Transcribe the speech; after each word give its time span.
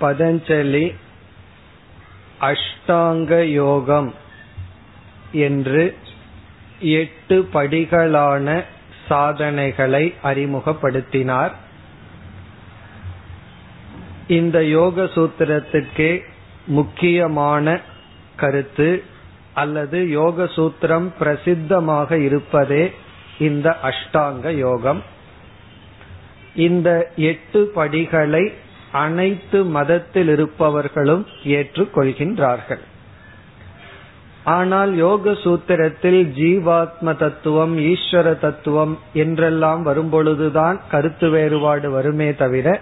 பதஞ்சலி 0.00 0.94
அஷ்டாங்க 2.40 3.42
யோகம் 3.44 4.14
என்று 5.32 5.96
எட்டு 6.80 7.48
படிகளான 7.52 8.64
சாதனைகளை 9.08 10.14
அறிமுகப்படுத்தினார். 10.22 11.52
இந்த 14.28 14.64
யோக 14.64 15.02
சூத்திரத்திற்கே 15.02 16.22
முக்கியமான 16.66 17.80
கருத்து 18.36 19.02
அல்லது 19.54 20.08
யோக 20.08 20.44
சூத்திரம் 20.44 21.08
பிரசித்தமாக 21.20 22.18
இருப்பதே 22.24 22.92
இந்த 23.38 23.76
அஷ்டாங்க 23.82 24.54
யோகம். 24.54 25.02
இந்த 26.54 27.12
எட்டு 27.16 27.70
படிகளை 27.74 28.52
அனைத்து 28.92 29.58
மதத்தில் 29.64 30.28
இருப்பவர்களும் 30.28 31.26
ஏற்றுக்கொள்கின்றார்கள். 31.56 32.82
ஆனால் 34.44 34.92
யோக 34.94 35.32
சூத்திரத்தில் 35.44 36.20
ஜீவாத்ம 36.38 37.16
தத்துவம் 37.16 37.74
ஈஸ்வர 37.78 38.38
தத்துவம் 38.38 38.94
என்றெல்லாம் 39.12 39.82
வரும்பொழுதுதான் 39.86 40.78
கருத்து 40.90 41.30
வேறுபாடு 41.30 41.90
வருமே 41.90 42.30
தவிர 42.34 42.80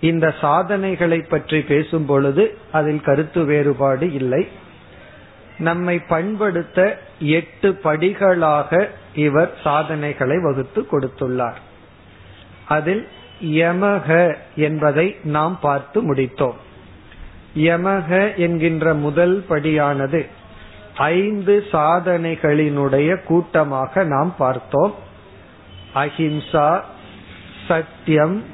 இந்த 0.00 0.26
சாதனைகளை 0.40 1.20
பற்றி 1.22 1.60
பேசும் 1.60 2.06
பொழுது 2.06 2.44
அதில் 2.72 3.00
கருத்து 3.00 3.40
வேறுபாடு 3.44 4.06
இல்லை. 4.12 4.42
நம்மை 5.58 5.96
பண்படுத்த 6.08 6.78
எட்டு 7.38 7.68
படிகளாக 7.84 8.88
இவர் 9.14 9.50
சாதனைகளை 9.62 10.38
வகுத்து 10.42 10.86
கொடுத்துள்ளார். 10.92 11.58
அதில் 12.68 13.02
யமக 13.42 14.36
என்பதை 14.56 15.16
நாம் 15.22 15.58
பார்த்து 15.60 16.14
முடித்தோம். 16.14 16.54
யமக 17.56 18.36
என்கின்ற 18.36 18.94
முதல் 18.94 19.44
படியானது 19.48 20.26
ஐந்து 20.94 21.64
சாதனைகளினுடைய 21.72 23.22
கூட்டமாக 23.22 24.04
நாம் 24.04 24.34
பார்த்தோம். 24.38 24.94
அஹிம்சா 25.94 26.80
சத்தியம் 27.68 28.44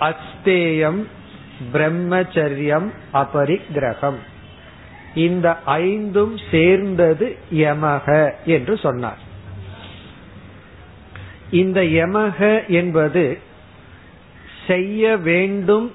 அஸ்தேயம் 0.00 1.04
பிரம்மச்சரியம் 1.72 2.88
அபரிக்கிரகம். 3.12 4.20
இந்த 5.14 5.56
ஐந்தும் 5.64 6.38
சேர்ந்தது 6.50 7.36
யமக 7.52 8.32
என்று 8.44 8.76
சொன்னார். 8.76 9.18
இந்த 11.50 11.80
யமக 11.80 12.66
என்பது 12.66 13.38
செய்ய 14.66 15.16
வேண்டும் 15.16 15.92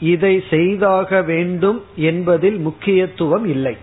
இதை 0.00 0.44
செய்தாக 0.50 1.22
வேண்டும் 1.22 1.84
என்பதில் 1.96 2.58
முக்கியத்துவம் 2.58 3.46
இல்லை. 3.46 3.76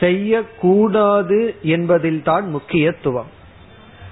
செய்யக்கூடாது 0.00 1.54
என்பதில் 1.62 2.22
தான் 2.22 2.50
முக்கியத்துவம். 2.50 3.30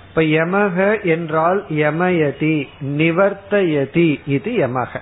இப்ப 0.08 0.22
யமக 0.22 1.04
என்றால் 1.04 1.64
யமயதி 1.68 2.68
நிவர்த்தயதி 2.80 4.20
இது 4.26 4.52
யமக. 4.52 5.00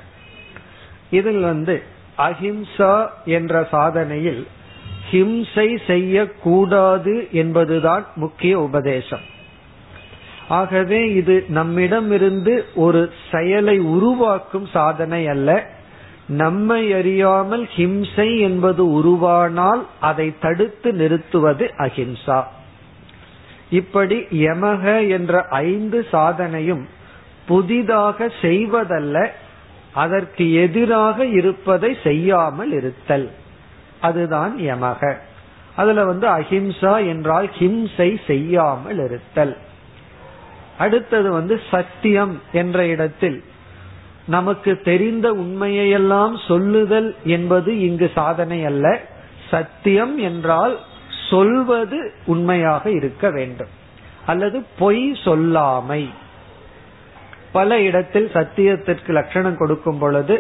இதில் 1.11 1.41
வந்து 1.41 1.83
அஹிம்சா 2.19 3.09
என்ற 3.25 3.69
சாதனையில் 3.73 4.47
ஹிம்சை 5.11 5.79
செய்யக்கூடாது 5.87 7.29
என்பதுதான் 7.33 8.07
முக்கிய 8.17 8.59
உபதேசம். 8.59 9.30
ஆகவே 10.51 11.01
இது 11.13 11.45
நம்மிடமிருந்து 11.49 12.65
ஒரு 12.75 13.13
செயலை 13.33 13.79
உருவாக்கும் 13.79 14.67
சாதனை 14.67 15.29
அல்ல. 15.29 15.51
நம்மை 16.29 16.93
அறியாமல் 16.93 17.69
ஹிம்சை 17.77 18.41
என்பது 18.41 18.83
உருவானால் 18.87 19.83
அதை 20.01 20.35
தடுத்து 20.41 20.93
நிறுத்துவது 20.93 21.71
அஹிம்சா. 21.79 22.43
இப்படி 23.71 24.17
யமக 24.31 25.09
என்ற 25.09 25.43
ஐந்து 25.43 26.07
சாதனையும் 26.13 26.85
புதிதாக 27.47 28.31
செய்வதல்ல 28.43 29.31
அதற்கு 29.95 30.55
எதிராக 30.55 31.25
இருப்பதை 31.25 31.97
செய்யாமல் 32.03 32.73
இருத்தல். 32.73 33.31
அதுதான் 34.01 34.59
யமக. 34.59 35.15
அதுல 35.77 36.05
வந்து 36.05 36.29
அஹிம்சா 36.29 37.07
என்றால் 37.07 37.51
ஹிம்சை 37.59 38.17
செய்யாமல் 38.27 39.05
இருத்தல். 39.05 39.57
அடுத்தது 40.81 41.29
வந்து 41.33 41.55
சத்தியம் 41.71 42.35
என்ற 42.53 42.87
இடத்தில் 42.87 43.39
நமக்கு 44.27 44.73
தெரிந்த 44.85 45.27
உண்மையெல்லாம் 45.35 46.35
சொல்லுதல் 46.49 47.09
என்பது 47.25 47.71
இங்கு 47.81 48.09
சாதனை 48.15 48.59
அல்ல. 48.65 48.87
சத்தியம் 49.51 50.15
என்றால் 50.19 50.75
சொல்வது 51.31 51.99
உண்மையாக 52.27 52.91
இருக்க 52.91 53.31
வேண்டும். 53.31 53.73
அல்லது 54.27 54.59
பொய் 54.79 55.05
சொல்லாமை. 55.25 56.03
பல 57.53 57.81
இடத்தில் 57.81 58.29
சத்தியத்திற்கு 58.35 59.11
லட்சணம் 59.19 59.57
கொடுக்கும் 59.57 59.99
பொழுது 59.99 60.37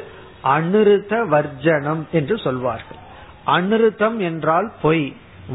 அனிருத்த 0.57 1.15
வர்ஜனம் 1.28 2.03
என்று 2.12 2.39
சொல்வார்கள். 2.39 3.01
அனிருத்தம் 3.47 4.19
என்றால் 4.28 4.69
பொய் 4.83 5.07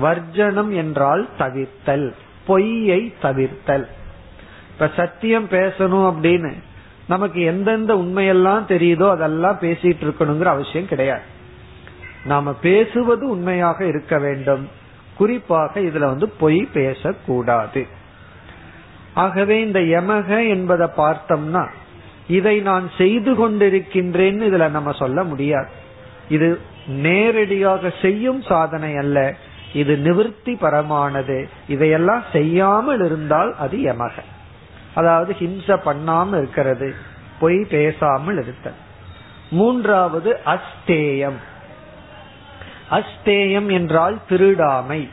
வர்ஜனம் 0.01 0.71
என்றால் 0.75 1.23
தவிர்த்தல் 1.39 2.07
பொய்யை 2.47 3.01
தவிர்த்தல். 3.21 3.87
இப்ப 4.75 4.89
சத்தியம் 4.95 5.47
பேசணும் 5.49 6.13
அப்படின்னு 6.13 6.53
நமக்கு 7.07 7.41
எந்தெந்த 7.41 7.95
உண்மையெல்லாம் 7.95 8.63
தெரியுதோ 8.67 9.09
அதெல்லாம் 9.09 9.57
பேசிட்டு 9.61 10.03
இருக்கணுங்கிற 10.03 10.43
அவசியம் 10.43 10.87
கிடையாது. 10.87 11.21
நாம 12.25 12.53
பேசுவது 12.53 13.29
உண்மையாக 13.29 13.85
இருக்க 13.85 14.17
வேண்டும். 14.17 14.69
குறிப்பாக 15.17 15.79
இதுல 15.79 15.99
வந்து 15.99 16.29
பொய் 16.29 16.69
பேசக்கூடாது. 16.73 17.87
ஆகவே 19.13 19.61
இந்த 19.61 19.79
யமக 19.79 20.47
என்பதை 20.47 20.87
பார்த்தோம்னா 20.97 21.67
இதை 22.27 22.59
நான் 22.59 22.91
செய்து 22.97 23.31
கொண்டிருக்கின்றேன்னு 23.33 24.47
இதுல 24.49 24.69
நம்ம 24.69 24.91
சொல்ல 24.91 25.23
முடியாது. 25.23 25.69
இது 26.29 26.59
நேரடியாக 26.87 27.93
செய்யும் 28.01 28.41
சாதனை 28.41 28.97
அல்ல. 28.97 29.35
இது 29.73 29.97
நிவர்த்தி 29.97 30.53
பரமானது. 30.53 31.47
இதையெல்லாம் 31.67 32.23
செய்யாமல் 32.31 33.05
இருந்தால் 33.05 33.55
அது 33.57 33.77
யமக. 33.77 34.11
அதாவது 34.95 35.35
ஹிம்ச 35.39 35.79
பண்ணாம 35.85 36.27
இருக்கிறது. 36.27 36.93
பொய் 37.39 37.65
பேசாமல் 37.69 38.41
இருத்தல். 38.41 38.79
மூன்றாவது 39.49 40.39
அஸ்தேயம். 40.45 41.39
அஸ்தேயம் 42.91 43.71
என்றால் 43.71 44.17
திருடாமை. 44.29 45.09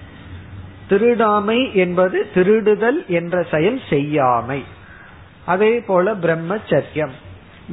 திருடாமை 0.91 1.72
என்பது 1.72 2.31
திருடுதல் 2.34 3.06
என்ற 3.06 3.42
செயல் 3.50 3.81
செய்யாமை. 3.88 4.65
அதே 5.44 5.81
போல 5.81 6.15
பிரம்மச்சரியம். 6.15 7.15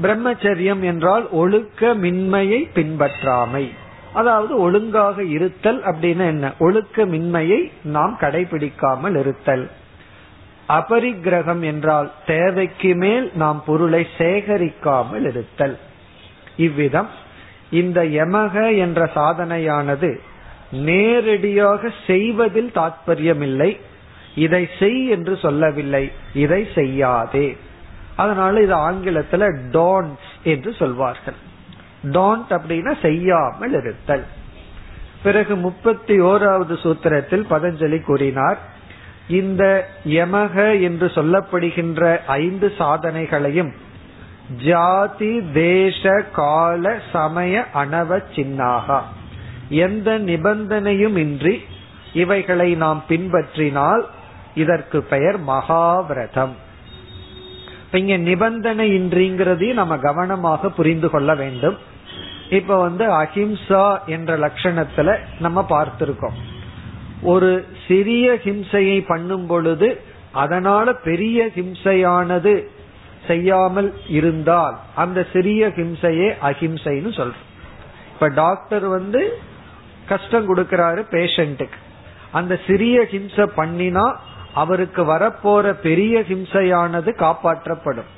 பிரம்மச்சரியம் 0.02 0.82
என்றால் 0.82 1.30
ஒழுக்க 1.30 1.94
மின்மையை 1.96 2.62
பின்பற்றாமை. 2.74 3.70
அதாவது 4.14 4.60
ஒழுங்காக 4.60 5.24
இருத்தல் 5.24 5.84
அப்படின்னு 5.84 6.26
என்ன? 6.26 6.52
ஒழுக்க 6.60 7.06
மின்மையை 7.06 7.72
நாம் 7.84 8.18
கடைபிடிக்காமல் 8.22 9.20
இருத்தல். 9.20 9.70
அபரிக்கிரகம் 10.70 11.64
என்றால் 11.64 12.12
தேவைக்கு 12.26 12.96
மேல் 12.96 13.32
நாம் 13.34 13.64
பொருளை 13.66 14.08
சேகரிக்காமல் 14.18 15.28
இருத்தல். 15.28 15.78
இவ்விதம் 16.58 17.10
இந்த 17.72 18.04
யமக 18.04 18.78
என்ற 18.78 19.12
சாதனையானது 19.16 20.20
நேரடியாக 20.72 21.90
செய்வதில் 22.08 22.72
தாற்பயமில்லை 22.72 23.80
இதை 24.36 24.70
செய் 24.80 25.08
என்று 25.08 25.38
சொல்லவில்லை. 25.38 26.12
இதை 26.34 26.68
செய்யாதே. 26.76 27.58
அதனால 28.16 28.62
இது 28.62 28.76
ஆங்கிலத்துல 28.76 29.44
டோன்ட் 29.72 30.26
என்று 30.44 30.74
சொல்வார்கள். 30.74 31.40
டோன்ட் 32.04 32.50
அப்படின்னா 32.50 32.94
செய்யாமல் 33.02 33.74
இருத்தல். 33.74 34.26
பிறகு 35.24 35.56
முப்பத்தி 35.56 36.20
ஓராவது 36.20 36.76
சூத்திரத்தில் 36.84 37.46
பதஞ்சலி 37.50 38.02
கூறினார். 38.02 38.78
இந்த 39.30 39.88
யமக 40.06 40.82
என்று 40.82 41.08
சொல்லப்படுகின்ற 41.08 42.20
ஐந்து 42.28 42.74
சாதனைகளையும் 42.78 43.72
ஜாதி 44.66 45.42
தேச 45.54 46.24
கால 46.32 47.00
சமய 47.12 47.66
அணவ 47.74 48.18
சின்னாகா. 48.36 49.00
எந்த 49.70 50.20
நிபந்தனையும் 50.20 51.16
இன்றி 51.16 51.64
இவைகளை 52.14 52.76
நாம் 52.76 53.04
பின்பற்றினால் 53.10 54.04
இதற்கு 54.56 55.02
பெயர் 55.04 55.40
மகாவிரதம். 55.48 56.56
இங்க 57.92 58.18
நிபந்தனை 58.18 59.02
இன்றிங்கிறதையும் 59.02 59.74
நம்ம 59.74 59.98
கவனமாக 59.98 60.70
புரிந்து 60.70 61.10
கொள்ள 61.10 61.36
வேண்டும். 61.36 61.78
இப்ப 62.50 62.80
வந்து 62.80 63.06
அஹிம்சா 63.22 64.06
என்ற 64.06 64.38
லட்சணத்துல 64.38 65.18
நம்ம 65.40 65.66
பார்த்திருக்கோம். 65.70 66.38
ஒரு 67.22 67.66
சிறிய 67.88 68.34
ஹிம்சையை 68.44 69.06
பண்ணும் 69.08 69.48
பொழுது 69.48 70.00
அதனால 70.32 70.94
பெரிய 70.94 71.50
ஹிம்சையானது 71.56 72.66
செய்யாமல் 73.28 73.94
இருந்தால் 74.08 74.80
அந்த 74.96 75.26
சிறிய 75.34 75.68
ஹிம்சையே 75.68 76.30
அஹிம்சைன்னு 76.42 77.12
சொல்றோம். 77.20 77.48
இப்ப 78.14 78.28
டாக்டர் 78.28 78.86
வந்து 78.88 79.40
கஷ்டம் 80.08 80.56
கொடுக்கறாரு 80.56 81.02
பேஷண்ட்டுக்கு. 81.12 81.80
அந்த 82.32 82.60
சிறிய 82.68 83.08
ஹிம்சை 83.12 83.48
பண்ணினா 83.56 84.16
அவருக்கு 84.54 85.04
வரப்போற 85.04 85.74
பெரிய 85.82 86.20
ஹிம்சையானது 86.20 87.10
காப்பாற்றப்படும். 87.16 88.10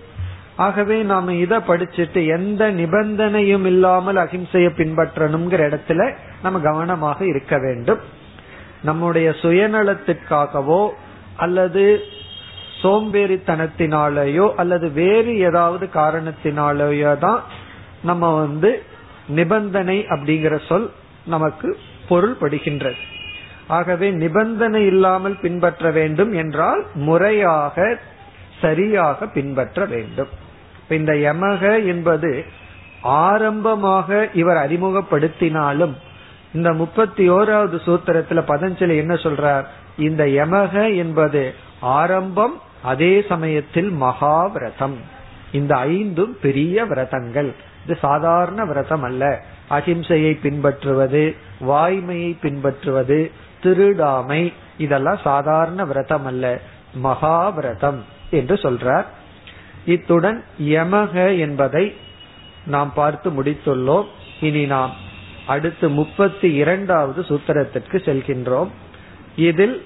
ஆகவே 0.55 1.01
நாம 1.01 1.33
இத 1.33 1.59
படிச்சுட்டு 1.59 2.27
எந்த 2.27 2.71
நிபந்தனையும் 2.71 3.65
இல்லாமல் 3.65 4.15
அஹிம்சையை 4.15 4.71
பின்பற்றணுங்கிற 4.77 5.61
இடத்துல 5.69 6.13
நம்ம 6.41 6.59
கவனமாக 6.59 7.25
இருக்க 7.25 7.57
வேண்டும். 7.57 7.99
நம்முடைய 8.83 9.27
சுயநலத்திற்காகவோ 9.41 10.81
அல்லது 11.35 11.83
சோம்பேறித்தனத்தினாலேயோ 12.81 14.45
அல்லது 14.55 14.91
வேறு 14.91 15.37
ஏதாவது 15.37 15.85
காரணத்தினாலேயோ 15.93 17.17
தான் 17.17 17.41
நம்ம 18.01 18.33
வந்து 18.35 18.83
நிபந்தனை 19.27 19.97
அப்படிங்கிற 20.09 20.65
சொல் 20.67 20.87
நமக்கு 21.25 21.69
பொருள்படுகின்றது. 22.09 23.01
ஆகவே 23.67 24.07
நிபந்தனை 24.11 24.85
இல்லாமல் 24.85 25.37
பின்பற்ற 25.41 25.91
வேண்டும் 25.91 26.31
என்றால் 26.33 26.81
முறையாக 27.07 27.99
சரியாக 28.61 29.27
பின்பற்ற 29.27 29.85
வேண்டும். 29.85 30.31
இந்த 30.89 31.11
யமக 31.13 31.85
என்பது 31.85 32.31
ஆரம்பமாக 33.03 34.29
இவர் 34.33 34.59
அறிமுகப்படுத்தினாலும் 34.65 35.93
இந்த 36.53 36.73
முப்பத்தி 36.73 37.29
ஓராவது 37.29 37.79
சூத்திரத்துல 37.85 38.43
பதஞ்சலி 38.43 38.97
என்ன 38.97 39.13
சொல்றார்? 39.13 39.65
இந்த 39.97 40.25
யமக 40.25 40.97
என்பது 40.97 41.53
ஆரம்பம் 41.79 42.61
அதே 42.83 43.25
சமயத்தில் 43.29 43.91
மகாவிரதம். 43.91 44.95
இந்த 45.51 45.75
ஐந்தும் 45.75 46.37
பெரிய 46.41 46.85
விரதங்கள். 46.85 47.53
இது 47.85 47.97
சாதாரண 48.01 48.65
விரதம் 48.65 49.03
அல்ல. 49.03 49.41
அகிம்சையை 49.69 50.39
பின்பற்றுவது 50.41 51.35
வாய்மையை 51.67 52.37
பின்பற்றுவது 52.41 53.31
திருடாமை 53.63 54.53
இதெல்லாம் 54.77 55.19
சாதாரண 55.23 55.85
விரதம் 55.85 56.25
அல்ல. 56.25 56.59
மகாவிரதம் 57.03 57.99
என்று 58.31 58.55
சொல்றார். 58.55 59.05
இத்துடன் 59.85 60.43
யமக 60.61 61.39
என்பதை 61.39 61.95
நாம் 62.65 62.93
பார்த்து 62.93 63.29
முடித்துள்ளோம். 63.29 64.05
இனி 64.41 64.65
நாம் 64.65 65.09
அடுத்து 65.53 65.85
முப்பத்தி 65.99 66.49
இரண்டாவது 66.63 67.21
சூத்திரத்திற்கு 67.29 67.97
செல்கின்றோம். 68.07 68.71
இதில் 69.47 69.77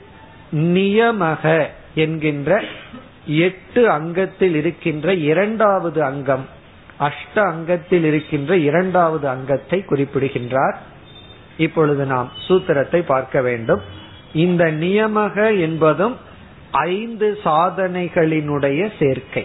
நியமக 0.75 1.43
என்கின்ற 2.03 2.49
எட்டு 3.45 3.81
அங்கத்தில் 3.97 4.55
இருக்கின்ற 4.61 5.07
இரண்டாவது 5.31 5.99
அங்கம் 6.09 6.45
அஷ்ட 6.99 7.35
அங்கத்தில் 7.51 8.05
இருக்கின்ற 8.09 8.51
இரண்டாவது 8.69 9.25
அங்கத்தை 9.35 9.79
குறிப்பிடுகின்றார். 9.85 10.77
இப்பொழுது 11.65 12.03
நாம் 12.05 12.29
சூத்திரத்தை 12.47 12.99
பார்க்க 13.13 13.41
வேண்டும். 13.47 13.81
இந்த 14.43 14.63
நியமக 14.83 15.35
என்பதும் 15.59 16.15
ஐந்து 16.71 17.27
சாதனைகளினுடைய 17.43 18.81
சேர்க்கை. 18.99 19.43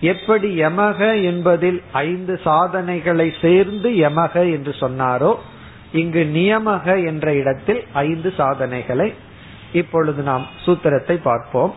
எப்படி 0.00 0.62
யமக 0.62 1.24
என்பதில் 1.24 1.82
ஐந்து 1.92 2.40
சாதனைகளை 2.44 3.34
சேர்ந்து 3.40 3.90
யமக 3.90 4.34
என்று 4.34 4.74
சொன்னாரோ 4.80 5.36
இங்கு 5.92 6.22
நியமக 6.34 7.06
என்ற 7.06 7.34
இடத்தில் 7.34 7.86
ஐந்து 7.92 8.32
சாதனைகளை 8.36 9.12
இப்பொழுது 9.72 10.22
நாம் 10.22 10.46
சூத்திரத்தை 10.66 11.16
பார்ப்போம். 11.22 11.74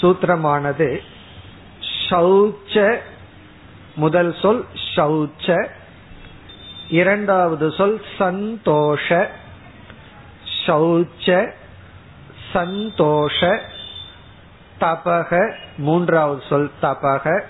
சூத்திரமானது 0.00 1.00
ஷௌச்ச 2.08 2.98
முதல் 3.94 4.36
சொல் 4.42 4.64
ஷௌச்ச 4.96 5.66
இரண்டாவது 6.90 7.70
சொல் 7.70 8.00
சந்தோஷ 8.18 9.26
ஷௌச்ச 10.66 11.52
சந்தோஷ 12.52 13.60
தபக 14.80 15.54
மூன்றாவது 15.76 16.42
சொல் 16.48 16.70
தபக 16.82 17.42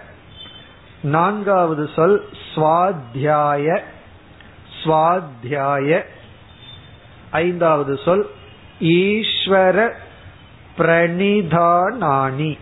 நான்காவது 1.03 1.91
சொல் 1.97 2.29
ஸ்வாத்தியாய 2.55 3.82
ஸ்வாத்தியாய 4.85 6.05
ஐந்தாவது 7.31 8.00
சொல் 8.05 8.31
ஈஸ்வர 8.81 9.93
பிரணிதானானி. 10.79 12.59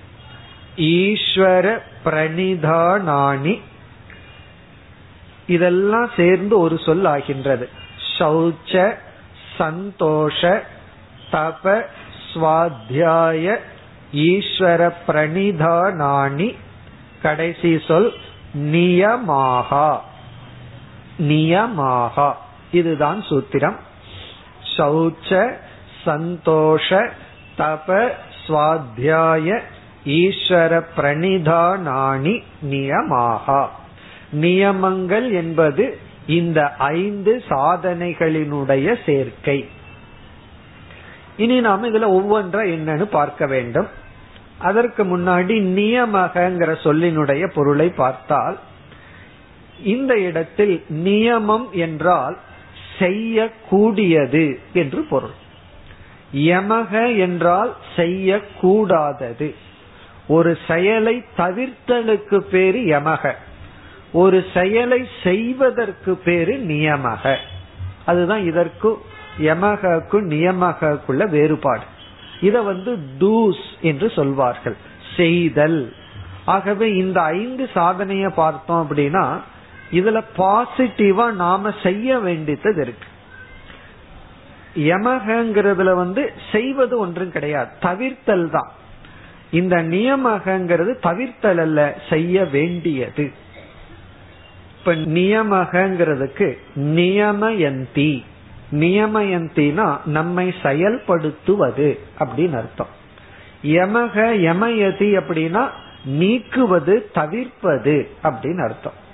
ஈஸ்வர 0.77 1.79
பிரணிதானானி. 2.05 3.61
இதெல்லாம் 5.47 6.11
சேர்ந்து 6.17 6.59
ஒரு 6.59 6.79
சொல் 6.79 7.05
ஆகின்றது. 7.05 7.69
சௌச்ச 8.19 8.95
சந்தோஷ 9.59 10.63
தப 11.33 11.83
ஸ்வாத்தியாய 12.35 13.59
ஈஸ்வர 14.13 14.93
பிரணிதானானி 15.09 16.55
கடைசி 17.23 17.81
சொல் 17.87 18.13
நியமாகா. 18.55 19.99
நியமாகா. 21.19 22.33
இதுதான் 22.71 23.23
சூத்திரம். 23.23 23.77
சௌச்ச 24.77 25.55
சந்தோஷ 26.05 27.11
தப 27.59 28.11
சுவாத்தியாய 28.47 29.61
ஈஸ்வர 30.07 30.85
பிரணிதானானி 30.97 32.43
நியமாகா. 32.71 33.67
நியமங்கள் 34.31 35.33
என்பது 35.33 35.99
இந்த 36.27 36.75
ஐந்து 36.75 37.43
சாதனைகளினுடைய 37.49 38.97
சேர்க்கை. 39.07 39.69
இனி 41.37 41.61
நாம் 41.61 41.85
இதுல 41.85 42.07
ஒவ்வொன்றா 42.07 42.59
என்னன்னு 42.59 43.03
பார்க்க 43.03 43.47
வேண்டும். 43.47 43.98
அதற்கு 44.59 45.05
முன்னாடி 45.05 45.61
நியமகங்கிற 45.61 46.77
சொல்லினுடைய 46.83 47.51
பொருளை 47.55 47.89
பார்த்தால் 47.89 48.59
இந்த 49.83 50.19
இடத்தில் 50.19 50.85
நியமம் 51.05 51.71
என்றால் 51.71 52.39
செய்யக்கூடியது 52.99 54.59
என்று 54.73 55.03
பொருள். 55.03 55.31
யமக 56.35 57.19
என்றால் 57.19 57.77
செய்யக்கூடாதது. 57.97 59.55
ஒரு 60.29 60.59
செயலை 60.67 61.25
தவிர்த்தலுக்கு 61.37 62.39
பேரு 62.39 62.79
யமக. 62.79 63.33
ஒரு 64.13 64.45
செயலை 64.55 65.09
செய்வதற்கு 65.23 66.17
பேரு 66.17 66.53
நியமக. 66.53 67.37
அதுதான் 68.07 68.45
இதற்கு 68.45 68.99
யமகக்கும் 69.41 70.31
நியமகக்குள்ள 70.31 71.29
வேறுபாடு. 71.29 71.83
இத 72.41 72.63
வந்து 72.63 72.99
டூஸ் 73.19 73.65
என்று 73.81 74.11
சொல்வார்கள். 74.11 74.77
செய்தல். 75.17 75.93
ஆகவே 76.45 76.95
இந்த 76.95 77.21
ஐந்து 77.21 77.69
சாதனைய 77.75 78.29
பார்த்தோம் 78.29 78.89
அப்படின்னா 78.91 79.41
இதுல 79.93 80.23
பாசிட்டிவா 80.37 81.33
நாம 81.33 81.71
செய்ய 81.83 82.19
வேண்டியது 82.19 82.75
இருக்கு. 82.75 83.09
யமகங்கிறதுல 84.77 85.95
வந்து 85.95 86.33
செய்வது 86.53 86.99
ஒன்றும் 86.99 87.33
கிடையாது. 87.33 87.71
தவிர்த்தல் 87.81 88.51
தான். 88.51 88.73
இந்த 89.51 89.77
நியமகங்கிறது 89.77 90.95
தவிர்த்தல் 91.03 91.59
அல்ல 91.59 92.01
செய்ய 92.11 92.45
வேண்டியது. 92.45 93.33
இப்ப 94.79 94.95
நியமகங்கிறதுக்கு 94.95 96.59
நியமயந்தி. 96.75 98.25
நியமயந்தினா 98.73 99.97
நம்மை 100.05 100.55
செயல்படுத்துவது 100.63 101.99
அப்படின்னு 102.19 102.57
அர்த்தம். 102.57 102.97
யமக 103.63 104.17
யமயதி 104.39 105.23
அப்படின்னா 105.23 105.69
நீக்குவது 106.05 107.11
தவிர்ப்பது 107.13 108.11
அப்படின்னு 108.23 108.63
அர்த்தம். 108.63 109.07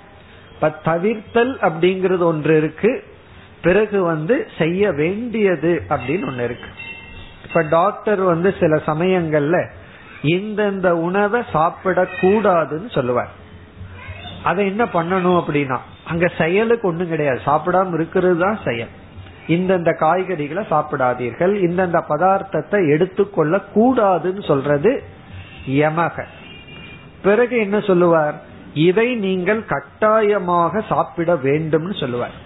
இப்ப 0.53 0.69
தவிர்த்தல் 0.85 1.57
அப்படிங்கறது 1.61 2.17
ஒன்று 2.17 2.57
இருக்கு. 2.57 3.03
பிறகு 3.61 4.03
வந்து 4.03 4.47
செய்ய 4.57 4.91
வேண்டியது 4.91 5.83
அப்படின்னு 5.89 6.27
ஒண்ணு 6.29 6.43
இருக்கு. 6.43 6.69
இப்ப 7.47 7.61
டாக்டர் 7.61 8.21
வந்து 8.21 8.55
சில 8.59 8.75
சமயங்கள்ல 8.75 9.67
இந்தந்த 10.23 10.89
உணவை 10.89 11.41
சாப்பிடக்கூடாதுன்னு 11.53 12.91
சொல்லுவார். 12.91 13.29
அதை 14.43 14.65
என்ன 14.65 14.83
பண்ணணும் 14.83 15.43
அப்படின்னா 15.43 15.77
அங்க 16.03 16.31
செயலுக்கு 16.37 16.87
ஒண்ணும் 16.87 17.09
கிடையாது. 17.09 17.39
சாப்பிடாம 17.45 17.93
இருக்கிறது 17.93 18.37
தான் 18.37 18.59
செயல். 18.65 19.03
இந்தந்த 19.47 19.95
காய்கறிகளை 19.99 20.63
சாப்பிடாதீர்கள். 20.69 21.53
இந்தந்த 21.53 22.03
பதார்த்தத்தை 22.09 22.89
எடுத்துக்கொள்ள 22.89 23.61
கூடாதுன்னு 23.75 24.45
சொல்றது 24.45 25.03
யமக. 25.67 26.23
பிறகு 27.21 27.57
என்ன 27.57 27.79
சொல்லுவார்? 27.79 28.41
இதை 28.73 29.15
நீங்கள் 29.15 29.65
கட்டாயமாக 29.65 30.81
சாப்பிட 30.81 31.33
வேண்டும்னு 31.33 31.99
சொல்லுவார். 31.99 32.43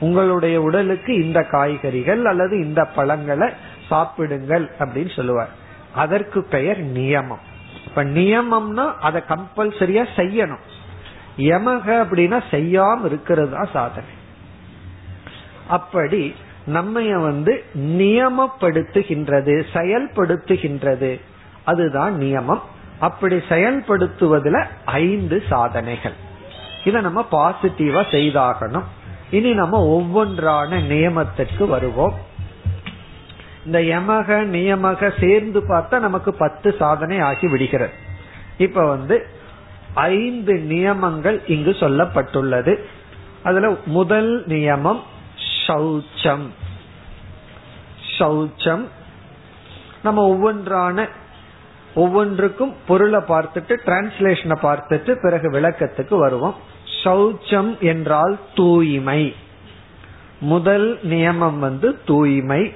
உங்களுடைய 0.00 0.62
உடலுக்கு 0.62 1.24
இந்த 1.24 1.42
காய்கறிகள் 1.42 2.24
அல்லது 2.24 2.64
இந்த 2.64 2.84
பழங்களை 2.84 3.48
சாப்பிடுங்கள் 3.88 4.70
அப்படின்னு 4.78 5.14
சொல்லுவார். 5.16 5.48
அதற்கு 5.94 6.42
பெயர் 6.42 6.92
நியமம். 6.92 7.44
இப்ப 7.86 8.04
நியமம்னா 8.04 8.94
அதை 9.00 9.22
கம்பல்சரியா 9.28 10.04
செய்யணும். 10.16 10.64
யமக 11.38 12.04
அப்படின்னா 12.04 12.40
செய்யாம 12.50 13.04
இருக்கிறது 13.04 13.50
தான் 13.50 13.68
சாதனை. 13.72 14.20
அப்படி 15.68 16.34
நம்மைய 16.72 17.22
வந்து 17.22 17.64
நியமப்படுத்துகின்றது 17.78 19.64
செயல்படுத்துகின்றது. 19.72 21.20
அதுதான் 21.64 22.20
நியமம். 22.20 22.60
அப்படி 22.98 23.36
செயல்படுத்துவதில் 23.36 24.64
ஐந்து 24.84 25.42
சாதனைகள். 25.48 26.12
இதை 26.84 27.00
நம்ம 27.00 27.26
பாசிட்டிவா 27.32 28.04
செய்தாகணும். 28.10 28.82
இனி 29.30 29.52
நம்ம 29.52 29.84
ஒவ்வொன்றான 29.84 30.80
நியமத்திற்கு 30.80 31.68
வருவோம். 31.68 32.14
இந்த 33.66 33.78
யமக 33.78 34.44
நியமக 34.52 35.20
சேர்ந்து 35.20 35.60
பார்த்தா 35.60 35.98
நமக்கு 35.98 36.34
பத்து 36.34 36.74
சாதனை 36.78 37.18
ஆகி 37.18 37.48
விடுகிறது. 37.48 37.92
இப்ப 38.58 38.88
வந்து 38.88 39.26
ஐந்து 39.94 40.54
நியமங்கள் 40.54 41.46
இங்கு 41.46 41.70
சொல்லப்பட்டுள்ளது. 41.70 42.76
அதுல 43.42 43.76
முதல் 43.84 44.44
நியமம் 44.46 45.00
சௌச்சம். 45.66 46.48
சௌச்சம். 48.18 48.88
நம்ம 50.02 50.26
ஒவ்வொன்றான 50.26 51.08
ஒவ்வொன்றுக்கும் 51.94 52.74
பொருளை 52.86 53.20
பார்த்துட்டு 53.20 53.76
டிரான்ஸ்லேஷனை 53.86 54.56
பார்த்துட்டு 54.62 55.22
பிறகு 55.22 55.50
விளக்கத்துக்கு 55.50 56.18
வருவோம். 56.18 56.54
சௌச்சம் 57.04 57.78
என்றால் 57.78 58.38
தூய்மை. 58.54 59.34
முதல் 60.40 61.00
நியமம் 61.02 61.58
வந்து 61.58 62.02
தூய்மை. 62.04 62.72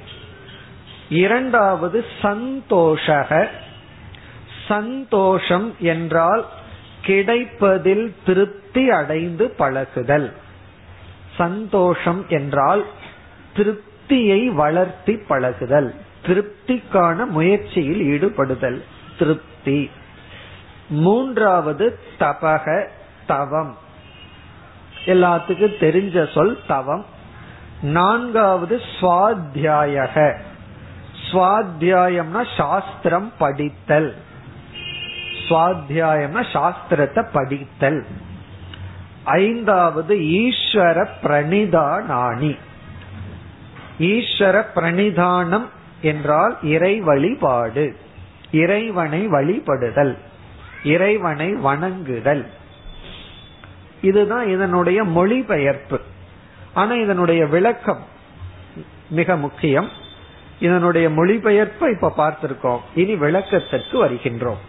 இரண்டாவது 1.09 2.05
சந்தோஷக. 2.23 3.49
சந்தோஷம் 4.69 5.75
என்றால் 5.78 6.47
கிடைப்பதில் 7.02 8.14
திருப்தி 8.26 8.90
அடைந்து 8.90 9.50
பழகுதல். 9.50 10.33
சந்தோஷம் 11.37 12.25
என்றால் 12.28 12.85
திருப்தியை 13.57 14.47
வளர்த்தி 14.47 15.16
பழகுதல் 15.16 15.95
திருப்திக்கான 16.26 17.26
முயற்சியில் 17.26 18.00
ஈடுபடுதல் 18.00 18.83
திருப்தி. 19.19 19.90
மூன்றாவது 20.88 21.99
தபக 22.19 22.87
தவம். 23.26 23.76
எல்லாத்துக்கும் 25.05 25.76
தெரிஞ்ச 25.81 26.33
சொல் 26.33 26.59
தவம். 26.66 27.07
நான்காவது 27.83 28.81
சுவாத்தியாயக. 29.00 30.37
சுவாத்தியாயம்னா 31.33 32.47
சாஸ்திரம் 32.57 33.33
படித்தல். 33.38 34.16
சுவாத்தியாயம்னா 35.49 36.45
சாஸ்திரத்தை 36.52 37.26
படித்தல். 37.33 38.07
ஐந்தாவது 39.26 40.16
ஈஸ்வர 40.16 41.09
பிரணிதானானி 41.23 42.59
ஈஸ்வர 43.99 44.64
பிரணிதானம் 44.75 45.66
என்றால் 46.00 46.59
இறை 46.62 47.00
வழிபாடு 47.00 47.97
இறைவனை 48.50 49.26
வழிபடுதல் 49.26 50.16
இறைவனை 50.85 51.54
வணங்குதல். 51.54 52.47
இதுதான் 54.02 54.49
இதனுடைய 54.49 55.04
மொழிபெயர்ப்பு. 55.04 56.00
ஆனா 56.75 56.92
இதனுடைய 56.92 57.47
விளக்கம் 57.47 58.04
மிக 59.11 59.37
முக்கியம். 59.37 59.88
இதனுடைய 60.61 61.11
மொழிபெயர்ப்பை 61.11 61.90
இப்ப 61.90 62.12
பார்த்திருக்கோம். 62.16 62.80
இனி 62.95 63.14
விளக்கத்திற்கு 63.14 64.04
வருகின்றோம். 64.04 64.62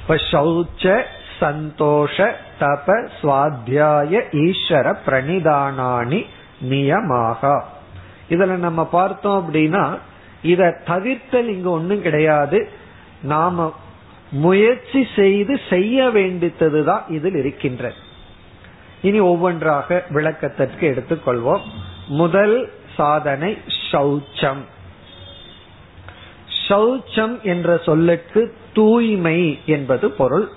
இப்ப 0.00 0.14
சௌச்ச 0.14 1.02
சந்தோஷ 1.38 2.34
தப 2.60 3.08
சுவாத்தியாய 3.22 4.22
ஈஸ்வர 4.32 4.96
பிரணிதானானி 5.06 6.26
நியமாக. 6.70 7.60
இதுல 8.28 8.56
நம்ம 8.56 8.84
பார்த்தோம் 8.84 9.38
அப்படின்னா 9.44 9.98
இத 10.42 10.80
தவிர்த்தல் 10.86 11.48
இங்க 11.48 11.68
ஒண்ணும் 11.68 12.02
கிடையாது. 12.02 12.68
நாம 13.22 13.74
முயற்சி 14.30 15.06
செய்து 15.16 15.60
செய்ய 15.70 16.04
வேண்டித்ததுதான் 16.04 17.02
இதில் 17.08 17.34
இருக்கின்றது. 17.34 17.94
இனி 19.02 19.18
ஒவ்வொன்றாக 19.18 20.04
விளக்கத்திற்கு 20.10 20.84
எடுத்துக்கொள்வோம். 20.86 21.60
முதல் 22.06 22.72
சாதனை 22.96 23.58
சௌச்சம் 23.92 24.62
சௌச்சம் 26.68 27.42
என்ற 27.42 27.78
சொல்லுக்கு 27.78 28.54
தூய்மை 28.72 29.58
என்பது 29.66 30.10
பொருள். 30.10 30.48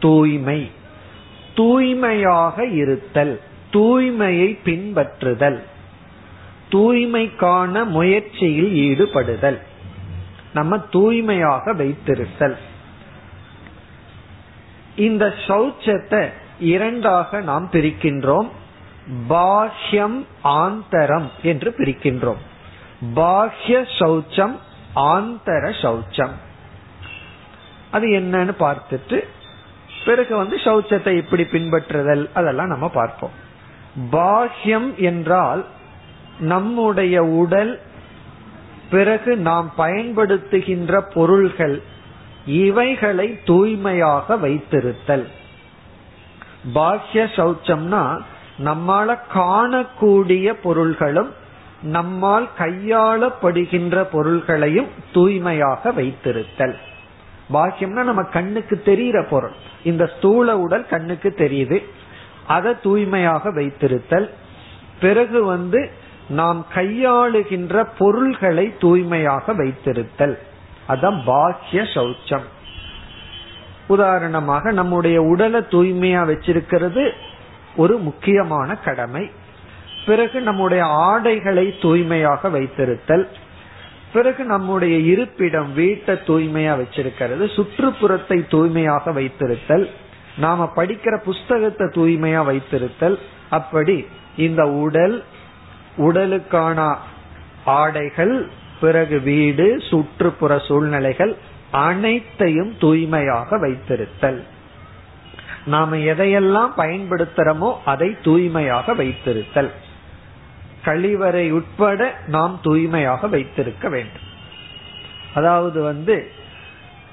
தூய்மை. 0.00 0.70
தூய்மையாக 1.54 2.66
இருத்தல் 2.66 3.34
தூய்மையை 3.72 4.48
பின்பற்றுதல் 4.64 5.60
தூய்மைக்கான 6.70 7.84
முயற்சியில் 7.86 8.72
ஈடுபடுதல். 8.72 9.58
நம்ம 10.54 10.78
தூய்மையாக 10.78 11.72
வைத்திருத்தல். 11.74 12.56
இந்த 14.96 15.34
சௌச்சத்தை 15.46 16.22
இரண்டாக 16.60 17.40
நாம் 17.40 17.68
பிரிக்கின்றோம். 17.72 18.48
பாஹ்யம் 19.28 20.18
ஆந்தரம் 20.44 21.30
என்று 21.42 21.74
பிரிக்கின்றோம். 21.78 22.40
பாஹ்ய 23.14 23.84
சௌச்சம் 23.98 24.56
ஆந்தர 24.94 25.64
சௌச்சம். 25.82 26.34
அது 27.90 28.06
என்னன்னு 28.08 28.54
பார்த்துட்டு 28.60 29.18
பிறகு 30.04 30.36
வந்து 30.36 30.56
சௌச்சத்தை 30.56 31.16
எப்படி 31.16 31.42
பின்பற்றுதல் 31.42 32.30
அதெல்லாம் 32.34 32.66
நம்ம 32.66 32.88
பார்ப்போம். 32.88 33.30
பாஹ்யம் 34.12 34.94
என்றால் 34.94 35.66
நம்முடைய 36.38 37.22
உடல் 37.22 37.80
பிறகு 38.90 39.36
நாம் 39.36 39.72
பயன்படுத்துகின்ற 39.78 41.00
பொருள்கள் 41.14 41.82
இவைகளை 42.46 43.40
தூய்மையாக 43.44 44.36
வைத்திருத்தல். 44.36 45.26
பாஹ்ய 46.74 47.26
சௌச்சம்னா 47.36 48.20
நம்மால 48.64 49.18
காணக்கூடிய 49.34 50.52
பொருள்களும் 50.62 51.30
நம்மால் 51.82 52.48
கையாளப்படுகின்ற 52.58 54.02
பொருள்களையும் 54.04 54.88
தூய்மையாக 55.12 55.92
வைத்திருத்தல். 55.92 56.74
பாக்கியம்னா 57.52 58.02
நம்ம 58.02 58.22
கண்ணுக்கு 58.22 58.82
தெரிகிற 58.82 59.24
பொருள். 59.24 59.52
இந்த 59.82 60.10
ஸ்தூல 60.16 60.58
உடல் 60.58 60.86
கண்ணுக்கு 60.86 61.34
தெரியுது. 61.36 61.84
அதை 62.46 62.74
தூய்மையாக 62.82 63.50
வைத்திருத்தல். 63.50 64.30
பிறகு 65.00 65.44
வந்து 65.44 65.90
நாம் 66.28 66.66
கையாளுகின்ற 66.74 67.88
பொருள்களை 67.98 68.74
தூய்மையாக 68.78 69.52
வைத்திருத்தல். 69.52 70.38
அதான் 70.88 71.24
பாக்கிய 71.24 71.82
சௌச்சம். 71.82 72.44
உதாரணமாக 73.86 74.72
நம்முடைய 74.72 75.22
உடலை 75.22 75.60
தூய்மையா 75.60 76.22
வச்சிருக்கிறது 76.26 77.10
ஒரு 77.76 77.98
முக்கியமான 77.98 78.76
கடமை. 78.76 79.30
பிறகு 80.06 80.40
நம்முடைய 80.40 80.84
ஆடைகளை 80.84 81.78
தூய்மையாக 81.80 82.48
வைத்திருத்தல். 82.48 83.24
பிறகு 84.12 84.44
நம்முடைய 84.44 84.98
இருப்பிடம் 84.98 85.72
வீட்டை 85.72 86.14
தூய்மையா 86.14 86.72
வச்சிருக்கிறது 86.80 87.44
சுற்றுப்புறத்தை 87.56 88.48
தூய்மையாக 88.48 89.12
வைத்திருத்தல் 89.12 89.90
நாம 90.36 90.72
படிக்கிற 90.76 91.16
புஸ்தகத்தை 91.16 91.86
தூய்மையா 91.86 92.42
வைத்திருத்தல் 92.50 93.18
அப்படி 93.50 94.06
இந்த 94.36 94.66
உடல் 94.66 95.24
உடலுக்கான 95.96 96.96
ஆடைகள் 97.64 98.48
பிறகு 98.80 99.20
வீடு 99.20 99.82
சுற்றுப்புற 99.90 100.58
சூழ்நிலைகள் 100.58 101.36
அனைத்தையும் 101.70 102.76
தூய்மையாக 102.78 103.58
வைத்திருத்தல். 103.58 104.40
நாம 105.66 105.96
எதையெல்லாம் 105.96 106.72
பயன்படுத்துறோமோ 106.76 107.74
அதை 107.84 108.16
தூய்மையாக 108.22 108.94
வைத்திருத்தல். 108.94 109.70
கழிவறை 110.90 111.50
உட்பட 111.50 112.00
நாம் 112.26 112.58
தூய்மையாக 112.62 113.26
வைத்திருக்க 113.26 113.88
வேண்டும். 113.88 114.26
அதாவது 115.34 115.82
வந்து 115.82 116.16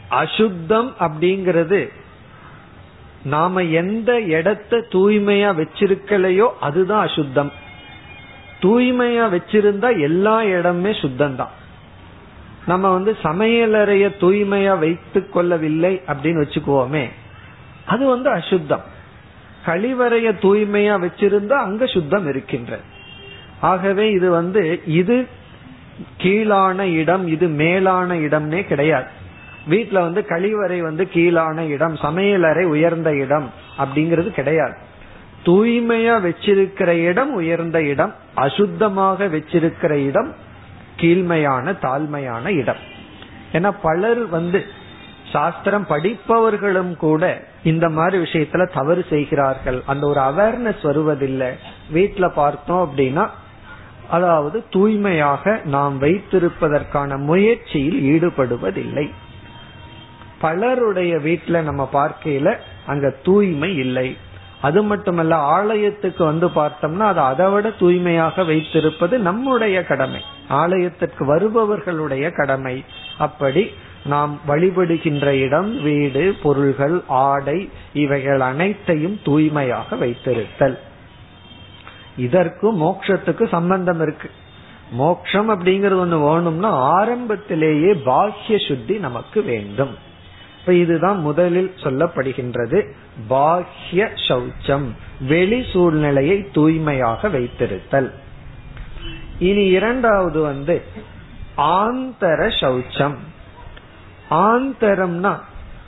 அசுத்தம் 0.08 0.90
அப்படிங்கிறது 1.00 1.80
நாம 3.24 3.64
எந்த 3.64 4.12
இடத்த 4.20 4.78
தூய்மையா 4.92 5.50
வச்சிருக்கலையோ 5.62 6.48
அதுதான் 6.60 7.06
அசுத்தம். 7.08 7.52
தூய்மையா 8.62 9.26
வச்சிருந்தா 9.34 9.90
எல்லா 10.00 10.36
இடமே 10.44 10.92
சுத்தம் 10.94 11.36
தான் 11.36 11.54
நம்ம 12.66 12.90
வந்து 12.90 13.12
சமையலறைய 13.24 14.06
தூய்மையா 14.22 14.74
வைத்து 14.80 15.30
கொள்ளவில்லை 15.30 15.94
அப்படின்னு 16.08 16.44
வச்சுக்குவோமே 16.44 17.06
அது 17.86 18.04
வந்து 18.06 18.30
அசுத்தம். 18.30 18.86
கழிவறைய 19.66 20.28
தூய்மையா 20.44 20.96
வச்சிருந்தா 21.06 21.58
அங்க 21.68 21.86
சுத்தம் 21.86 22.28
இருக்கின்ற 22.28 22.80
ஆகவே 23.62 24.12
இது 24.12 24.30
வந்து 24.30 24.82
இது 24.86 25.28
கீழான 26.18 26.80
இடம் 26.80 27.28
இது 27.28 27.48
மேலான 27.48 28.16
இடம்னே 28.16 28.68
கிடையாது. 28.68 29.08
வீட்டுல 29.70 29.94
வந்து 29.94 30.26
கழிவறை 30.30 30.80
வந்து 30.80 31.10
கீழான 31.10 31.66
இடம் 31.66 31.96
சமையலறை 31.96 32.64
உயர்ந்த 32.64 33.16
இடம் 33.16 33.52
அப்படிங்கிறது 33.78 34.32
கிடையாது. 34.32 34.76
தூய்மையா 35.46 36.22
வச்சிருக்கிற 36.22 36.88
இடம் 36.88 37.34
உயர்ந்த 37.34 37.84
இடம் 37.84 38.16
அசுத்தமாக 38.36 39.30
வச்சிருக்கிற 39.30 40.06
இடம் 40.06 40.36
கீழ்மையான 40.98 41.76
தாழ்மையான 41.82 42.48
இடம். 42.48 42.96
ஏன்னா 43.54 43.74
பலர் 43.82 44.28
வந்து 44.28 44.66
சாஸ்திரம் 45.32 45.86
படிப்பவர்களும் 45.90 46.96
கூட 46.96 47.44
இந்த 47.64 47.90
மாதிரி 47.90 48.24
விஷயத்துல 48.24 48.74
தவறு 48.74 49.06
செய்கிறார்கள். 49.10 49.84
அந்த 49.86 50.08
ஒரு 50.08 50.20
அவேர்னஸ் 50.20 50.84
வருவதில்லை. 50.84 51.48
வீட்டுல 51.94 52.30
பார்த்தோம் 52.30 52.92
அப்படின்னா 52.92 53.30
அதாவது 54.10 54.64
தூய்மையாக 54.70 55.62
நாம் 55.66 56.02
வைத்திருப்பதற்கான 56.02 57.18
முயற்சியில் 57.18 58.00
ஈடுபடுவதில்லை. 58.04 59.12
பலருடைய 60.40 61.16
வீட்டுல 61.16 61.62
நம்ம 61.62 61.90
பார்க்கையில 61.94 62.58
அங்க 62.86 63.10
தூய்மை 63.24 63.78
இல்லை. 63.78 64.18
அது 64.62 64.84
மட்டுமல்ல 64.84 65.36
ஆலயத்துக்கு 65.36 66.24
வந்து 66.24 66.48
பார்த்தோம்னா 66.48 66.98
அது 66.98 67.20
அதை 67.20 67.50
விட 67.50 67.70
தூய்மையாக 67.70 68.44
வைத்திருப்பது 68.44 69.20
நம்முடைய 69.20 69.84
கடமை. 69.84 70.22
ஆலயத்திற்கு 70.48 71.26
வருபவர்களுடைய 71.26 72.32
கடமை. 72.32 72.84
அப்படி 73.18 73.72
நாம் 74.06 74.40
வழிபடுகின்ற 74.48 75.26
இடம் 75.26 75.82
வீடு 75.82 76.36
பொருள்கள் 76.44 77.04
ஆடை 77.08 77.70
இவைகள் 77.94 78.40
அனைத்தையும் 78.40 79.20
தூய்மையாக 79.24 79.96
வைத்திருத்தல். 79.96 80.78
இதற்கும் 82.18 82.82
மோக்ஷத்துக்கு 82.82 83.48
சம்பந்தம் 83.48 84.02
இருக்கு. 84.02 84.30
மோக்ஷம் 84.92 85.50
அப்படிங்கறது 85.50 86.02
ஒண்ணு 86.04 86.22
வேணும்னா 86.22 86.70
ஆரம்பத்திலேயே 86.70 87.94
பாக்கிய 87.94 88.58
சுத்தி 88.68 88.98
நமக்கு 88.98 89.44
வேண்டும். 89.44 89.96
இப்ப 90.60 90.74
இதுதான் 90.74 91.20
முதலில் 91.20 91.74
சொல்லப்படுகின்றது. 91.84 92.92
பாஹ்ய 93.30 94.10
சௌச்சம் 94.28 94.88
வெளி 95.28 95.66
சூழ்நிலையை 95.74 96.52
தூய்மையாக 96.52 97.28
வைத்திருத்தல். 97.28 98.12
இனி 99.40 99.66
இரண்டாவது 99.66 100.42
வந்து 100.42 100.82
ஆந்தர 101.58 102.40
சௌச்சம். 102.62 103.18
ஆந்தரம்னா 104.32 105.40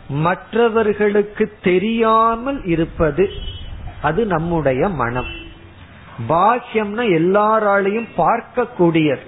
மற்றவர்களுக்கு 0.09 1.57
தெரியாமல் 1.63 2.63
இருப்பது 2.63 3.29
அது 4.01 4.25
நம்முடைய 4.25 4.89
மனம். 4.89 5.38
பாக்கியம்னா 6.27 7.03
எல்லாராலையும் 7.19 8.07
பார்க்கக்கூடியது. 8.17 9.25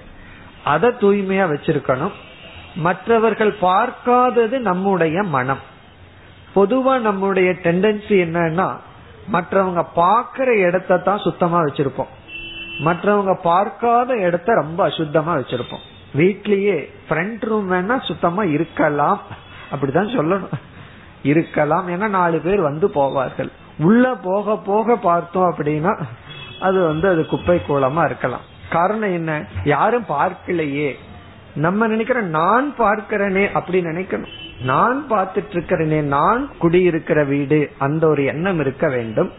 அதை 0.64 0.90
தூய்மையா 0.90 1.44
வச்சிருக்கணும். 1.52 2.12
மற்றவர்கள் 2.76 3.52
பார்க்காதது 3.52 4.60
நம்முடைய 4.60 5.22
மனம். 5.22 5.58
பொதுவா 6.54 7.00
நம்முடைய 7.00 7.50
டெண்டன்சி 7.50 8.08
என்னன்னா 8.08 8.76
மற்றவங்க 9.32 9.86
பார்க்கிற 9.94 10.56
இடத்த 10.56 10.98
தான் 10.98 11.18
சுத்தமா 11.18 11.60
வச்சிருப்போம். 11.60 12.12
மற்றவங்க 12.78 13.38
பார்க்காத 13.42 14.14
இடத்த 14.14 14.54
ரொம்ப 14.54 14.88
அசுத்தமா 14.88 15.32
வச்சிருப்போம். 15.38 15.84
வீட்லயே 16.16 16.90
ஃப்ரண்ட் 17.08 17.40
ரூம் 17.40 17.72
வேணா 17.72 18.02
சுத்தமா 18.02 18.42
இருக்கலாம். 18.42 19.20
அப்படிதான் 19.70 20.18
சொல்லணும். 20.18 20.52
இருக்கலாம். 21.22 21.88
ஏன்னா 21.88 22.08
நாலு 22.08 22.38
பேர் 22.38 22.60
வந்து 22.60 22.88
போவார்கள். 22.88 23.48
உள்ள 23.78 24.14
போக 24.14 24.56
போக 24.56 24.96
பார்த்தோம் 24.96 25.54
அப்படின்னா 25.54 25.98
அது 26.62 26.86
வந்து 26.86 27.08
அது 27.08 27.26
குப்பை 27.26 27.60
கோலமா 27.68 28.04
இருக்கலாம். 28.04 28.40
காரணம் 28.70 29.12
என்ன? 29.12 29.44
யாரும் 29.64 30.04
பார்க்கலையே. 30.08 30.94
நம்ம 31.54 31.86
நினைக்கிற 31.86 32.20
நான் 32.20 32.74
பார்க்கிறேனே 32.78 33.52
அப்படி 33.52 33.80
நினைக்கணும். 33.80 34.30
நான் 34.64 35.04
பார்த்துட்டு 35.10 35.52
இருக்கிறேனே 35.52 36.00
நான் 36.00 36.50
குடியிருக்கிற 36.58 37.24
வீடு 37.24 37.72
அந்த 37.78 38.06
ஒரு 38.06 38.24
எண்ணம் 38.24 38.60
இருக்க 38.60 38.88
வேண்டும். 38.88 39.32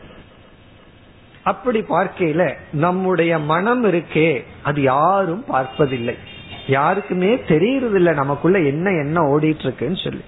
அப்படி 1.43 1.79
பார்க்கையில 1.81 2.53
நம்முடைய 2.71 3.39
மனம் 3.39 3.83
இருக்கே 3.83 4.43
அது 4.63 4.81
யாரும் 4.81 5.45
பார்ப்பதில்லை. 5.45 6.17
யாருக்குமே 6.67 7.35
தெரியறதில்ல 7.35 8.13
நமக்குள்ள 8.13 8.59
என்ன 8.59 8.89
என்ன 8.89 9.21
ஓடிட்டு 9.21 9.59
இருக்குன்னு 9.59 9.97
சொல்லி. 10.03 10.23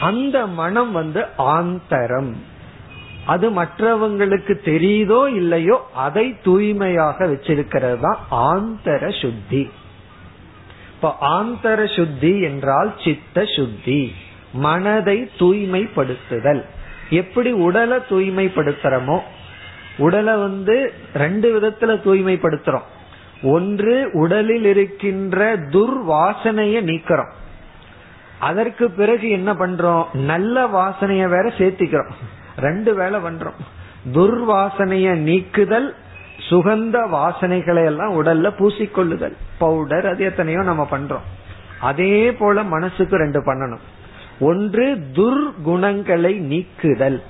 அந்த 0.00 0.46
மனம் 0.46 0.92
வந்து 0.92 1.26
ஆந்தரம். 1.36 2.56
அது 3.28 3.46
மற்றவங்களுக்கு 3.50 4.54
தெரியுதோ 4.68 5.20
இல்லையோ 5.34 5.76
அதை 5.94 6.26
தூய்மையாக 6.44 7.26
வச்சிருக்கிறது 7.26 7.98
தான் 8.00 8.20
ஆந்தர 8.30 9.02
சுத்தி. 9.20 9.62
இப்ப 10.94 11.10
ஆந்தர 11.20 11.80
சுத்தி 11.96 12.32
என்றால் 12.40 12.90
சித்த 13.04 13.44
சுத்தி 13.56 14.00
மனதை 14.52 15.18
தூய்மைப்படுத்துதல். 15.38 16.62
எப்படி 17.10 17.50
உடலை 17.66 17.98
தூய்மைப்படுத்துறோமோ 18.08 19.18
உடலை 19.98 20.34
வந்து 20.36 20.76
ரெண்டு 21.14 21.48
விதத்துல 21.54 21.94
தூய்மைப்படுத்துறோம். 22.06 22.88
ஒன்று 23.42 23.94
உடலில் 24.12 24.64
இருக்கின்ற 24.64 25.56
துர்வாசனைய 25.74 26.76
நீக்கிறோம். 26.90 27.32
அதற்கு 28.38 28.84
பிறகு 28.90 29.28
என்ன 29.30 29.52
பண்றோம்? 29.52 30.04
நல்ல 30.14 30.66
வாசனைய 30.66 31.24
வேற 31.28 31.46
சேர்த்திக்கிறோம். 31.58 32.12
ரெண்டு 32.60 32.94
வேலை 32.94 33.20
பண்றோம் 33.20 33.58
துர்வாசனைய 34.14 35.14
நீக்குதல் 35.14 35.94
சுகந்த 36.50 36.96
வாசனைகளை 37.08 37.84
எல்லாம் 37.84 38.24
உடல்ல 38.24 38.48
பூசிக்கொள்ளுதல். 38.58 39.36
பவுடர் 39.58 40.06
அது 40.06 40.24
எத்தனையோ 40.24 40.62
நம்ம 40.62 40.88
பண்றோம். 40.90 41.26
அதே 41.80 42.32
போல 42.32 42.62
மனசுக்கு 42.62 43.16
ரெண்டு 43.16 43.40
பண்ணணும். 43.40 43.84
ஒன்று 44.40 44.96
துர்குணங்களை 45.14 46.36
நீக்குதல். 46.36 47.22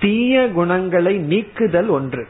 தீய 0.00 0.48
குணங்களை 0.52 1.18
நீக்குதல் 1.18 1.88
ஒன்று. 1.88 2.26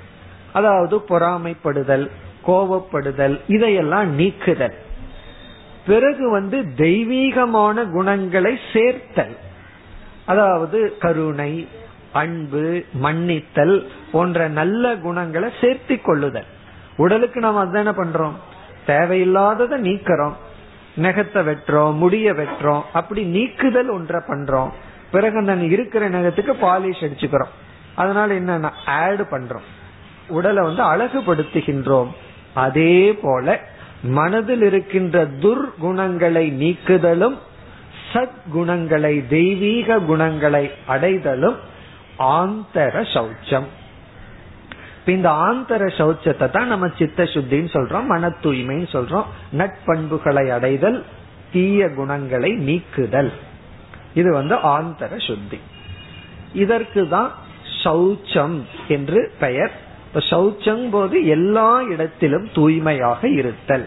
அதாவது 0.52 0.96
பொறாமைப்படுதல் 0.96 2.10
கோபப்படுதல் 2.46 3.40
இதையெல்லாம் 3.46 4.14
நீக்குதல். 4.14 4.76
பிறகு 5.86 6.30
வந்து 6.30 6.64
தெய்வீகமான 6.76 7.84
குணங்களை 7.84 8.58
சேர்த்தல். 8.72 9.36
அதாவது 10.26 10.96
கருணை 10.98 11.68
அன்பு 12.12 12.84
மன்னித்தல் 13.02 13.88
போன்ற 14.12 14.48
நல்ல 14.48 14.96
குணங்களை 14.96 15.50
சேர்த்தி 15.60 16.02
கொள்ளுதல். 16.02 16.44
உடலுக்கு 16.96 17.40
நாம் 17.40 17.56
அதான 17.56 17.92
பண்றோம்? 17.92 18.32
தேவையில்லாததை 18.86 19.78
நீக்கிறோம். 19.78 20.32
நெகத்தை 21.02 21.34
வெட்டுறோம் 21.34 21.94
முடிய 21.94 22.32
வெட்டுறோம். 22.32 22.82
அப்படி 22.92 23.22
நீக்குதல் 23.22 23.88
ஒன்றை 23.88 24.20
பண்றோம். 24.28 24.70
பிறகு 25.10 25.38
அந்த 25.38 25.54
இருக்கிற 25.54 26.10
நகத்துக்கு 26.10 26.54
பாலிஷ் 26.62 27.00
அடிச்சுக்கிறோம். 27.00 27.48
அதனால 27.94 28.34
என்ன 28.34 28.72
ஆட் 28.86 29.20
பண்றோம். 29.20 29.66
உடலை 30.28 30.64
வந்து 30.64 30.82
அழகுபடுத்துகின்றோம். 30.82 32.08
அதே 32.54 33.12
போல 33.12 33.60
மனதில் 34.02 34.62
இருக்கின்ற 34.62 35.26
துர்குணங்களை 35.26 36.50
நீக்குதலும் 36.50 37.38
சத்குணங்களை 38.12 39.26
தெய்வீக 39.28 39.98
குணங்களை 39.98 40.70
அடைதலும் 40.86 41.56
ஆந்தர 42.18 43.02
சௌச்சம். 43.14 43.64
இந்த 45.06 45.30
ஆந்தர 45.30 45.86
சௌச்சத்தை 45.98 46.50
தான் 46.50 46.66
நம்ம 46.66 46.88
சித்த 46.98 47.24
சுத்தின்னு 47.24 47.70
சொல்றோம் 47.72 48.04
மன 48.04 48.28
தூய்மைன்னு 48.28 48.88
சொல்றோம். 48.92 49.24
நட்பண்புகளை 49.58 50.48
அடைதல் 50.48 51.04
தீய 51.52 51.88
குணங்களை 51.88 52.52
நீக்குதல். 52.52 53.32
இது 54.14 54.32
வந்து 54.32 54.54
ஆந்தர 54.54 55.26
சுத்தி. 55.26 55.58
இதற்கு 56.52 57.08
தான் 57.08 57.32
சௌச்சம் 57.84 58.60
என்று 58.88 59.32
பெயர். 59.38 59.70
இப்ப 60.06 60.20
சௌச்சம் 60.20 60.90
போது 60.90 61.26
எல்லா 61.26 61.80
இடத்திலும் 61.80 62.48
தூய்மையாக 62.54 63.28
இருத்தல். 63.28 63.86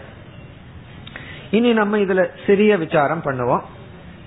இனி 1.50 1.72
நம்ம 1.72 1.98
இதுல 1.98 2.28
சிறிய 2.46 2.76
விசாரம் 2.76 3.22
பண்ணுவோம். 3.24 3.62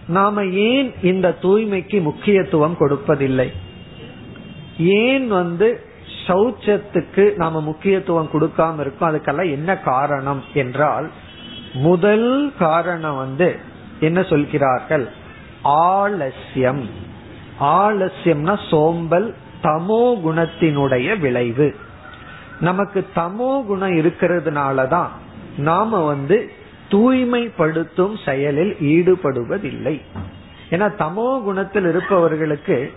நாம 0.08 0.44
ஏன் 0.44 0.94
இந்த 1.02 1.38
தூய்மைக்கு 1.42 2.02
முக்கியத்துவம் 2.02 2.78
கொடுப்பதில்லை? 2.80 3.52
ஏன் 4.78 5.28
வந்து 5.28 5.84
சௌச்சத்துக்கு 6.28 7.36
நாம 7.36 7.62
முக்கியத்துவம் 7.62 8.30
கொடுக்காம 8.34 8.80
இருக்கோம்? 8.80 9.10
அதுக்கெல்லாம் 9.10 9.52
என்ன 9.52 9.78
காரணம் 9.78 10.44
என்றால் 10.54 11.12
முதல் 11.74 12.54
காரணம் 12.60 13.16
வந்து 13.16 13.56
என்ன 14.00 14.24
சொல்கிறார்கள்? 14.24 15.10
ஆலசியம் 15.64 16.90
ஆலசியம்னா 17.60 18.60
சோம்பல் 18.70 19.36
தமோ 19.62 20.04
குணத்தினுடைய 20.26 21.20
விளைவு. 21.20 21.76
நமக்கு 22.60 23.08
தமோ 23.16 23.66
குணம் 23.66 23.92
இருக்கிறதுனாலதான் 23.92 25.08
நாம 25.58 26.06
வந்து 26.06 26.52
தூய்மைப்படுத்தும் 26.90 28.16
செயலில் 28.26 28.78
ஈடுபடுவதில்லை. 28.82 30.02
ஏன்னா 30.70 30.88
தமோ 31.00 31.44
குணத்தில் 31.44 31.88
இருப்பவர்களுக்கு 31.88 32.94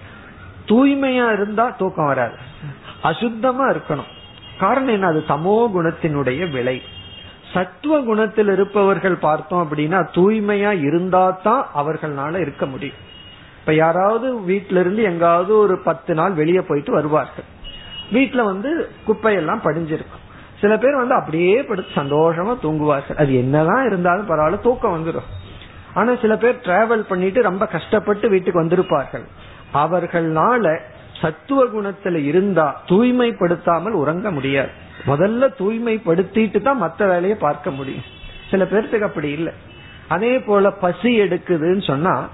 தூய்மையா 0.69 1.33
இருந்தா 1.33 1.71
தூக்கம் 1.71 2.07
வராது. 2.07 2.35
அசுத்தமா 3.03 3.77
இருக்கணும். 3.77 4.11
காரணம் 4.59 4.93
என்ன? 4.93 5.07
அது 5.07 5.25
சமோ 5.29 5.71
குணத்தினுடைய 5.77 6.51
விலை. 6.51 6.83
சத்துவ 7.55 8.01
குணத்தில் 8.01 8.49
இருப்பவர்கள் 8.49 9.15
பார்த்தோம் 9.15 9.69
அப்படின்னா 9.71 10.07
தூய்மையா 10.15 10.81
இருந்தா 10.81 11.31
தான் 11.31 11.67
அவர்களால 11.77 12.41
இருக்க 12.41 12.67
முடியும். 12.67 13.07
இப்ப 13.61 13.75
யாராவது 13.75 14.35
வீட்டில 14.39 14.81
இருந்து 14.81 15.03
எங்காவது 15.03 15.59
ஒரு 15.59 15.79
பத்து 15.79 16.15
நாள் 16.15 16.33
வெளியே 16.33 16.61
போயிட்டு 16.61 16.93
வருவார்கள். 16.93 17.45
வீட்டுல 18.13 18.45
வந்து 18.45 18.91
குப்பையெல்லாம் 19.07 19.65
படிஞ்சிருக்கும். 19.65 20.25
சில 20.61 20.79
பேர் 20.79 20.97
வந்து 20.97 21.15
அப்படியே 21.15 21.63
படுத்து 21.63 22.03
சந்தோஷமா 22.03 22.57
தூங்குவார்கள். 22.63 23.17
அது 23.17 23.35
என்னதான் 23.35 23.87
இருந்தாலும் 23.87 24.29
பரவாயில்ல 24.29 24.61
தூக்கம் 24.61 25.07
வந்துடும் 25.07 25.29
ஆனா 25.95 26.15
சில 26.21 26.37
பேர் 26.37 26.61
டிராவல் 26.63 27.09
பண்ணிட்டு 27.09 27.43
ரொம்ப 27.43 27.67
கஷ்டப்பட்டு 27.67 28.29
வீட்டுக்கு 28.29 28.63
வந்திருப்பார்கள். 28.63 29.27
அவர்களால 29.75 30.79
சத்துவ 31.21 31.65
குணத்துல 31.65 32.25
இருந்தா 32.25 32.83
தூய்மைப்படுத்தாமல் 32.87 33.91
உறங்க 33.91 34.31
முடியாது. 34.31 34.69
முதல்ல 35.07 35.55
தூய்மைப்படுத்திட்டு 35.59 36.63
தான் 36.63 36.77
மற்ற 36.77 37.07
வேலையை 37.07 37.39
பார்க்க 37.39 37.71
முடியும். 37.71 38.05
சில 38.51 38.65
பேர்த்துக்கு 38.65 39.01
அப்படி 39.01 39.31
இல்லை. 39.31 39.53
அதே 40.09 40.39
போல 40.39 40.71
பசி 40.71 41.21
எடுக்குதுன்னு 41.21 41.87
சொன்னா 41.87 42.29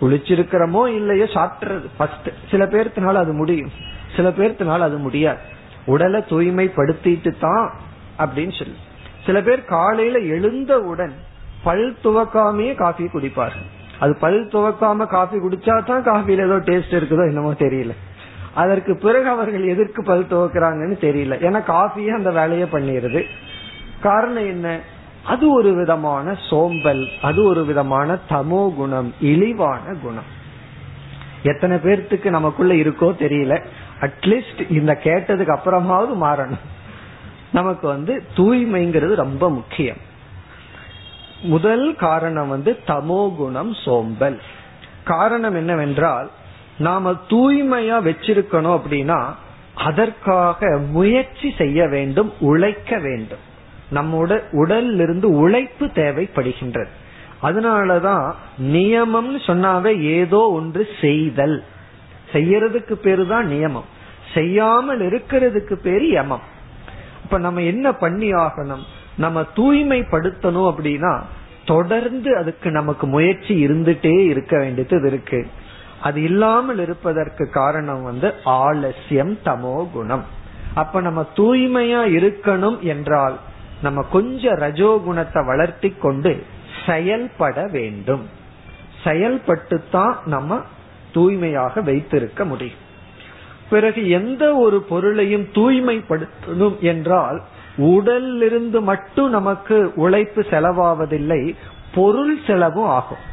குளிச்சிருக்கிறோமோ 0.00 0.86
இல்லையோ 0.86 1.24
சாப்பிட்றது 1.24 1.86
ஃபர்ஸ்ட் 1.96 2.28
சில 2.50 2.64
பேர்த்தினால 2.64 3.14
அது 3.14 3.32
முடியும். 3.32 3.72
சில 4.16 4.28
பேர்த்தினால 4.28 4.78
அது 4.78 4.98
முடியாது. 4.98 5.38
உடலை 5.86 6.20
தூய்மைப்படுத்திட்டு 6.28 7.38
தான் 7.38 7.70
அப்படின்னு 8.18 8.58
சொல்லி. 8.58 8.76
சில 9.26 9.40
பேர் 9.40 9.64
காலையில 9.64 10.18
எழுந்தவுடன் 10.18 11.14
பல் 11.62 11.96
துவக்காமையே 12.04 12.74
காஃபி 12.74 13.04
குடிப்பார்கள். 13.04 13.68
அது 14.00 14.16
பல் 14.20 14.48
துவக்காம 14.52 15.06
காஃபி 15.06 15.38
குடிச்சா 15.38 15.84
தான் 15.84 16.04
காஃபில 16.04 16.44
ஏதோ 16.44 16.56
டேஸ்ட் 16.68 16.96
இருக்குதோ 16.98 17.24
என்னமோ 17.26 17.52
தெரியல. 17.52 17.94
அதற்கு 18.54 18.96
பிறகு 18.96 19.28
அவர்கள் 19.28 19.64
எதற்கு 19.64 20.02
பல் 20.02 20.30
துவக்கிறாங்கன்னு 20.30 20.96
தெரியல. 21.00 21.36
ஏன்னா 21.46 21.60
காஃபியே 21.66 22.08
அந்த 22.08 22.30
வேலையை 22.30 22.68
பண்ணிடுது. 22.72 23.22
காரணம் 24.00 24.46
என்ன? 24.46 24.80
அது 25.24 25.52
ஒரு 25.52 25.74
விதமான 25.74 26.36
சோம்பல் 26.48 27.08
அது 27.22 27.44
ஒரு 27.44 27.64
விதமான 27.64 28.18
தமோ 28.28 28.74
குணம் 28.74 29.14
இழிவான 29.20 29.94
குணம். 30.02 30.28
எத்தனை 31.42 31.76
பேர்த்துக்கு 31.76 32.30
நமக்குள்ள 32.30 32.74
இருக்கோ 32.74 33.08
தெரியல. 33.18 33.54
அட்லீஸ்ட் 34.00 34.60
இந்த 34.70 34.98
கேட்டதுக்கு 35.04 35.56
அப்புறமாவது 35.56 36.14
மாறணும். 36.20 36.64
நமக்கு 37.52 37.86
வந்து 37.88 38.22
தூய்மைங்கிறது 38.36 39.14
ரொம்ப 39.14 39.50
முக்கியம். 39.50 40.00
முதல் 41.42 41.96
காரணம் 41.96 42.48
வந்து 42.48 42.78
தமோ 42.86 43.36
குணம் 43.36 43.74
சோம்பல். 43.74 44.40
காரணம் 45.04 45.54
என்னவென்றால் 45.54 46.30
நாம 46.78 47.12
தூய்மையா 47.12 48.00
வச்சிருக்கணும் 48.02 48.80
அப்படின்னா 48.80 49.34
அதற்காக 49.74 50.78
முயற்சி 50.90 51.54
செய்ய 51.58 51.88
வேண்டும் 51.88 52.32
உழைக்க 52.40 52.98
வேண்டும். 52.98 53.38
நம்மோட 53.94 54.42
உடல்ல 54.52 55.00
இருந்து 55.00 55.30
உழைப்பு 55.30 55.86
தேவைப்படுகின்றது. 55.86 56.88
அதனாலதான் 57.42 58.34
நியமம்னு 58.62 59.40
சொன்னாவே 59.46 60.00
ஏதோ 60.00 60.38
ஒன்று 60.38 60.88
செய்தல். 61.00 61.64
செய்யறதுக்கு 62.32 62.92
பேரு 62.92 63.26
தான் 63.26 63.50
நியமம். 63.50 63.88
செய்யாமல் 64.34 65.00
இருக்கிறதுக்கு 65.00 65.74
பேரு 65.74 66.04
யமம். 66.04 66.42
இப்ப 67.24 67.38
நம்ம 67.38 67.60
என்ன 67.60 67.92
பண்ணி 67.92 68.32
ஆகணும்? 68.32 68.84
நம்ம 69.16 69.40
தூய்மைப்படுத்தணும் 69.56 70.68
அப்படின்னா 70.70 71.22
தொடர்ந்து 71.64 72.36
அதுக்கு 72.36 72.70
நமக்கு 72.70 73.06
முயற்சி 73.06 73.66
இருந்துட்டே 73.66 74.18
இருக்க 74.18 74.58
வேண்டியது 74.58 75.06
இருக்கு. 75.06 75.46
அது 76.02 76.22
இல்லாமல் 76.22 76.78
இருப்பதற்கு 76.78 77.50
காரணம் 77.50 78.02
வந்து 78.02 78.34
ஆலசியம் 78.44 79.38
தமோ 79.44 79.90
குணம். 79.90 80.24
அப்ப 80.74 81.00
நம்ம 81.00 81.26
தூய்மையா 81.36 82.02
இருக்கணும் 82.18 82.78
என்றால் 82.78 83.38
நம்ம 83.82 84.02
கொஞ்சம் 84.02 84.58
ரஜோகுணத்தை 84.58 85.46
வளர்த்தி 85.46 85.94
கொண்டு 86.00 86.42
செயல்பட 86.86 87.66
வேண்டும். 87.66 88.28
செயல்பட்டுத்தான் 89.04 90.14
நம்ம 90.24 90.60
தூய்மையாக 91.12 91.80
வைத்திருக்க 91.80 92.44
முடியும். 92.44 92.88
பிறகு 93.70 94.08
எந்த 94.08 94.54
ஒரு 94.54 94.80
பொருளையும் 94.82 95.48
தூய்மைப்படுத்தணும் 95.54 96.78
என்றால் 96.78 97.42
உடலிருந்து 97.80 98.80
மட்டும் 98.80 99.30
நமக்கு 99.30 99.92
உழைப்பு 99.94 100.46
செலவாவதில்லை 100.50 101.56
பொருள் 101.94 102.38
செலவும் 102.46 102.88
ஆகும். 102.88 103.28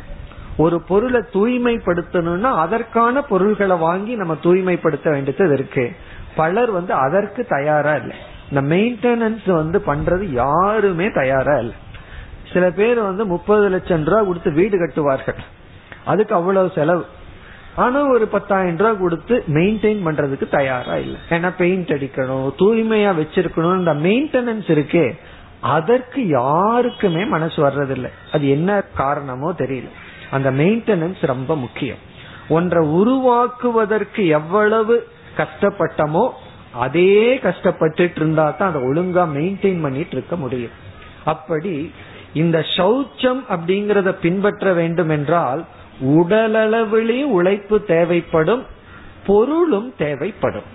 ஒரு 0.57 0.81
பொருளை 0.81 1.21
தூய்மைப்படுத்தணும்னா 1.33 2.51
அதற்கான 2.55 3.21
பொருள்களை 3.21 3.77
வாங்கி 3.77 4.15
நம்ம 4.15 4.35
தூய்மைப்படுத்த 4.35 5.11
வேண்டியது 5.11 5.53
இருக்கு. 5.53 5.95
பலர் 6.35 6.71
வந்து 6.71 6.93
அதற்கு 6.93 7.45
தயாரா 7.45 7.95
இல்லை. 7.95 8.17
இந்த 8.51 8.75
மெயின்டெனன்ஸ் 8.75 9.51
வந்து 9.51 9.83
பண்றது 9.85 10.23
யாருமே 10.23 11.11
தயாரா 11.11 11.57
இல்லை. 11.57 11.75
சில 12.53 12.71
பேர் 12.71 13.01
வந்து 13.01 13.25
முப்பது 13.25 13.69
லட்சம் 13.69 14.03
ரூபாய் 14.03 14.25
கொடுத்து 14.25 14.51
வீடு 14.51 14.77
கட்டுவார்கள். 14.77 15.37
அதுக்கு 16.05 16.35
அவ்வளவு 16.35 16.71
செலவு. 16.75 17.05
ஆனா 17.83 17.99
ஒரு 18.13 18.25
பத்தாயிரம் 18.35 18.77
ரூபாய் 18.81 19.01
கொடுத்து 19.01 19.35
மெயின்டைன் 19.57 19.99
பண்றதுக்கு 20.07 20.47
தயாரா 20.57 20.95
இல்லை. 21.05 21.19
ஏன்னா 21.35 21.49
பெயிண்ட் 21.61 21.91
அடிக்கணும் 21.95 22.47
தூய்மையா 22.61 23.11
வச்சிருக்கணும் 23.19 23.79
இந்த 23.81 23.93
மெயின்டெனன்ஸ் 24.05 24.69
இருக்கே. 24.75 25.05
அதற்கு 25.75 26.21
யாருக்குமே 26.27 27.23
மனசு 27.35 27.57
வர்றதில்லை. 27.67 28.11
அது 28.31 28.45
என்ன 28.55 28.79
காரணமோ 29.01 29.51
தெரியல. 29.63 29.89
அந்த 30.35 30.51
மெயின்டெனன்ஸ் 30.51 31.21
ரொம்ப 31.33 31.51
முக்கியம். 31.65 32.01
ஒன்றை 32.57 32.81
உருவாக்குவதற்கு 32.99 34.21
எவ்வளவு 34.39 34.95
கஷ்டப்பட்டமோ 35.39 36.25
அதே 36.85 37.39
கஷ்டப்பட்டுட்டு 37.47 38.19
இருந்தா 38.21 38.45
தான் 38.49 38.69
அதை 38.71 38.81
ஒழுங்கா 38.89 39.23
மெயின்டைன் 39.37 39.81
பண்ணிட்டு 39.85 40.15
இருக்க 40.17 40.35
முடியும். 40.35 40.75
அப்படி 41.33 41.73
இந்த 42.41 42.57
சௌச்சம் 42.75 43.41
அப்படிங்கறத 43.53 44.09
பின்பற்ற 44.25 44.73
வேண்டும் 44.79 45.09
என்றால் 45.09 45.61
உடலளவிலேயும் 46.01 47.33
உழைப்பு 47.37 47.83
தேவைப்படும் 47.83 48.65
பொருளும் 49.25 49.93
தேவைப்படும். 49.97 50.67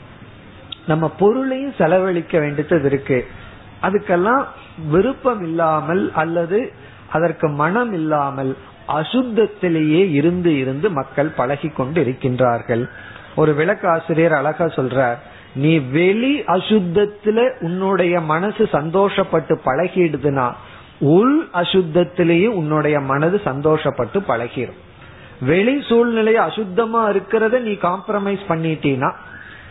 நம்ம 0.87 1.09
பொருளையும் 1.09 1.75
செலவழிக்க 1.79 2.39
வேண்டியது 2.39 2.85
இருக்கு. 2.85 3.27
அதுக்கெல்லாம் 3.83 4.45
விருப்பம் 4.91 5.43
இல்லாமல் 5.43 6.13
அல்லது 6.15 6.73
அதற்கு 7.09 7.49
மனம் 7.49 7.93
இல்லாமல் 7.93 8.57
அசுத்தத்திலேயே 8.89 10.13
இருந்து 10.13 10.59
இருந்து 10.59 10.91
மக்கள் 10.91 11.33
பழகி 11.37 11.69
கொண்டு 11.69 12.05
இருக்கின்றார்கள் 12.05 12.89
ஒரு 13.37 13.53
விளக்காசிரியர் 13.53 14.37
அழகா 14.37 14.65
சொல்றார் 14.65 15.17
நீ 15.55 15.79
வெளி 15.79 16.41
அசுத்தத்துல 16.41 17.59
உன்னுடைய 17.61 18.21
மனசு 18.21 18.69
சந்தோஷப்பட்டு 18.73 19.59
பழகிடுதுன்னா 19.65 20.53
உள் 20.99 21.49
அசுத்தத்திலேயே 21.53 22.47
உன்னுடைய 22.47 23.01
மனது 23.01 23.41
சந்தோஷப்பட்டு 23.45 24.19
பழகிடும் 24.29 24.81
வெளி 25.47 25.83
சூழ்நிலை 25.83 26.35
அசுத்தமா 26.35 27.03
இருக்கிறத 27.11 27.61
நீ 27.61 27.71
காம்ப்ரமைஸ் 27.71 28.45
பண்ணிட்டீனா 28.49 29.13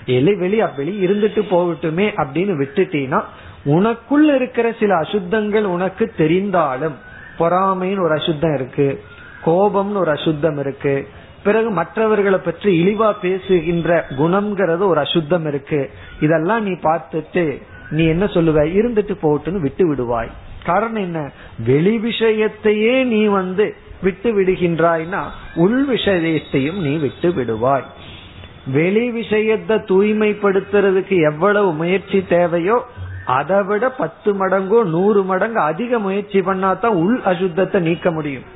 எலி 0.06 0.34
வெளி 0.36 0.62
வெளி 0.78 1.08
இருந்துட்டு 1.08 1.42
போகட்டுமே 1.52 2.08
அப்படின்னு 2.24 2.54
விட்டுட்டீனா 2.62 3.24
உனக்குள்ள 3.66 4.36
இருக்கிற 4.36 4.72
சில 4.80 4.96
அசுத்தங்கள் 4.96 5.66
உனக்கு 5.66 6.14
தெரிந்தாலும் 6.18 6.96
பொறாமைன்னு 7.40 8.04
ஒரு 8.04 8.14
அசுத்தம் 8.14 8.56
இருக்கு 8.56 9.04
கோபம்னு 9.46 9.98
ஒரு 9.98 10.12
அசுத்தம் 10.12 10.58
இருக்கு 10.58 11.08
பிறகு 11.44 11.70
மற்றவர்களை 11.70 12.40
பற்றி 12.40 12.72
இழிவா 12.84 13.16
பேசுகின்ற 13.22 14.06
குணம்ங்கிறது 14.18 14.84
ஒரு 14.84 15.00
அசுத்தம் 15.00 15.48
இருக்கு. 15.48 15.90
இதெல்லாம் 16.22 16.64
நீ 16.64 16.72
பார்த்துட்டு 16.72 17.62
நீ 17.90 18.06
என்ன 18.06 18.26
சொல்லுவ? 18.26 18.58
இருந்துட்டு 18.78 19.14
போட்டுன்னு 19.22 19.60
விட்டு 19.60 19.96
விடுவாய். 19.96 20.30
காரணம் 20.66 21.04
என்ன? 21.04 21.32
வெளி 21.66 21.98
விஷயத்தையே 21.98 23.04
நீ 23.04 23.26
வந்து 23.26 23.76
விட்டு 24.02 24.30
விடுகின்றாய்னா 24.38 25.22
உள் 25.66 25.82
விஷயத்தையும் 25.86 26.80
நீ 26.86 26.94
விட்டு 27.06 27.30
விடுவாய் 27.38 27.88
வெளி 28.76 29.06
விஷயத்தை 29.12 29.76
தூய்மைப்படுத்துறதுக்கு 29.92 31.16
எவ்வளவு 31.32 31.70
முயற்சி 31.74 32.20
தேவையோ 32.34 32.78
அதை 33.38 33.60
விட 33.64 33.86
பத்து 33.92 34.30
மடங்கோ 34.34 34.80
நூறு 34.96 35.22
மடங்கு 35.24 35.60
அதிக 35.62 36.00
முயற்சி 36.00 36.40
பண்ணாதான் 36.40 36.96
உள் 37.04 37.20
அசுத்தத்தை 37.32 37.80
நீக்க 37.80 38.12
முடியும். 38.12 38.48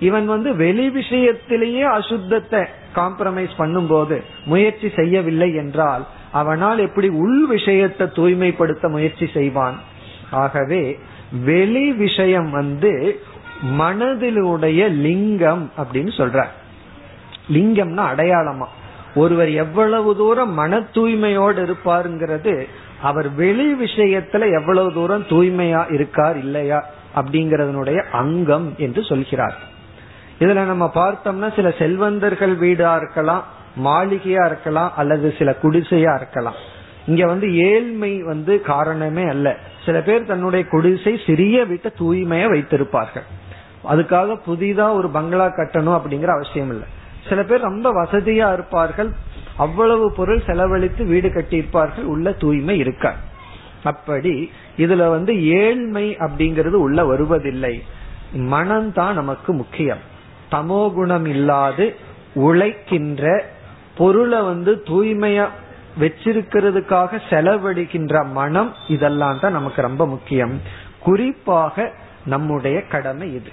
இவன் 0.00 0.26
வந்து 0.26 0.50
வெளி 0.56 0.86
விஷயத்திலேயே 0.88 1.84
அசுத்தத்தை 1.98 2.60
காம்ப்ரமைஸ் 2.96 3.54
பண்ணும்போது 3.58 4.16
முயற்சி 4.44 4.88
செய்யவில்லை 4.96 5.50
என்றால் 5.54 6.04
அவனால் 6.40 6.78
எப்படி 6.78 7.08
உள் 7.24 7.42
விஷயத்தை 7.46 8.06
தூய்மைப்படுத்த 8.12 8.88
முயற்சி 8.88 9.26
செய்வான்? 9.34 9.76
ஆகவே 10.30 10.82
வெளி 11.44 11.86
விஷயம் 11.92 12.50
வந்து 12.50 12.92
மனதிலுடைய 13.64 14.90
லிங்கம் 14.90 15.70
அப்படின்னு 15.78 16.12
சொல்ற. 16.16 16.44
லிங்கம்னா 17.52 18.02
அடையாளமா. 18.14 18.64
ஒருவர் 19.14 19.50
எவ்வளவு 19.50 20.16
தூரம் 20.16 20.52
மன 20.52 20.80
தூய்மையோடு 20.80 21.64
இருப்பாருங்கிறது 21.64 22.66
அவர் 23.02 23.34
வெளி 23.34 23.74
விஷயத்துல 23.74 24.52
எவ்வளவு 24.52 24.92
தூரம் 24.92 25.22
தூய்மையா 25.22 25.92
இருக்கார் 25.92 26.38
இல்லையா 26.38 26.84
அப்படிங்கறதனுடைய 27.16 28.02
அங்கம் 28.12 28.74
என்று 28.78 29.04
சொல்கிறார். 29.04 29.56
இதுல 30.38 30.64
நம்ம 30.64 30.90
பார்த்தோம்னா 30.94 31.54
சில 31.54 31.70
செல்வந்தர்கள் 31.70 32.54
வீடா 32.54 32.96
இருக்கலாம் 32.96 33.44
மாளிகையா 33.84 34.46
இருக்கலாம் 34.46 34.92
அல்லது 34.96 35.34
சில 35.38 35.56
குடிசையா 35.62 36.14
இருக்கலாம். 36.14 36.54
இங்க 37.06 37.26
வந்து 37.26 37.56
ஏழ்மை 37.56 38.22
வந்து 38.22 38.60
காரணமே 38.60 39.28
அல்ல. 39.28 39.56
சில 39.84 40.00
பேர் 40.00 40.24
தன்னுடைய 40.24 40.64
குடிசை 40.66 41.20
சிறிய 41.26 41.64
வீட்டை 41.64 41.90
தூய்மையா 41.98 42.48
வைத்திருப்பார்கள். 42.50 43.22
அதுக்காக 43.88 44.36
புதிதா 44.46 44.86
ஒரு 44.92 45.08
பங்களா 45.08 45.46
கட்டணும் 45.46 45.96
அப்படிங்கிற 45.98 46.26
அவசியம் 46.26 46.70
இல்லை. 46.70 46.88
சில 47.28 47.42
பேர் 47.42 47.68
ரொம்ப 47.70 48.04
வசதியா 48.04 48.52
இருப்பார்கள் 48.52 49.10
அவ்வளவு 49.56 50.12
பொருள் 50.12 50.42
செலவழித்து 50.46 51.04
வீடு 51.04 51.28
கட்டியிருப்பார்கள் 51.28 52.06
உள்ள 52.14 52.32
தூய்மை 52.32 52.78
இருக்க 52.78 53.14
அப்படி 53.84 54.50
இதுல 54.76 55.08
வந்து 55.08 55.32
ஏழ்மை 55.46 56.16
அப்படிங்கிறது 56.16 56.78
உள்ள 56.86 57.04
வருவதில்லை. 57.04 57.82
மனம்தான் 58.34 59.12
நமக்கு 59.12 59.52
முக்கியம். 59.52 60.02
தமோ 60.50 60.92
குணம் 60.92 61.26
இல்லாது 61.26 61.86
உழைக்கின்ற 62.34 63.42
பொருளை 63.96 64.40
வந்து 64.42 64.72
தூய்மையா 64.86 65.46
வச்சிருக்கிறதுக்காக 66.00 67.20
செலவழிக்கின்ற 67.30 68.14
மனம் 68.32 68.74
இதெல்லாம் 68.88 69.40
தான் 69.40 69.52
நமக்கு 69.52 69.82
ரொம்ப 69.82 70.06
முக்கியம். 70.06 70.60
குறிப்பாக 70.98 71.92
நம்முடைய 72.24 72.80
கடமை 72.82 73.34
இது. 73.34 73.50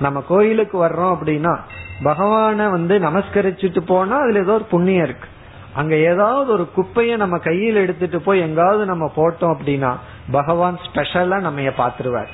நம்ம 0.00 0.20
கோயிலுக்கு 0.28 0.86
வர்றோம் 0.86 1.16
அப்படின்னா 1.16 1.58
பகவான 2.04 2.70
வந்து 2.70 2.98
நமஸ்கரிச்சுட்டு 2.98 3.80
போனா 3.80 4.16
அதுல 4.18 4.38
ஏதோ 4.38 4.52
ஒரு 4.52 4.64
புண்ணியம் 4.64 5.04
இருக்கு. 5.04 5.28
அங்க 5.74 5.96
ஏதாவது 5.96 6.52
ஒரு 6.52 6.68
குப்பைய 6.76 7.16
நம்ம 7.16 7.38
கையில் 7.38 7.76
எடுத்துட்டு 7.76 8.20
போய் 8.20 8.40
எங்காவது 8.40 8.84
நம்ம 8.84 9.12
போட்டோம் 9.16 9.56
அப்படின்னா 9.58 9.96
பகவான் 10.30 10.78
ஸ்பெஷலா 10.78 11.40
நம்ம 11.40 11.60
பாத்துருவார் 11.60 12.26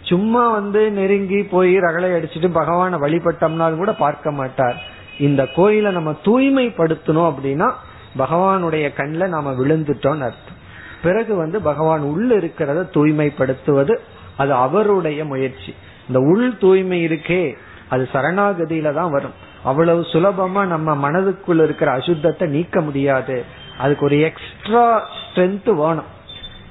சும்மா 0.00 0.50
வந்து 0.50 0.90
நெருங்கி 0.90 1.42
போய் 1.42 1.78
ரகளை 1.78 2.10
அடிச்சுட்டு 2.10 2.48
பகவான 2.54 2.98
வழிபட்டோம்னாலும் 2.98 3.76
கூட 3.76 3.92
பார்க்க 3.92 4.30
மாட்டார். 4.30 4.76
இந்த 5.18 5.46
கோயிலை 5.46 5.92
நம்ம 5.92 6.14
தூய்மைப்படுத்தணும் 6.24 7.32
அப்படின்னா 7.32 7.72
பகவானுடைய 8.18 8.92
கண்ல 8.96 9.26
நாம 9.26 9.52
விழுந்துட்டோம்னு 9.52 10.26
அர்த்தம். 10.28 10.58
பிறகு 11.02 11.36
வந்து 11.36 11.60
பகவான் 11.60 12.00
உள்ள 12.00 12.36
இருக்கிறத 12.36 12.88
தூய்மைப்படுத்துவது 12.94 13.96
அது 14.36 14.52
அவருடைய 14.52 15.24
முயற்சி. 15.24 15.74
இந்த 16.08 16.20
உள் 16.20 16.58
தூய்மை 16.58 16.98
இருக்கே 17.06 17.42
அது 17.88 18.08
சரணாகதியில 18.12 18.92
தான் 18.92 19.10
வரும். 19.10 19.34
அவ்வளவு 19.64 20.00
சுலபமா 20.12 20.62
நம்ம 20.66 21.10
மனதுக்குள்ள 21.10 21.62
இருக்கிற 21.62 21.96
அசுத்தத்தை 21.96 22.46
நீக்க 22.46 22.80
முடியாது. 22.80 23.44
அதுக்கு 23.78 24.04
ஒரு 24.04 24.20
எக்ஸ்ட்ரா 24.20 25.02
ஸ்ட்ரென்த் 25.20 25.70
வேணும். 25.74 26.10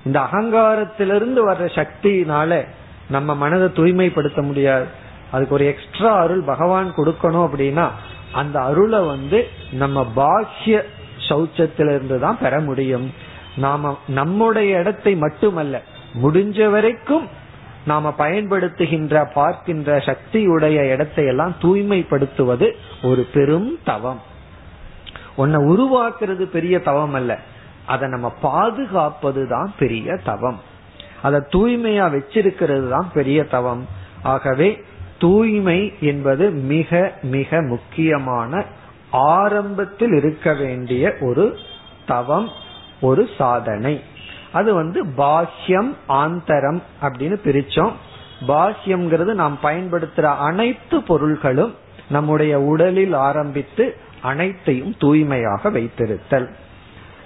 இந்த 0.06 0.19
அகங்காரத்திலிருந்து 0.19 1.41
வர்ற 1.50 1.65
சக்தினால 1.80 2.65
நம்ம 3.10 3.36
மனதை 3.36 3.72
தூய்மைப்படுத்த 3.72 4.41
முடியாது. 4.41 4.86
அதுக்கு 5.32 5.54
ஒரு 5.54 5.65
எக்ஸ்ட்ரா 5.65 6.12
அருள் 6.15 6.43
பகவான் 6.43 6.93
கொடுக்கணும் 6.98 7.46
அப்படின்னா 7.48 7.86
அந்த 8.32 8.60
அருளை 8.60 9.00
வந்து 9.06 9.48
நம்ம 9.72 10.12
பாஹ்ய 10.15 10.82
சௌச்சத்திலிருந்து 11.30 12.19
தான் 12.19 12.41
பெற 12.41 12.60
முடியும். 12.60 13.13
நாம 13.56 13.98
நம்முடைய 14.08 14.80
இடத்தை 14.80 15.15
மட்டுமல்ல 15.15 15.82
முடிஞ்ச 16.22 16.69
வரைக்கும் 16.69 17.26
நாம 17.86 18.13
பயன்படுத்துகின்ற 18.17 19.32
பார்க்கின்ற 19.34 19.98
சக்தியுடைய 19.98 20.89
இடத்தை 20.89 21.26
எல்லாம் 21.26 21.56
தூய்மைப்படுத்துவது 21.62 22.72
ஒரு 23.04 23.28
பெரும் 23.34 23.80
தவம். 23.84 24.22
உன்னை 25.36 25.63
உருவாக்குறது 25.63 26.41
பெரிய 26.41 26.80
தவம் 26.80 27.13
அல்ல. 27.13 27.39
அதை 27.86 28.10
நம்ம 28.10 28.30
பாதுகாப்பது 28.30 29.48
தான் 29.48 29.74
பெரிய 29.80 30.17
தவம். 30.24 30.60
அதை 31.22 31.39
தூய்மையா 31.39 32.10
வச்சிருக்கிறது 32.10 32.89
தான் 32.89 33.12
பெரிய 33.13 33.43
தவம். 33.43 33.88
ஆகவே 34.24 34.84
தூய்மை 35.19 35.93
என்பது 36.00 36.50
மிக 36.50 37.13
மிக 37.22 37.62
முக்கியமான 37.62 38.65
ஆரம்பத்தில் 39.12 40.12
இருக்க 40.12 40.54
வேண்டிய 40.54 41.13
ஒரு 41.19 41.58
தவம் 42.06 42.50
ஒரு 43.02 43.30
சாதனை. 43.38 44.02
அது 44.54 44.74
வந்து 44.74 45.00
பாஹ்யம் 45.18 45.92
ஆந்தரம் 46.08 46.82
அப்படின்னு 47.02 47.38
பிரிச்சோம். 47.46 47.94
பாஹ்யம்ங்கிறது 48.48 49.34
நாம் 49.34 49.60
பயன்படுத்துற 49.63 50.22
அனைத்து 50.22 51.04
பொருள்களும் 51.04 51.76
நம்முடைய 52.10 52.62
உடலில் 52.62 53.13
ஆரம்பித்து 53.13 53.86
அனைத்தையும் 54.22 54.96
தூய்மையாக 55.00 55.72
வைத்திருத்தல். 55.72 56.48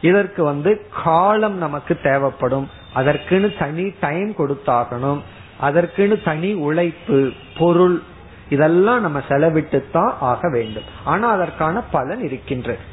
இதற்கு 0.02 0.44
வந்து 0.44 0.72
காலம் 1.04 1.58
நமக்கு 1.58 2.00
தேவைப்படும். 2.04 2.70
அதற்குன்னு 2.96 3.58
தனி 3.60 3.94
டைம் 4.00 4.32
கொடுத்தாகணும். 4.32 5.22
அதற்குன்னு 5.62 6.24
தனி 6.24 6.54
உழைப்பு 6.54 7.32
பொருள் 7.58 8.02
இதெல்லாம் 8.50 9.02
நம்ம 9.02 9.22
செலவிட்டு 9.30 9.84
தான் 9.92 10.18
ஆக 10.20 10.50
வேண்டும். 10.50 10.88
ஆனா 11.04 11.30
அதற்கான 11.30 11.82
பலன் 11.82 12.24
இருக்கின்றது. 12.24 12.84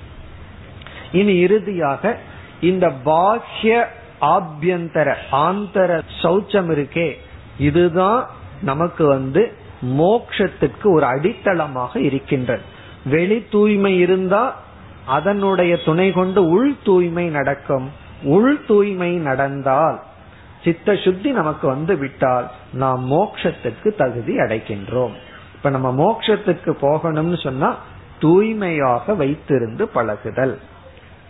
இனி 1.12 1.34
இறுதியாக 1.38 2.18
இந்த 2.60 2.86
பாஹ்ய 3.04 3.84
ஆபியந்தர 4.32 5.14
ஆந்தர 5.32 6.00
சௌச்சம் 6.22 6.70
இருக்கே. 6.74 7.08
இதுதான் 7.58 8.20
நமக்கு 8.62 9.06
வந்து 9.06 9.52
மோக்ஷத்துக்கு 9.98 10.86
ஒரு 10.94 11.06
அடித்தளமாக 11.06 11.96
இருக்கின்றது. 11.96 12.62
வெளி 13.04 13.46
தூய்மை 13.50 13.98
இருந்தா 13.98 14.42
அதனுடைய 15.06 15.72
துணை 15.82 16.12
கொண்டு 16.12 16.48
உள் 16.48 16.74
தூய்மை 16.84 17.28
நடக்கும். 17.28 17.90
உள் 18.22 18.64
தூய்மை 18.66 19.10
நடந்தால் 19.16 20.02
சித்த 20.64 20.96
சுத்தி 20.96 21.30
நமக்கு 21.30 21.68
வந்து 21.68 21.96
விட்டால் 21.96 22.50
நாம் 22.72 23.02
மோக்ஷத்துக்கு 23.12 23.88
தகுதி 23.96 24.36
அடைக்கின்றோம். 24.36 25.14
இப்ப 25.54 25.70
நம்ம 25.70 25.88
மோக்ஷத்துக்கு 26.04 26.72
போகணும்னு 26.82 27.42
சொன்னா 27.42 27.76
தூய்மையாக 28.18 29.12
வைத்திருந்து 29.12 29.82
பழகுதல். 29.82 30.58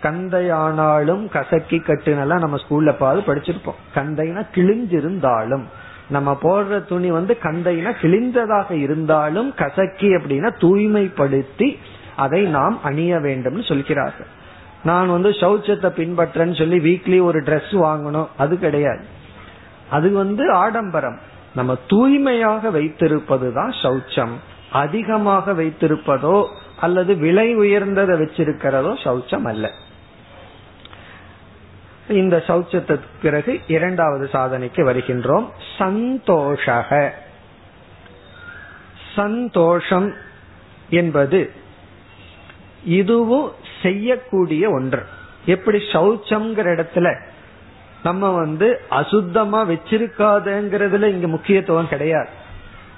கந்தையானாலும் 0.05 1.23
கசக்கி 1.29 1.79
கட்டுனெல்லாம் 1.79 2.45
நம்ம 2.45 2.57
ஸ்கூல்ல 2.65 2.93
பாது 2.99 3.21
படிச்சிருப்போம். 3.21 3.81
கந்தைனா 3.95 4.43
கிழிஞ்சிருந்தாலும். 4.55 5.65
நம்ம 6.09 6.39
போடுற 6.43 6.85
துணி 6.85 7.11
வந்து 7.11 7.39
கந்தைனா 7.43 7.93
கிழிந்ததாக 8.03 8.71
இருந்தாலும் 8.71 9.55
கசக்கி 9.55 10.09
அப்படின்னா 10.17 10.51
தூய்மைப்படுத்தி 10.61 11.69
அதை 12.17 12.43
நாம் 12.43 12.83
அணிய 12.83 13.17
வேண்டும்னு 13.17 13.69
சொல்கிறார்கள். 13.69 14.27
நான் 14.85 15.11
வந்து 15.11 15.31
சௌச்சத்தை 15.31 15.91
பின்பற்றேன்னு 15.99 16.59
சொல்லி 16.59 16.79
வீக்லி 16.79 17.23
ஒரு 17.23 17.43
ட்ரெஸ் 17.43 17.73
வாங்கணும். 17.73 18.27
அது 18.37 18.59
கிடையாது. 18.59 19.05
அது 19.91 20.13
வந்து 20.13 20.51
ஆடம்பரம். 20.51 21.19
நம்ம 21.55 21.79
தூய்மையாக 21.87 22.71
வைத்திருப்பது 22.71 23.53
தான் 23.53 23.73
சௌச்சம். 23.83 24.35
அதிகமாக 24.73 25.53
வைத்திருப்பதோ 25.53 26.47
அல்லது 26.81 27.17
விலை 27.17 27.49
உயர்ந்ததை 27.57 28.15
வச்சிருக்கிறதோ 28.23 28.93
சௌச்சம் 29.05 29.45
அல்ல. 29.45 29.71
இந்த 32.09 32.43
சௌச்சத்துக்கு 32.47 33.07
பிறகு 33.23 33.61
இரண்டாவது 33.67 34.31
சாதனைக்கு 34.33 34.85
வருகின்றோம். 34.93 35.49
சந்தோஷக. 35.79 37.11
சந்தோஷம் 39.15 40.13
என்பது 40.91 41.51
இதுவும் 42.85 43.53
செய்யக்கூடிய 43.83 44.71
ஒன்று. 44.71 45.03
எப்படி 45.47 45.79
சௌச்சம்ங்கிற 45.79 46.65
இடத்துல 46.75 47.21
நம்ம 48.03 48.31
வந்து 48.31 48.81
அசுத்தமா 48.91 49.67
வச்சிருக்காதுங்கிறதுல 49.67 51.03
இங்க 51.03 51.27
முக்கியத்துவம் 51.27 51.89
கிடையாது. 51.89 52.29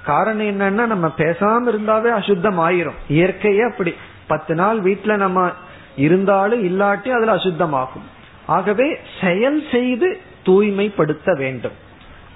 காரணம் 0.05 0.47
என்னன்னா 0.47 0.87
நம்ம 0.87 1.07
பேசாம 1.17 1.61
இருந்தாவே 1.67 2.11
அசுத்தம் 2.11 2.59
ஆயிரும் 2.59 2.97
இயற்கையே 3.09 3.71
அப்படி. 3.71 3.95
பத்து 4.27 4.55
நாள் 4.55 4.81
வீட்டுல 4.81 5.17
நம்ம 5.17 5.51
இருந்தாலும் 5.97 6.65
இல்லாட்டி 6.65 7.09
அதுல 7.09 7.35
அசுத்தமாகும். 7.35 8.16
ஆகவே 8.47 8.99
செயல் 9.21 9.63
செய்து 9.71 10.21
தூய்மைப்படுத்த 10.45 11.35
வேண்டும். 11.35 11.73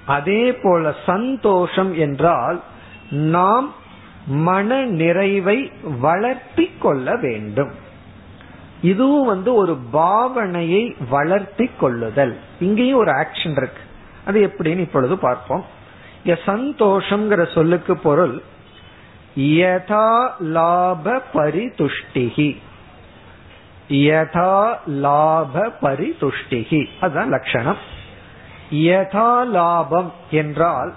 அதே 0.05 0.53
போல 0.53 0.93
சந்தோஷம் 1.05 1.95
என்றால் 1.95 2.63
நாம் 3.09 3.73
மன 4.25 4.85
நிறைவை 4.85 5.71
வளர்த்தி 5.99 6.71
கொள்ள 6.79 7.15
வேண்டும். 7.15 7.71
இதுவும் 8.81 9.25
வந்து 9.25 9.53
ஒரு 9.53 9.77
பாவனையை 9.93 10.95
வளர்த்தி 11.09 11.69
கொள்ளுதல். 11.79 12.37
இங்கேயும் 12.59 12.97
ஒரு 12.97 13.11
ஆக்ஷன் 13.11 13.51
இருக்கு. 13.51 13.81
அது 14.25 14.53
எப்படின்னு 14.53 14.79
இப்பொழுது 14.79 15.17
பார்ப்போம். 15.17 15.65
சந்தோஷம்ங்கிற 16.25 17.53
சொல்லுக்கு 17.53 17.97
பொருள் 17.97 18.41
யதா 19.37 20.29
லாப 20.39 21.21
பரிதுஷ்டிகி 21.33 22.57
யதா 23.91 24.77
லாப 25.05 25.63
பரிதுஷ்டிகி 25.81 26.81
அதுதான் 27.01 27.29
லட்சணம். 27.29 27.79
யதா 28.71 29.45
லாபம் 29.45 30.13
என்றால் 30.31 30.93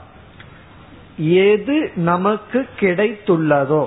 எது 1.18 1.92
நமக்கு 1.96 2.68
கிடைத்துள்ளதோ 2.80 3.87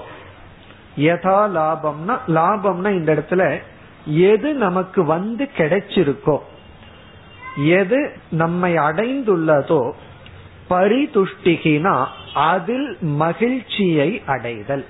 யதா 0.98 1.40
லாபம்னா 1.58 2.16
லாபம்னா 2.28 2.90
இந்த 2.90 3.10
இடத்துல 3.16 3.62
எது 4.06 4.54
நமக்கு 4.54 5.06
வந்து 5.06 5.50
கிடைச்சிருக்கோ 5.58 6.38
எது 7.66 8.00
நம்மை 8.32 8.74
அடைந்துள்ளதோ 8.78 9.92
பரிதுஷ்டிகினா 10.70 12.06
அதில் 12.34 12.98
மகிழ்ச்சியை 13.02 14.22
அடைதல். 14.28 14.86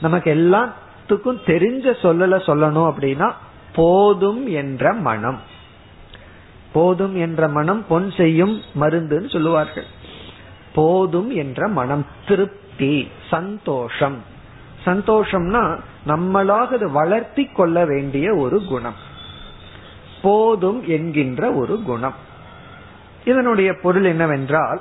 நமக்கு 0.00 0.30
எல்லாம் 0.30 0.70
எல்லாத்துக்கும் 1.08 1.38
தெரிஞ்ச 1.46 1.94
சொல்லல 2.02 2.36
சொல்லணும் 2.46 2.92
அப்படின்னா 2.92 3.32
போதும் 3.74 4.46
என்ற 4.46 4.92
மனம். 4.92 5.40
போதும் 6.72 7.16
என்ற 7.16 7.48
மனம் 7.48 7.86
பொன் 7.86 8.10
செய்யும் 8.10 8.60
மருந்துன்னு 8.80 9.30
சொல்லுவார்கள். 9.30 9.84
போதும் 10.74 11.30
என்ற 11.30 11.68
மனம் 11.68 12.06
திருப்தி 12.26 13.08
சந்தோஷம். 13.30 14.22
சந்தோஷம்னா 14.84 15.80
நம்மளாக 16.06 16.66
அது 16.66 16.90
வளர்த்தி 16.90 17.44
கொள்ள 17.44 17.84
வேண்டிய 17.84 18.34
ஒரு 18.34 18.64
குணம். 18.64 18.94
போதும் 20.22 20.88
என்கின்ற 20.88 21.52
ஒரு 21.52 21.82
குணம். 21.82 22.14
இதனுடைய 23.24 23.74
பொருள் 23.82 24.04
என்னவென்றால் 24.04 24.80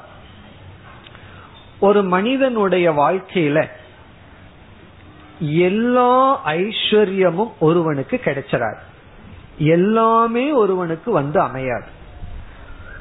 ஒரு 1.79 2.03
மனிதனுடைய 2.03 2.91
வாழ்க்கையில 2.91 3.67
எல்லா 5.41 6.41
ஐஸ்வர்யமும் 6.47 7.51
ஒருவனுக்கு 7.59 8.21
கிடைச்சிடாது. 8.25 8.77
எல்லாமே 9.57 10.51
ஒருவனுக்கு 10.51 11.11
வந்து 11.11 11.39
அமையாது. 11.39 11.99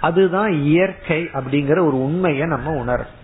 அதுதான் 0.00 0.53
இயற்கை 0.53 1.22
அப்படிங்கிற 1.22 1.70
ஒரு 1.70 2.03
உண்மையை 2.03 2.46
நம்ம 2.46 2.70
உணரும் 2.70 3.18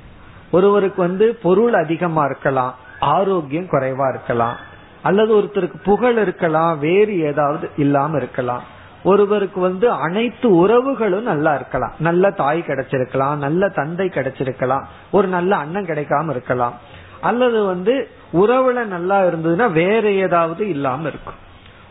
ஒருவருக்கு 0.51 1.03
வந்து 1.03 1.35
பொருள் 1.35 1.75
அதிகமா 1.75 2.25
இருக்கலாம் 2.25 2.75
ஆரோக்கியம் 3.01 3.69
குறைவா 3.71 4.09
இருக்கலாம் 4.09 4.57
அல்லது 5.03 5.35
ஒருத்தருக்கு 5.35 5.83
புகழ் 5.85 6.19
இருக்கலாம் 6.19 6.79
வேறு 6.79 7.21
ஏதாவது 7.21 7.71
இல்லாம 7.77 8.17
இருக்கலாம். 8.17 8.63
ஒருவருக்கு 9.05 9.61
வந்து 9.61 9.91
அனைத்து 9.91 10.55
உறவுகளும் 10.55 11.23
நல்லா 11.23 11.55
இருக்கலாம். 11.55 11.93
நல்ல 11.99 12.31
தாய் 12.31 12.65
கிடைச்சிருக்கலாம் 12.67 13.37
நல்ல 13.37 13.69
தந்தை 13.69 14.09
கிடைச்சிருக்கலாம் 14.09 14.85
ஒரு 15.11 15.29
நல்ல 15.29 15.57
அண்ணன் 15.57 15.85
கிடைக்காம 15.85 16.31
இருக்கலாம். 16.31 16.75
அல்லது 17.21 17.65
வந்து 17.65 18.11
உறவுல 18.33 18.85
நல்லா 18.85 19.23
இருந்ததுன்னா 19.23 19.73
வேற 19.73 20.11
ஏதாவது 20.11 20.69
இல்லாம 20.69 21.09
இருக்கும். 21.09 21.35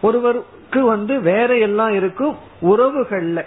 ஒருவருக்கு 0.01 0.85
வந்து 0.85 1.21
வேற 1.21 1.57
எல்லாம் 1.57 1.93
இருக்கும் 1.93 2.35
உறவுகள்ல 2.61 3.45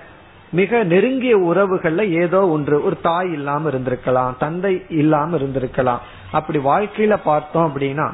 மிக 0.50 0.84
நெருங்கிய 0.84 1.38
உறவுகள்ல 1.38 2.10
ஏதோ 2.10 2.48
ஒன்று 2.48 2.84
ஒரு 2.84 3.00
தாய் 3.00 3.32
இல்லாம 3.32 3.70
இருந்திருக்கலாம் 3.70 4.36
தந்தை 4.38 4.82
இல்லாம 4.88 5.36
இருந்திருக்கலாம். 5.36 5.98
அப்படி 6.30 6.58
வாழ்க்கையில 6.58 7.16
பார்த்தோம் 7.24 7.74
அப்படின்னா 7.74 8.10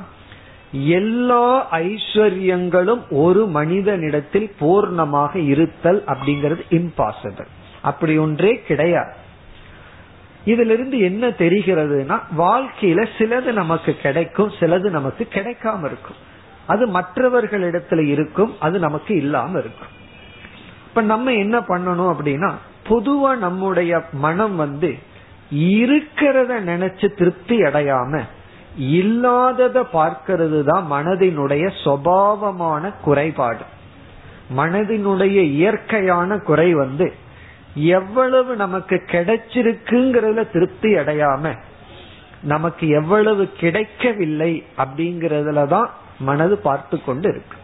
எல்லா 0.73 1.67
ஐஸ்வர்யங்களும் 1.73 3.03
ஒரு 3.11 3.47
மனிதனிடத்தில் 3.47 4.51
பூர்ணமாக 4.61 5.37
இருத்தல் 5.37 6.05
அப்படிங்கிறது 6.07 6.63
இம்பாசிபிள் 6.71 7.47
அப்படி 7.83 8.19
ஒன்றே 8.19 8.63
கிடையாது. 8.67 9.23
இதுல 10.47 10.73
இருந்து 10.77 10.99
என்ன 10.99 11.29
தெரிகிறதுனா 11.29 12.17
வாழ்க்கையில 12.39 13.07
சிலது 13.19 13.53
நமக்கு 13.53 13.97
கிடைக்கும் 14.03 14.53
சிலது 14.61 14.91
நமக்கு 14.91 15.29
கிடைக்காம 15.31 15.85
இருக்கும். 15.85 16.21
அது 16.67 16.87
மற்றவர்களிடத்துல 16.87 18.07
இருக்கும் 18.07 18.55
அது 18.59 18.79
நமக்கு 18.79 19.17
இல்லாம 19.17 19.59
இருக்கும். 19.59 19.93
இப்ப 20.87 21.03
நம்ம 21.03 21.33
என்ன 21.33 21.59
பண்ணணும் 21.61 22.13
அப்படின்னா 22.15 22.51
பொதுவா 22.89 23.37
நம்முடைய 23.37 24.03
மனம் 24.13 24.57
வந்து 24.57 24.99
இருக்கிறத 25.51 26.53
நினைச்சு 26.71 27.15
திருப்தி 27.15 27.57
அடையாம 27.59 28.21
இல்லாதத 28.77 29.81
பார்க்கிறது 29.93 30.63
தான் 30.63 30.87
மனதினுடைய 30.93 31.71
சுவாவமான 31.85 32.93
குறைபாடு. 33.03 33.65
மனதினுடைய 34.57 35.39
இயற்கையான 35.41 36.39
குறை 36.39 36.75
வந்து 36.75 37.07
எவ்வளவு 37.75 38.57
நமக்கு 38.57 39.03
கிடைச்சிருக்குங்கிறதுல 39.07 40.51
திருப்தி 40.51 40.95
அடையாம 40.95 41.55
நமக்கு 42.43 42.89
எவ்வளவு 42.89 43.51
கிடைக்கவில்லை 43.59 44.65
அப்படிங்கறதுல 44.79 45.67
தான் 45.67 45.91
மனது 46.19 46.59
பார்த்து 46.59 47.05
கொண்டு 47.05 47.29
இருக்கு. 47.29 47.57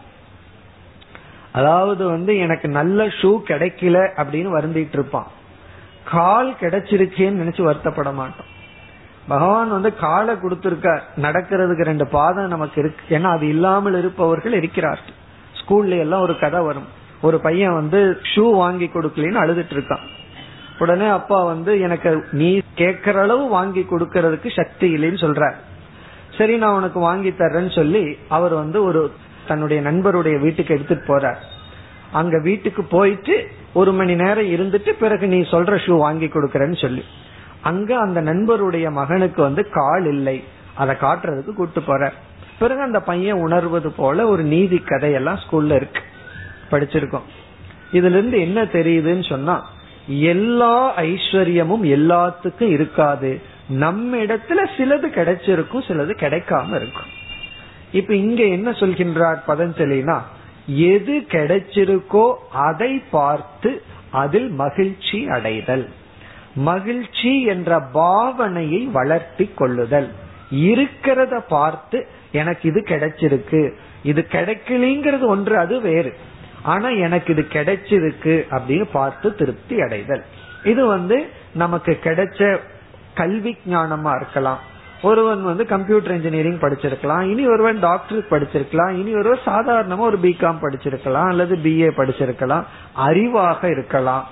அதாவது 1.51 2.05
வந்து 2.05 2.37
எனக்கு 2.37 2.67
நல்ல 2.67 3.05
ஷூ 3.05 3.41
கிடைக்கல 3.47 3.97
அப்படின்னு 4.21 4.49
வருந்திட்டு 4.57 4.93
இருப்பான். 4.93 5.27
கால் 6.03 6.55
கிடைச்சிருக்கேன்னு 6.59 7.41
நினைச்சு 7.41 7.63
வருத்தப்பட 7.69 8.13
மாட்டோம் 8.13 8.49
பகவான் 9.27 9.69
வந்து 9.69 9.95
காலை 9.95 10.39
கொடுத்திருக்க 10.39 11.03
நடக்கிறதுக்கு 11.17 11.83
ரெண்டு 11.83 12.07
பாதம் 12.07 12.47
நமக்கு 12.47 12.81
இருக்கு. 12.81 13.15
ஏன்னா 13.15 13.29
அது 13.31 13.47
இல்லாமல் 13.47 13.93
இருப்பவர்கள் 13.93 14.53
இருக்கிறார்கள். 14.53 15.15
ஸ்கூல்ல 15.59 15.99
எல்லாம் 15.99 16.21
ஒரு 16.21 16.39
கதை 16.39 16.61
வரும். 16.61 16.89
ஒரு 17.21 17.39
பையன் 17.39 17.73
வந்து 17.73 18.21
ஷூ 18.35 18.51
வாங்கி 18.51 18.89
கொடுக்கலன்னு 18.93 19.41
அழுதுட்டு 19.43 19.75
இருக்கான். 19.77 20.05
உடனே 20.79 21.07
அப்பா 21.07 21.43
வந்து 21.43 21.79
எனக்கு 21.79 22.25
நீ 22.31 22.61
கேட்கற 22.77 23.13
அளவு 23.13 23.47
வாங்கி 23.47 23.85
கொடுக்கறதுக்கு 23.91 24.49
சக்தி 24.55 24.95
இல்லைன்னு 24.95 25.23
சொல்ற. 25.25 25.53
சரி 26.37 26.57
நான் 26.57 26.75
உனக்கு 26.75 26.99
வாங்கி 26.99 27.29
தர்றேன்னு 27.29 27.75
சொல்லி 27.75 28.17
அவர் 28.27 28.53
வந்து 28.53 28.83
ஒரு 28.83 29.11
தன்னுடைய 29.47 29.81
நண்பருடைய 29.81 30.39
வீட்டுக்கு 30.39 30.73
எடுத்துட்டு 30.73 31.05
போறார் 31.11 31.41
அங்க 32.11 32.39
வீட்டுக்கு 32.39 32.83
போயிட்டு 32.83 33.47
ஒரு 33.73 33.91
மணி 33.91 34.15
நேரம் 34.15 34.45
இருந்துட்டு 34.45 34.89
பிறகு 34.89 35.27
நீ 35.27 35.39
சொல்ற 35.39 35.75
ஷூ 35.85 35.97
வாங்கி 35.97 36.25
கொடுக்கறன்னு 36.25 36.81
சொல்லி. 36.81 37.03
அங்க 37.61 37.97
அந்த 37.97 38.21
நண்பருடைய 38.21 38.91
மகனுக்கு 38.91 39.41
வந்து 39.41 39.69
கால் 39.69 40.05
இல்லை. 40.05 40.43
அதை 40.73 40.95
காட்டுறதுக்கு 40.95 41.53
கூட்டு 41.53 41.81
போற. 41.81 42.13
பிறகு 42.59 42.81
அந்த 42.81 42.99
பையன் 42.99 43.41
உணர்வது 43.41 43.91
போல 43.91 44.27
ஒரு 44.27 44.43
நீதி 44.43 44.77
கதையெல்லாம் 44.77 45.39
ஸ்கூல்ல 45.43 45.75
இருக்கு. 45.75 46.01
படிச்சிருக்கோம். 46.71 47.27
இதுல 47.93 48.17
இருந்து 48.17 48.39
என்ன 48.39 48.63
தெரியுதுன்னு 48.63 49.29
சொன்னா 49.29 49.69
எல்லா 50.07 50.99
ஐஸ்வர்யமும் 50.99 51.83
எல்லாத்துக்கும் 51.95 52.69
இருக்காது. 52.69 53.41
நம்ம 53.69 54.17
இடத்துல 54.17 54.61
சிலது 54.77 55.07
கிடைச்சிருக்கும் 55.17 55.85
சிலது 55.87 56.13
கிடைக்காம 56.23 56.67
இருக்கும். 56.67 57.09
இப்ப 57.91 58.15
இங்க 58.15 58.43
என்ன 58.43 58.71
சொல்கின்றார் 58.71 59.39
பதஞ்சலினா 59.47 60.17
எது 60.65 61.25
கிடைச்சிருக்கோ 61.29 62.33
அதை 62.51 63.01
பார்த்து 63.11 63.81
அதில் 64.11 64.49
மகிழ்ச்சி 64.49 65.27
அடைதல். 65.27 65.89
மகிழ்ச்சி 66.55 67.43
என்ற 67.43 67.79
பாவனையை 67.93 68.91
வளர்த்தி 68.91 69.49
கொள்ளுதல். 69.55 70.09
இருக்கிறத 70.51 71.39
பார்த்து 71.47 72.07
எனக்கு 72.31 72.69
இது 72.69 72.85
கிடைச்சிருக்கு. 72.87 73.73
இது 74.03 74.27
கிடைக்கலங்கிறது 74.31 75.25
ஒன்று 75.25 75.57
அது 75.57 75.81
வேறு. 75.81 76.13
ஆனா 76.63 76.87
எனக்கு 76.89 77.33
இது 77.33 77.47
கிடைச்சிருக்கு 77.49 78.45
அப்படின்னு 78.51 78.87
பார்த்து 78.91 79.35
திருப்தி 79.35 79.81
அடைதல். 79.81 80.23
இது 80.63 80.85
வந்து 80.85 81.27
நமக்கு 81.53 81.99
கிடைச்ச 82.03 82.57
கல்வி 83.13 83.57
ஞானமா 83.69 84.15
இருக்கலாம். 84.15 84.59
ஒருவன் 85.01 85.43
வந்து 85.43 85.65
கம்ப்யூட்டர் 85.65 86.11
இன்ஜினியரிங் 86.11 86.59
படிச்சிருக்கலாம். 86.59 87.21
இனி 87.21 87.47
ஒருவன் 87.47 87.79
டாக்டர் 87.79 88.25
படிச்சிருக்கலாம். 88.29 88.91
இனி 88.91 89.15
ஒருவர் 89.15 89.41
சாதாரணமா 89.45 89.97
ஒரு 89.97 90.17
பிகாம் 90.17 90.57
படிச்சிருக்கலாம் 90.61 91.27
அல்லது 91.27 91.55
பிஏ 91.55 91.91
படிச்சிருக்கலாம். 91.97 92.63
அறிவாக 92.97 93.71
இருக்கலாம். 93.71 94.27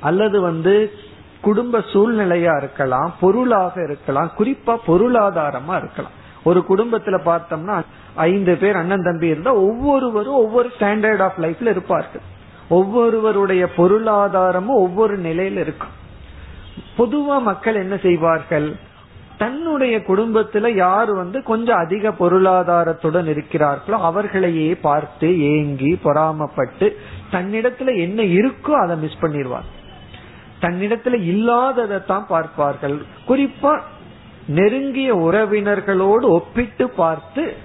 அல்லது 0.00 0.40
வந்து 0.40 0.92
குடும்ப 1.40 1.78
சூழ்நிலையா 1.78 2.56
இருக்கலாம். 2.56 3.14
பொருளாக 3.20 3.82
இருக்கலாம். 3.82 4.32
குறிப்பா 4.38 4.76
பொருளாதாரமா 4.86 5.76
இருக்கலாம். 5.76 6.17
ஒரு 6.44 6.64
குடும்பத்துல 6.68 7.18
பார்த்தோம்னா 7.24 7.82
ஐந்து 8.14 8.56
பேர் 8.56 8.76
அண்ணன் 8.76 9.02
தம்பி 9.02 9.26
இருந்தா 9.26 9.54
ஒவ்வொருவரும் 9.54 10.34
ஒவ்வொரு 10.34 10.70
ஸ்டாண்டர்ட் 10.78 11.22
ஆஃப் 11.22 11.38
லைஃப்ல 11.38 11.70
இருப்பார்கள். 11.70 12.20
ஒவ்வொருவருடைய 12.68 13.68
பொருளாதாரமும் 13.76 14.82
ஒவ்வொரு 14.84 15.18
நிலையில 15.18 15.60
இருக்கும். 15.60 15.96
பொதுவா 16.98 17.42
மக்கள் 17.42 17.74
என்ன 17.74 17.96
செய்வார்கள்? 17.96 18.76
தன்னுடைய 19.38 19.98
குடும்பத்துல 19.98 20.74
யார் 20.74 21.12
வந்து 21.14 21.42
கொஞ்சம் 21.42 21.76
அதிக 21.76 22.08
பொருளாதாரத்துடன் 22.08 23.26
இருக்கிறார்களோ 23.26 23.90
அவர்களையே 23.90 24.74
பார்த்து 24.74 25.40
ஏங்கி 25.40 25.98
பொறாமப்பட்டு 26.04 26.96
தன்னிடத்துல 27.32 27.96
என்ன 27.98 28.22
இருக்கோ 28.22 28.70
அதை 28.70 28.96
மிஸ் 28.96 29.20
பண்ணிடுவார் 29.20 29.68
தன்னிடத்துல 30.60 31.22
இல்லாததை 31.22 32.04
தான் 32.06 32.26
பார்ப்பார்கள். 32.26 33.02
குறிப்பா 33.28 33.80
நெருங்கிய 34.48 35.16
உறவினர்களோடு 35.16 36.20
ஒப்பிட்டு 36.20 36.90
பார்த்து 36.90 37.56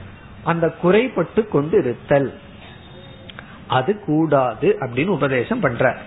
அந்த 0.43 0.73
குறைபட்டு 0.83 1.47
கொண்டு 1.47 1.79
இருத்தல் 1.79 2.33
அது 3.67 3.99
கூடாது 3.99 4.75
அப்படின்னு 4.79 5.05
உபதேசம் 5.05 5.59
பண்ற. 5.59 5.97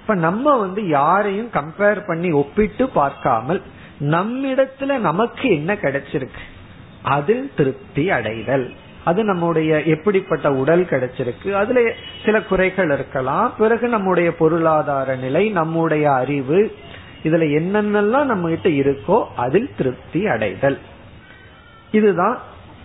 இப்ப 0.00 0.14
நம்ம 0.14 0.56
வந்து 0.56 0.88
யாரையும் 0.88 1.50
கம்பேர் 1.52 2.06
பண்ணி 2.06 2.30
ஒப்பிட்டு 2.30 2.88
பார்க்காமல் 2.88 3.62
நம்மிடத்துல 4.00 4.98
நமக்கு 4.98 5.50
என்ன 5.50 5.74
கிடைச்சிருக்கு? 5.74 6.44
அதில் 7.02 7.52
திருப்தி 7.56 8.10
அடைதல். 8.10 8.72
அது 9.04 9.24
நம்முடைய 9.24 9.82
எப்படிப்பட்ட 9.82 10.52
உடல் 10.52 10.84
கிடைச்சிருக்கு? 10.84 11.52
அதுல 11.52 11.92
சில 12.24 12.42
குறைகள் 12.42 12.90
இருக்கலாம். 12.90 13.52
பிறகு 13.58 13.88
நம்முடைய 13.88 14.34
பொருளாதார 14.34 15.16
நிலை 15.16 15.48
நம்முடைய 15.50 16.12
அறிவு 16.12 16.76
இதுல 17.24 17.44
என்னென்னலாம் 17.58 18.24
நம்ம 18.24 18.48
கிட்ட 18.48 18.68
இருக்கோ 18.68 19.26
அதில் 19.36 19.70
திருப்தி 19.76 20.26
அடைதல். 20.26 20.78
இதுதான் 21.90 22.38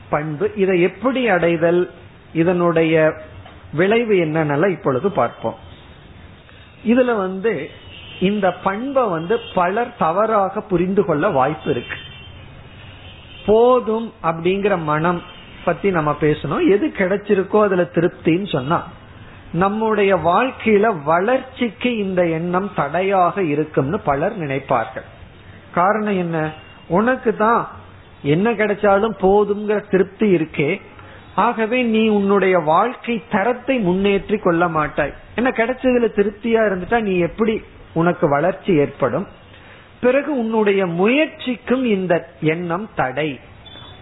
பண்பு. 0.09 0.51
இதை 0.55 0.81
எப்படி 0.81 1.29
அடைதல்? 1.29 1.91
இதனுடைய 2.33 3.13
விளைவு 3.73 4.13
என்னென்னலாம் 4.13 4.69
இப்பொழுது 4.69 5.11
பார்ப்போம். 5.11 5.55
இதுல 6.87 7.17
வந்து 7.17 7.69
இந்த 8.19 8.53
பண்பை 8.53 9.03
வந்து 9.07 9.39
பலர் 9.53 9.95
தவறாக 9.97 10.61
புரிந்து 10.61 11.05
கொள்ள 11.05 11.29
வாய்ப்பு 11.29 11.71
இருக்கு. 11.71 11.95
போதும் 13.45 14.13
அப்படிங்கிற 14.23 14.81
மனம் 14.83 15.21
பத்தி 15.63 15.91
நம்ம 15.91 16.17
பேசணும். 16.21 16.69
எது 16.69 16.87
கிடைச்சிருக்கோ 16.87 17.61
அதுல 17.61 17.81
திருப்தின்னு 17.81 18.47
சொன்னா 18.47 18.87
நம்முடைய 19.53 20.15
வாழ்க்கையில 20.15 21.03
வளர்ச்சிக்கு 21.03 21.97
இந்த 21.97 22.27
எண்ணம் 22.27 22.71
தடையாக 22.75 23.43
இருக்கும்னு 23.43 23.99
பலர் 23.99 24.39
நினைப்பார்கள். 24.39 25.03
காரணம் 25.73 26.17
என்ன? 26.17 26.51
உனக்கு 26.87 27.35
தான் 27.35 27.69
என்ன 28.21 28.51
கிடைச்சாலும் 28.51 29.17
போதுங்கிற 29.21 29.89
திருப்தி 29.89 30.35
இருக்கே. 30.35 30.81
ஆகவே 31.35 31.83
நீ 31.83 32.07
உன்னுடைய 32.07 32.59
வாழ்க்கை 32.59 33.23
தரத்தை 33.31 33.87
முன்னேற்றி 33.87 34.39
கொள்ள 34.39 34.67
மாட்டாய். 34.67 35.13
என்ன 35.35 35.49
கிடைச்சதுல 35.49 36.07
திருப்தியா 36.15 36.61
இருந்துட்டா 36.67 37.01
நீ 37.01 37.17
எப்படி 37.17 37.61
உனக்கு 37.93 38.29
வளர்ச்சி 38.29 38.75
ஏற்படும்? 38.75 39.27
பிறகு 40.01 40.37
உன்னுடைய 40.37 40.85
முயற்சிக்கும் 40.85 41.83
இந்த 41.83 42.29
எண்ணம் 42.41 42.89
தடை 42.95 43.39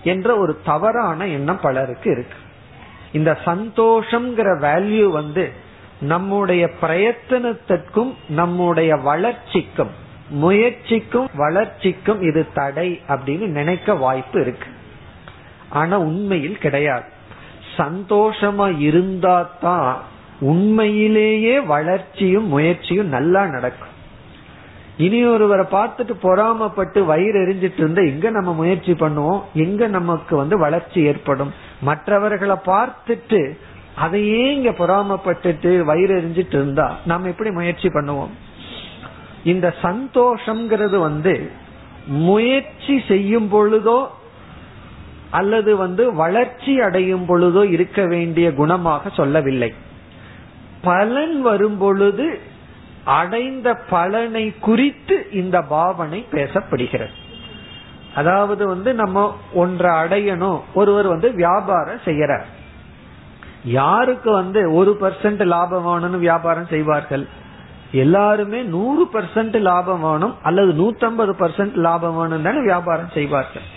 என்ற 0.03 0.37
ஒரு 0.37 0.59
தவறான 0.63 1.27
எண்ணம் 1.27 1.59
பலருக்கு 1.59 2.11
இருக்கு. 2.11 2.37
இந்த 3.11 3.37
சந்தோஷம்ங்கிற 3.45 4.49
வேல்யூ 4.67 5.11
வந்து 5.11 5.49
நம்முடைய 6.01 6.69
பிரயத்தனத்திற்கும் 6.81 8.13
நம்முடைய 8.27 8.95
வளர்ச்சிக்கும் 8.95 9.89
முயற்சிக்கும் 10.29 11.27
வளர்ச்சிக்கும் 11.35 12.21
இது 12.21 12.45
தடை 12.53 13.01
அப்படின்னு 13.07 13.47
நினைக்க 13.47 13.95
வாய்ப்பு 13.95 14.41
இருக்கு. 14.41 14.67
ஆனா 15.69 15.99
உண்மையில் 15.99 16.57
கிடையாது. 16.57 17.03
சந்தோஷமா 17.77 18.79
இருந்தா 18.79 19.49
தான் 19.61 19.97
உண்மையிலேயே 20.39 21.59
வளர்ச்சியும் 21.59 22.47
முயற்சியும் 22.47 23.07
நல்லா 23.07 23.45
நடக்கும். 23.45 23.95
இனி 24.97 25.25
ஒருவரை 25.25 25.65
பார்த்துட்டு 25.71 26.13
பொறாமப்பட்டு 26.23 27.05
வயிறு 27.05 27.39
எரிஞ்சிட்டு 27.45 27.77
இருந்தா 27.77 28.01
எங்க 28.01 28.29
நம்ம 28.29 28.53
முயற்சி 28.53 28.91
பண்ணுவோம்? 28.91 29.41
எங்க 29.53 29.87
நமக்கு 29.87 30.35
வந்து 30.35 30.57
வளர்ச்சி 30.57 31.01
ஏற்படும்? 31.03 31.53
மற்றவர்களை 31.81 32.55
பார்த்துட்டு 32.65 33.57
அதையே 33.95 34.55
இங்க 34.55 34.69
பொறாமப்பட்டுட்டு 34.69 35.83
வயிறு 35.83 36.21
எரிஞ்சிட்டு 36.21 36.57
இருந்தா 36.57 36.95
நம்ம 37.05 37.27
எப்படி 37.27 37.51
முயற்சி 37.51 37.87
பண்ணுவோம்? 37.87 38.33
இந்த 39.43 39.75
சந்தோஷம்ங்கிறது 39.81 40.97
வந்து 40.97 41.51
முயற்சி 42.05 43.03
செய்யும் 43.07 43.51
பொழுதோ 43.51 44.07
அல்லது 45.29 45.77
வந்து 45.77 46.15
வளர்ச்சி 46.15 46.81
அடையும் 46.81 47.25
பொழுதோ 47.27 47.71
இருக்க 47.71 48.05
வேண்டிய 48.05 48.49
குணமாக 48.49 49.13
சொல்லவில்லை. 49.13 49.73
பலன் 50.81 51.41
வரும் 51.41 51.77
பொழுது 51.77 52.39
அடைந்த 53.03 53.73
பலனை 53.73 54.53
குறித்து 54.59 55.27
இந்த 55.31 55.61
பாவனை 55.61 56.25
பேசப்படுகிறது. 56.31 57.11
அதாவது 58.19 58.63
வந்து 58.67 58.91
நம்ம 59.01 59.25
ஒன்றை 59.63 59.91
அடையணும். 60.01 60.59
ஒருவர் 60.79 61.07
வந்து 61.07 61.29
வியாபாரம் 61.41 62.05
செய்யறார். 62.05 62.47
யாருக்கு 63.79 64.29
வந்து 64.31 64.59
ஒரு 64.79 64.91
பர்சன்ட் 65.01 65.43
லாபம் 65.53 65.87
வேணும்னு 65.87 66.25
வியாபாரம் 66.27 66.71
செய்வார்கள்? 66.73 67.25
எல்லாருமே 68.03 68.59
நூறு 68.75 69.03
பர்சன்ட் 69.13 69.57
லாபம் 69.67 70.03
வேணும் 70.07 70.33
அல்லது 70.47 70.71
நூத்தம்பது 70.81 71.33
பர்சன்ட் 71.41 71.77
லாபம் 71.87 72.17
வேணும் 72.19 72.47
தானே 72.47 72.61
வியாபாரம் 72.69 73.13
செய்வார்கள். 73.17 73.67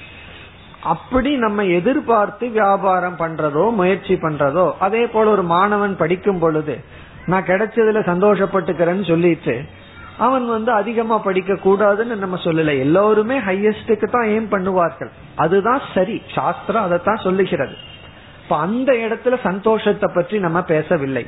அப்படி 0.93 1.31
நம்ம 1.37 1.65
எதிர்பார்த்து 1.79 2.45
வியாபாரம் 2.59 3.19
பண்றதோ 3.19 3.65
முயற்சி 3.81 4.15
பண்றதோ 4.23 4.65
அதே 4.87 5.03
போல 5.07 5.31
ஒரு 5.31 5.45
மாணவன் 5.53 5.95
படிக்கும் 6.01 6.41
பொழுது 6.45 6.75
நான் 7.27 7.49
கிடைச்சதுல 7.51 8.01
சந்தோஷப்பட்டுக்கிறேன்னு 8.09 9.05
சொல்லிட்டு 9.11 9.55
அவன் 10.19 10.49
வந்து 10.49 10.73
அதிகமா 10.73 11.19
படிக்க 11.19 11.53
கூடாதுன்னு 11.53 12.17
நம்ம 12.17 12.37
சொல்லல. 12.37 12.79
எல்லோருமே 12.79 13.39
ஹையஸ்டுக்கு 13.39 14.11
தான் 14.11 14.27
ஏம் 14.27 14.51
பண்ணுவார்கள். 14.51 15.11
அதுதான் 15.37 15.81
சரி. 15.95 16.23
சாஸ்திரம் 16.35 16.83
அதைத்தான் 16.83 17.17
சொல்லுகிறது. 17.17 17.75
இப்ப 18.43 18.57
அந்த 18.57 18.93
இடத்துல 18.93 19.41
சந்தோஷத்தை 19.43 20.11
பற்றி 20.15 20.39
நம்ம 20.39 20.63
பேசவில்லை. 20.63 21.27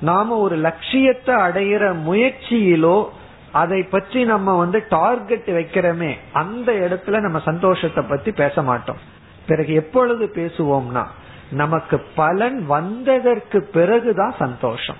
நாம 0.00 0.36
ஒரு 0.36 0.56
லட்சியத்தை 0.56 1.34
அடையிற 1.34 1.94
முயற்சியிலோ 2.06 3.08
அதை 3.52 3.82
பற்றி 3.82 4.24
நம்ம 4.24 4.56
வந்து 4.56 4.86
டார்கெட் 4.88 5.46
வைக்கிறோமே 5.46 6.16
அந்த 6.32 6.72
இடத்துல 6.72 7.20
நம்ம 7.20 7.38
சந்தோஷத்தை 7.38 8.04
பத்தி 8.08 8.30
பேச 8.30 8.62
மாட்டோம். 8.62 8.96
பிறகு 9.46 9.74
எப்பொழுது 9.74 10.30
பேசுவோம்னா 10.34 11.04
நமக்கு 11.50 12.04
பலன் 12.14 12.66
வந்ததற்கு 12.66 13.62
பிறகுதான் 13.62 14.34
சந்தோஷம். 14.38 14.96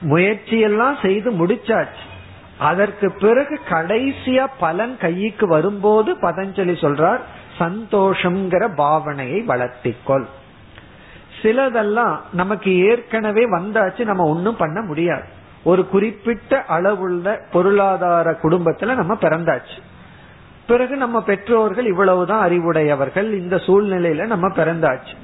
முயற்சியெல்லாம் 0.00 0.96
செய்து 1.02 1.30
முடிச்சாச்சு. 1.30 2.10
அதற்கு 2.62 3.12
பிறகு 3.12 3.60
கடைசியா 3.68 4.46
பலன் 4.58 4.96
கைக்கு 4.98 5.46
வரும்போது 5.46 6.14
பதஞ்சலி 6.14 6.74
சொல்றார் 6.84 7.20
சந்தோஷம்ங்கிற 7.58 8.68
பாவனையை 8.76 9.40
வளர்த்திக்கொள். 9.44 10.24
சிலதெல்லாம் 11.42 12.18
நமக்கு 12.32 12.78
ஏற்கனவே 12.78 13.44
வந்தாச்சு 13.50 14.04
நம்ம 14.04 14.24
ஒன்னும் 14.24 14.56
பண்ண 14.56 14.80
முடியாது. 14.80 15.24
ஒரு 15.64 15.88
குறிப்பிட்ட 15.88 16.64
அளவுள்ள 16.64 17.40
பொருளாதார 17.52 18.30
குடும்பத்துல 18.42 18.94
நம்ம 18.94 19.14
பிறந்தாச்சு. 19.14 19.78
பிறகு 20.66 20.96
நம்ம 20.96 21.22
பெற்றோர்கள் 21.22 21.86
இவ்வளவுதான் 21.86 22.40
அறிவுடையவர்கள் 22.40 23.32
இந்த 23.32 23.56
சூழ்நிலையில 23.56 24.26
நம்ம 24.26 24.48
பிறந்தாச்சு. 24.48 25.14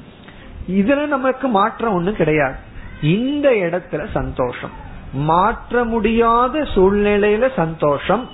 இதுல 0.71 1.07
நமக்கு 1.07 1.49
மாற்றம் 1.49 1.95
ஒன்றும் 1.95 2.17
கிடையாது. 2.17 2.57
இந்த 3.03 3.51
இடத்துல 3.51 4.07
சந்தோஷம். 4.13 4.87
மாற்ற 5.13 5.85
முடியாத 5.85 6.61
சூழ்நிலையில 6.75 7.55
சந்தோஷம். 7.57 8.29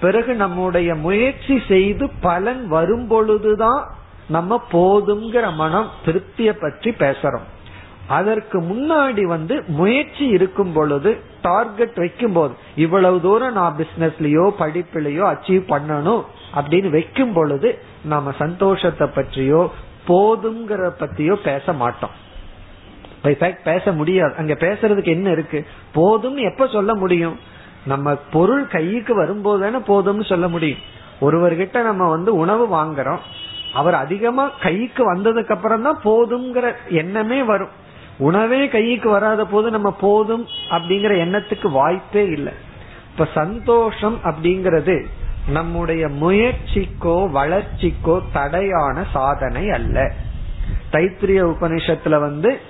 பிறகு 0.00 0.34
நம்முடைய 0.34 0.94
முயற்சி 0.94 1.62
செய்து 1.68 2.10
பலன் 2.20 2.68
வரும் 2.68 3.06
பொழுதுதான் 3.06 3.84
நம்ம 4.28 4.62
போதுங்கிற 4.72 5.54
மனம் 5.54 5.90
திருப்திய 6.04 6.52
பற்றி 6.52 6.90
பேசுறோம். 6.90 7.46
அதற்கு 8.08 8.60
முன்னாடி 8.60 9.22
வந்து 9.22 9.64
முயற்சி 9.66 10.26
இருக்கும் 10.26 10.72
பொழுது 10.72 11.20
டார்கெட் 11.42 11.94
வைக்கும் 11.94 12.32
போது 12.32 12.54
இவ்வளவு 12.74 13.20
தூரம் 13.20 13.52
நான் 13.52 13.76
பிசினஸ்லயோ 13.76 14.50
படிப்புலயோ 14.58 15.24
அச்சீவ் 15.32 15.64
பண்ணணும் 15.68 16.22
அப்படின்னு 16.54 16.90
வைக்கும் 16.90 17.32
பொழுது 17.32 17.78
நாம 18.04 18.32
சந்தோஷத்தை 18.38 19.08
பற்றியோ 19.14 19.70
போதுங்கிற 20.08 20.90
பத்தியோ 21.00 21.32
பேச 21.32 21.72
மாட்டோம். 21.72 22.10
பேச 23.64 23.92
முடியாது. 23.92 24.34
அங்க 24.38 24.52
பேசுறதுக்கு 24.52 25.04
என்ன 25.04 25.30
இருக்கு? 25.30 25.66
போதும்னு 25.94 26.50
எப்ப 26.50 26.66
சொல்ல 26.66 26.94
முடியும்? 26.94 27.38
நம்ம 27.86 28.14
பொருள் 28.14 28.66
கைக்கு 28.66 29.14
வரும்போது 29.14 29.60
தானே 29.62 29.84
போதும்னு 29.84 30.24
சொல்ல 30.24 30.48
முடியும். 30.48 30.78
ஒருவர்கிட்ட 31.20 31.82
நம்ம 31.82 32.08
வந்து 32.08 32.36
உணவு 32.36 32.76
வாங்குறோம். 32.76 33.18
அவர் 33.74 33.94
அதிகமா 33.94 34.48
கைக்கு 34.48 35.14
வந்ததுக்கு 35.14 35.50
அப்புறம் 35.50 35.82
தான் 35.82 36.00
போதுங்கிற 36.04 36.72
எண்ணமே 36.88 37.42
வரும். 37.42 37.84
உணவே 38.18 38.68
கைக்கு 38.68 39.10
வராத 39.10 39.44
போது 39.44 39.70
நம்ம 39.70 39.90
போதும் 39.90 40.46
அப்படிங்கிற 40.70 41.16
எண்ணத்துக்கு 41.18 41.70
வாய்ப்பே 41.70 42.26
இல்லை. 42.26 42.52
இப்ப 43.12 43.28
சந்தோஷம் 43.34 44.18
அப்படிங்கறது 44.24 45.06
நம்முடைய 45.48 46.06
முயற்சிக்கோ 46.06 47.28
வளர்ச்சிக்கோ 47.34 48.20
தடையான 48.32 49.04
சாதனை 49.12 49.70
அல்ல. 49.70 50.12
தைத்திரிய 50.92 51.54
உபனிஷத்துல 51.54 52.20
வந்து 52.20 52.60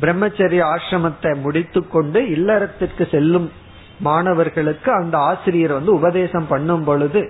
பிரம்மச்சரிய 0.00 0.62
ஆசிரமத்தை 0.74 1.32
முடித்துக்கொண்டு 1.40 2.20
இல்லறத்திற்கு 2.36 3.04
செல்லும் 3.10 3.50
மாணவர்களுக்கு 4.00 4.92
அந்த 4.92 5.18
ஆசிரியர் 5.18 5.72
வந்து 5.72 5.92
உபதேசம் 5.94 6.46
பண்ணும் 6.46 6.84
பொழுது 6.84 7.22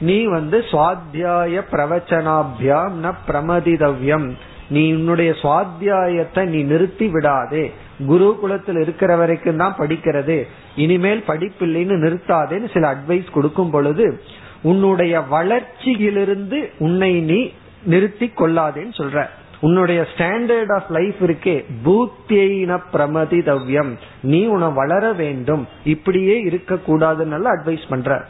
நீ 0.00 0.24
வந்து 0.24 0.58
சுவாத்தியாய 0.70 1.62
பிரவச்சனாபியாம் 1.72 2.94
ந 3.04 3.12
பிரமதிதவ்யம். 3.28 4.28
நீ 4.68 4.82
உன்னுடைய 4.92 5.30
சுவாத்தியாயத்தை 5.42 6.42
நீ 6.44 6.60
நிறுத்தி 6.62 7.06
விடாதே. 7.08 7.64
குருகுலத்தில் 8.08 8.80
இருக்கிற 8.80 9.16
வரைக்கும் 9.16 9.56
தான் 9.56 9.76
படிக்கிறது. 9.78 10.36
இனிமேல் 10.76 11.22
படிப்பில்லைன்னு 11.26 11.96
நிறுத்தாதேன்னு 12.04 12.68
சில 12.72 12.94
அட்வைஸ் 12.94 13.30
கொடுக்கும் 13.30 13.70
பொழுது 13.70 14.06
உன்னுடைய 14.62 15.20
வளர்ச்சியிலிருந்து 15.20 16.60
உன்னை 16.78 17.12
நீ 17.20 17.40
நிறுத்தி 17.84 18.32
கொள்ளாதேன்னு 18.36 18.94
சொல்ற. 19.00 19.26
உன்னுடைய 19.60 20.06
ஸ்டாண்டர்ட் 20.16 20.74
ஆஃப் 20.74 20.90
லைஃப் 20.90 21.14
இருக்கே. 21.20 21.64
பூத்தியின 21.84 22.82
பிரமதி 22.92 23.40
தவ்யம் 23.40 23.96
நீ 24.22 24.46
உன 24.46 24.68
வளர 24.68 25.12
வேண்டும். 25.12 25.68
இப்படியே 25.84 26.38
இருக்க 26.38 26.78
கூடாதுன்னு 26.86 27.48
அட்வைஸ் 27.54 27.88
பண்ற. 27.88 28.24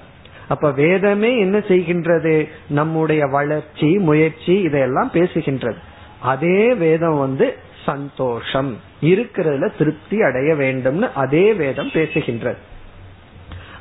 அப்ப 0.49 0.71
வேதமே 0.71 1.39
என்ன 1.39 1.59
செய்கின்றது? 1.59 2.49
நம்முடைய 2.69 3.27
வளர்ச்சி 3.27 3.99
முயற்சி 3.99 4.53
இதையெல்லாம் 4.53 5.11
பேசுகின்றது. 5.13 5.77
அதே 6.21 6.75
வேதம் 6.75 7.19
வந்து 7.19 7.57
சந்தோஷம். 7.85 8.77
இருக்கிறதுல 9.01 9.71
திருப்தி 9.79 10.23
அடைய 10.23 10.55
வேண்டும்னு 10.55 11.13
அதே 11.15 11.53
வேதம் 11.53 11.89
பேசுகின்றது. 11.89 12.57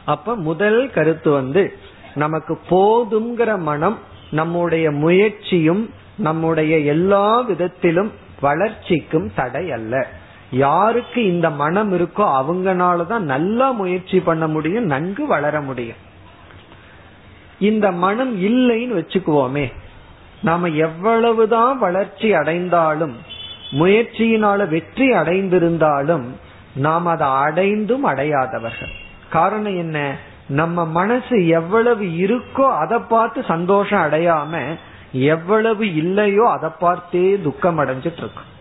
அப்ப 0.05 0.35
முதல் 0.35 0.91
கருத்து 0.91 1.31
வந்து 1.31 1.73
நமக்கு 2.15 2.59
போதுங்கிற 2.69 3.57
மனம் 3.57 3.99
நம்முடைய 4.31 4.91
முயற்சியும் 4.91 5.89
நம்முடைய 6.17 6.77
எல்லா 6.77 7.39
விதத்திலும் 7.39 8.11
வளர்ச்சிக்கும் 8.39 9.31
தடை 9.35 9.71
அல்ல. 9.71 10.07
யாருக்கு 10.51 11.25
இந்த 11.25 11.49
மனம் 11.49 11.93
இருக்கோ 11.93 12.17
அவங்கனாலதான் 12.17 13.19
நல்லா 13.19 13.71
முயற்சி 13.71 14.19
பண்ண 14.19 14.47
முடியும் 14.47 14.85
நன்கு 14.85 15.27
வளர 15.27 15.61
முடியும். 15.61 15.95
இந்த 17.59 17.91
மனம் 17.91 18.43
இல்லைன்னு 18.43 18.99
வச்சுக்குவோமே. 19.01 19.73
நாம 20.43 20.67
எவ்வளவுதான் 20.67 21.79
வளர்ச்சி 21.79 22.33
அடைந்தாலும் 22.33 23.15
முயற்சியினால 23.71 24.67
வெற்றி 24.67 25.11
அடைந்திருந்தாலும் 25.11 26.23
நாம் 26.75 27.05
அதை 27.05 27.27
அடைந்தும் 27.27 28.03
அடையாதவர்கள். 28.03 28.91
காரணம் 29.29 29.77
என்ன? 29.77 30.15
நம்ம 30.47 30.85
மனசு 30.85 31.47
எவ்வளவு 31.47 32.03
இருக்கோ 32.03 32.67
அதை 32.79 32.99
பார்த்து 32.99 33.43
சந்தோஷம் 33.47 34.11
அடையாம 34.11 34.59
எவ்வளவு 35.21 35.95
இல்லையோ 35.95 36.49
அதை 36.49 36.69
பார்த்தே 36.79 37.41
துக்கம் 37.41 37.79
அடைஞ்சிட்டு 37.79 38.17
இருக்கும் 38.17 38.53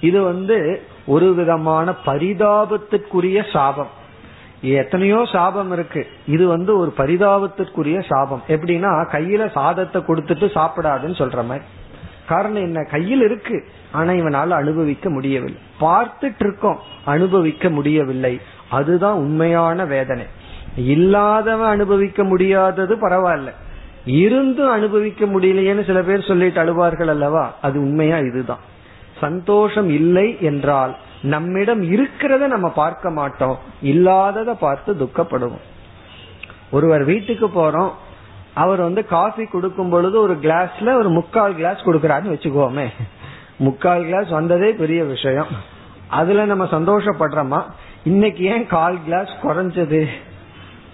இது 0.00 0.22
வந்து 0.22 0.82
ஒரு 1.06 1.34
விதமான 1.34 1.94
பரிதாபத்திற்குரிய 2.06 3.50
சாபம். 3.52 3.86
எத்தனையோ 4.60 5.26
சாபம் 5.32 5.72
இருக்கு. 5.72 6.06
இது 6.26 6.46
வந்து 6.46 6.78
ஒரு 6.78 6.94
பரிதாபத்திற்குரிய 6.96 8.04
சாபம். 8.08 8.42
எப்படின்னா 8.48 9.06
கையில 9.12 9.50
சாதத்தை 9.50 10.02
கொடுத்துட்டு 10.02 10.46
சாப்பிடாதுன்னு 10.54 11.14
சொல்ற 11.14 11.44
மாதிரி. 11.44 11.64
காரணம் 12.26 12.62
என்ன? 12.62 12.82
கையில் 12.82 13.20
இருக்கு. 13.20 13.68
ஆனா 13.92 14.10
இவனால 14.10 14.48
அனுபவிக்க 14.48 15.10
முடியவில்லை. 15.10 15.60
பார்த்துட்டு 15.80 16.40
இருக்கோம். 16.40 16.78
அனுபவிக்க 17.04 17.68
முடியவில்லை. 17.68 18.40
அதுதான் 18.70 19.14
உண்மையான 19.14 19.84
வேதனை. 19.84 20.24
இல்லாதவன் 20.76 21.68
அனுபவிக்க 21.68 22.24
முடியாதது 22.24 22.96
பரவாயில்ல. 22.96 23.52
இருந்தும் 24.06 24.70
அனுபவிக்க 24.70 25.24
முடியலையேன்னு 25.24 25.86
சில 25.86 26.02
பேர் 26.02 26.24
சொல்லிட்டு 26.24 26.62
அழுவார்கள் 26.62 27.08
அல்லவா? 27.08 27.54
அது 27.62 27.80
உண்மையா? 27.80 28.16
இதுதான். 28.16 28.58
சந்தோஷம் 29.20 29.88
இல்லை 29.88 30.36
என்றால் 30.40 30.96
நம்மிடம் 31.22 31.82
இருக்கிறத 31.82 32.46
நம்ம 32.46 32.68
பார்க்க 32.68 33.10
மாட்டோம். 33.10 33.58
இல்லாதத 33.82 34.54
பார்த்து 34.54 34.94
துக்கப்படுவோம். 34.94 35.60
ஒருவர் 36.70 37.04
வீட்டுக்கு 37.04 37.46
போறோம். 37.46 37.90
அவர் 38.54 38.80
வந்து 38.80 39.06
காஃபி 39.06 39.44
கொடுக்கும் 39.44 39.90
பொழுது 39.90 40.20
ஒரு 40.20 40.34
கிளாஸ்ல 40.34 40.94
ஒரு 40.94 41.08
முக்கால் 41.08 41.54
கிளாஸ் 41.54 41.76
கொடுக்கறாருன்னு 41.76 42.32
வச்சுக்கோமே. 42.32 42.86
முக்கால் 43.56 44.04
கிளாஸ் 44.04 44.28
வந்ததே 44.28 44.72
பெரிய 44.72 45.04
விஷயம். 45.04 45.46
அதுல 46.08 46.44
நம்ம 46.44 46.64
சந்தோஷப்படுறோமா? 46.64 47.62
இன்னைக்கு 48.04 48.44
ஏன் 48.44 48.66
கால் 48.66 48.98
கிளாஸ் 49.04 49.30
குறைஞ்சது? 49.42 50.06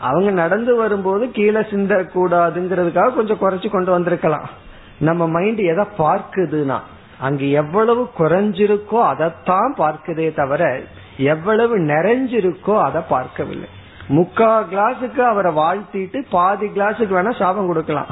அவங்க 0.08 0.30
நடந்து 0.42 0.72
வரும்போது 0.76 1.24
கீழே 1.30 1.62
சிந்த 1.70 1.94
கூடாதுங்கிறதுக்காக 2.14 3.14
கொஞ்சம் 3.14 3.42
குறைச்சு 3.42 3.68
கொண்டு 3.70 3.90
வந்திருக்கலாம். 3.90 4.46
நம்ம 5.08 5.26
மைண்ட் 5.26 5.62
எதை 5.72 5.84
பார்க்குதுன்னா 5.98 6.78
அங்கு 7.26 7.50
எவ்வளவு 7.50 8.02
குறைஞ்சிருக்கோ 8.18 8.98
அதைத்தான் 9.10 9.72
பார்க்குதே 9.76 10.28
தவிர 10.32 10.62
எவ்வளவு 11.16 11.74
நிறைஞ்சிருக்கோ 11.78 12.74
அதை 12.82 13.00
பார்க்கவில்லை. 13.08 13.68
முக்கா 14.16 14.52
கிளாஸுக்கு 14.70 15.22
அவரை 15.32 15.52
வாழ்த்திட்டு 15.52 16.18
பாதி 16.30 16.66
கிளாஸுக்கு 16.66 17.16
வேணா 17.18 17.34
சாபம் 17.42 17.66
கொடுக்கலாம். 17.66 18.10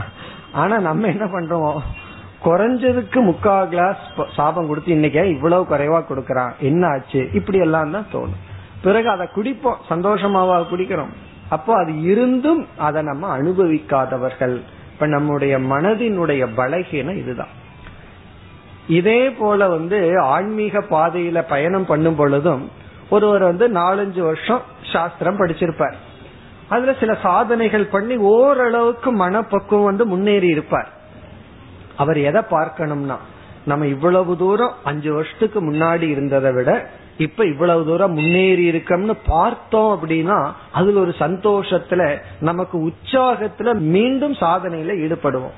ஆனா 0.53 0.77
நம்ம 0.89 1.07
என்ன 1.07 1.25
பண்றோம்? 1.25 1.81
குறைஞ்சதுக்கு 2.45 3.19
முக்கா 3.31 3.57
கிளாஸ் 3.69 4.05
சாபம் 4.37 4.69
கொடுத்து 4.69 4.91
இன்னைக்கு 4.93 5.25
இவ்வளவு 5.29 5.65
குறைவா 5.73 5.99
கொடுக்கறான். 6.11 6.53
என்ன 6.59 6.87
ஆச்சு 6.87 7.23
இப்படி 7.33 7.59
எல்லாம் 7.59 7.91
தான் 7.91 8.11
தோணும். 8.13 8.45
பிறகு 8.83 9.09
அதை 9.09 9.27
குடிப்போம். 9.35 9.83
சந்தோஷமாவா 9.89 10.57
குடிக்கிறோம். 10.73 11.13
அப்போ 11.51 11.73
அது 11.77 12.03
இருந்தும் 12.03 12.67
அதை 12.77 13.03
நம்ம 13.03 13.39
அனுபவிக்காதவர்கள். 13.39 14.57
இப்ப 14.93 15.07
நம்முடைய 15.07 15.59
மனதினுடைய 15.59 16.43
பலகீனம் 16.57 17.17
இதுதான். 17.17 17.55
இதே 18.89 19.31
போல 19.31 19.69
வந்து 19.69 20.21
ஆன்மீக 20.21 20.79
பாதையில 20.79 21.45
பயணம் 21.49 21.87
பண்ணும் 21.87 22.15
பொழுதும் 22.15 22.71
ஒருவர் 23.11 23.43
வந்து 23.43 23.67
நாலஞ்சு 23.69 24.21
வருஷம் 24.21 24.63
சாஸ்திரம் 24.93 25.39
படிச்சிருப்பார். 25.39 25.95
அதுல 26.69 26.95
சில 27.01 27.13
சாதனைகள் 27.23 27.87
பண்ணி 27.87 28.17
ஓரளவுக்கு 28.17 29.13
மனப்பக்குவம் 29.13 29.85
வந்து 29.85 30.07
முன்னேறி 30.07 30.49
இருப்பார். 30.49 30.91
அவர் 31.97 32.19
எதை 32.19 32.43
பார்க்கணும்னா 32.51 33.17
நம்ம 33.65 33.87
இவ்வளவு 33.87 34.37
தூரம் 34.37 34.75
அஞ்சு 34.85 35.15
வருஷத்துக்கு 35.15 35.73
முன்னாடி 35.73 36.07
இருந்ததை 36.09 36.53
விட 36.53 36.71
இப்ப 37.19 37.45
இவ்வளவு 37.45 37.85
தூரம் 37.85 38.13
முன்னேறி 38.13 38.71
இருக்கோம்னு 38.71 39.13
பார்த்தோம் 39.27 40.01
அப்படின்னா 40.01 40.53
அதுல 40.73 41.01
ஒரு 41.01 41.15
சந்தோஷத்துல 41.19 42.19
நமக்கு 42.41 42.91
உற்சாகத்துல 42.91 43.75
மீண்டும் 43.75 44.33
சாதனையில 44.33 44.95
ஈடுபடுவோம். 44.97 45.57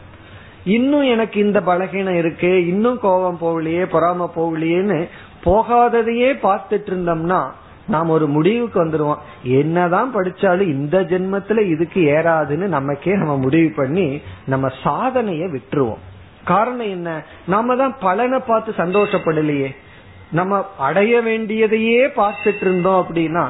இன்னும் 0.64 1.02
எனக்கு 1.02 1.40
இந்த 1.40 1.60
பலகீனம் 1.60 2.16
இருக்கு 2.16 2.66
இன்னும் 2.66 2.98
கோபம் 2.98 3.38
போகலையே 3.40 3.68
பொறாம 3.68 4.30
போகலையேன்னு 4.36 5.08
போகாததையே 5.44 6.32
பார்த்துட்டு 6.42 6.90
இருந்தோம்னா 6.90 7.50
நாம் 7.86 8.08
ஒரு 8.08 8.26
முடிவுக்கு 8.26 8.84
வந்துருவோம். 8.84 9.18
என்னதான் 9.42 10.14
படிச்சாலும் 10.14 10.68
இந்த 10.68 11.00
ஜென்மத்துல 11.00 11.70
இதுக்கு 11.70 12.00
ஏறாதுன்னு 12.00 12.66
நமக்கே 12.66 13.16
நம்ம 13.16 13.36
முடிவு 13.36 13.72
பண்ணி 13.76 14.20
நம்ம 14.46 14.68
சாதனைய 14.84 15.56
விட்டுருவோம். 15.56 15.98
காரணம் 16.44 16.88
என்ன? 16.88 17.24
நாம 17.46 17.76
தான் 17.76 17.96
பலனை 18.00 18.38
பார்த்து 18.46 18.74
சந்தோஷப்படலையே. 18.76 19.74
நம்ம 20.32 20.64
அடைய 20.78 21.22
வேண்டியதையே 21.22 22.08
பார்த்துட்டு 22.16 22.60
இருந்தோம் 22.60 23.06
அப்படின்னா 23.06 23.44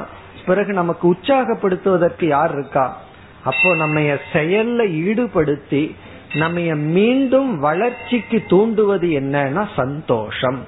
பிறகு 0.47 0.73
நமக்கு 0.73 1.13
உற்சாகப்படுத்துவதற்கு 1.13 2.25
யார் 2.27 2.53
இருக்கா? 2.53 2.97
அப்போ 3.45 3.75
நம்ம 3.75 4.01
செயல்ல 4.33 4.83
ஈடுபடுத்தி 5.03 5.95
நம்ம 6.35 6.61
மீண்டும் 6.75 7.59
வளர்ச்சிக்கு 7.59 8.43
தூண்டுவது 8.49 9.09
என்னன்னா 9.21 9.67
சந்தோஷம். 9.77 10.61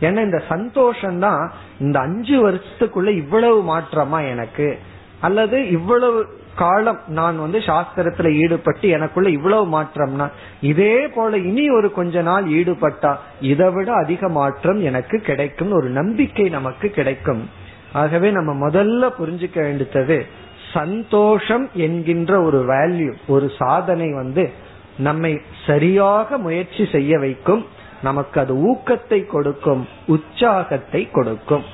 ஏன்னா 0.00 0.22
இந்த 0.22 0.42
சந்தோஷம் 0.48 1.18
தான் 1.18 1.52
இந்த 1.80 2.00
அஞ்சு 2.00 2.50
வருஷத்துக்குள்ள 2.50 3.08
இவ்வளவு 3.16 3.78
மாற்றமா 3.78 4.28
எனக்கு? 4.28 4.78
அல்லது 5.20 5.68
இவ்வளவு 5.68 6.40
காலம் 6.54 7.00
நான் 7.06 7.38
வந்து 7.38 7.58
சாஸ்திரத்துல 7.58 8.30
ஈடுபட்டு 8.42 8.88
எனக்குள்ள 8.88 9.28
இவ்வளவு 9.28 9.80
மாற்றம்னா 9.80 10.30
இதே 10.60 11.06
போல 11.06 11.38
இனி 11.38 11.70
ஒரு 11.70 11.92
கொஞ்ச 11.92 12.22
நாள் 12.22 12.44
ஈடுபட்டா 12.44 13.16
இதை 13.40 13.70
விட 13.70 13.92
அதிக 13.92 14.28
மாற்றம் 14.28 14.80
எனக்கு 14.82 15.20
கிடைக்கும் 15.20 15.72
ஒரு 15.72 15.88
நம்பிக்கை 15.88 16.48
நமக்கு 16.48 16.90
கிடைக்கும். 16.90 17.50
ஆகவே 17.92 18.30
நம்ம 18.30 18.68
முதல்ல 18.68 19.10
புரிஞ்சுக்க 19.18 19.58
வேண்டியது 19.60 20.26
சந்தோஷம் 20.72 21.70
என்கின்ற 21.72 22.42
ஒரு 22.42 22.64
வேல்யூ 22.68 23.12
ஒரு 23.26 23.52
சாதனை 23.58 24.12
வந்து 24.12 24.50
நம்மை 24.96 25.40
சரியாக 25.66 26.38
முயற்சி 26.38 26.84
செய்ய 26.92 27.18
வைக்கும் 27.18 27.66
நமக்கு 28.02 28.40
அது 28.40 28.72
ஊக்கத்தை 28.72 29.26
கொடுக்கும் 29.26 29.88
உற்சாகத்தை 30.06 31.10
கொடுக்கும். 31.10 31.64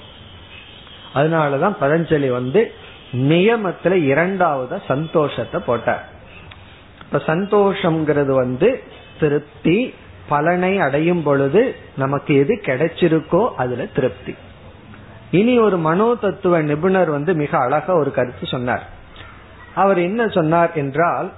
அதனாலதான் 1.14 1.76
பதஞ்சலி 1.80 2.30
வந்து 2.30 2.72
நியமத்துல 3.12 3.92
இரண்டாவது 4.04 4.82
சந்தோஷத்தை 4.86 5.60
போட்டார். 5.66 6.04
இப்ப 7.02 7.18
சந்தோஷம்ங்கிறது 7.26 8.32
வந்து 8.34 8.82
திருப்தி 9.20 9.94
பலனை 10.28 10.78
அடையும் 10.78 11.22
பொழுது 11.22 11.74
நமக்கு 11.96 12.36
எது 12.36 12.60
கிடைச்சிருக்கோ 12.64 13.48
அதுல 13.54 13.84
திருப்தி. 13.84 14.34
இனி 15.30 15.58
ஒரு 15.58 15.76
மனோ 15.76 16.14
தத்துவ 16.14 16.62
நிபுணர் 16.62 17.10
வந்து 17.10 17.34
மிக 17.34 17.58
அழகா 17.58 17.94
ஒரு 17.94 18.10
கருத்து 18.10 18.46
சொன்னார். 18.46 18.86
அவர் 19.74 19.98
என்ன 19.98 20.28
சொன்னார் 20.28 20.72
என்றால் 20.74 21.32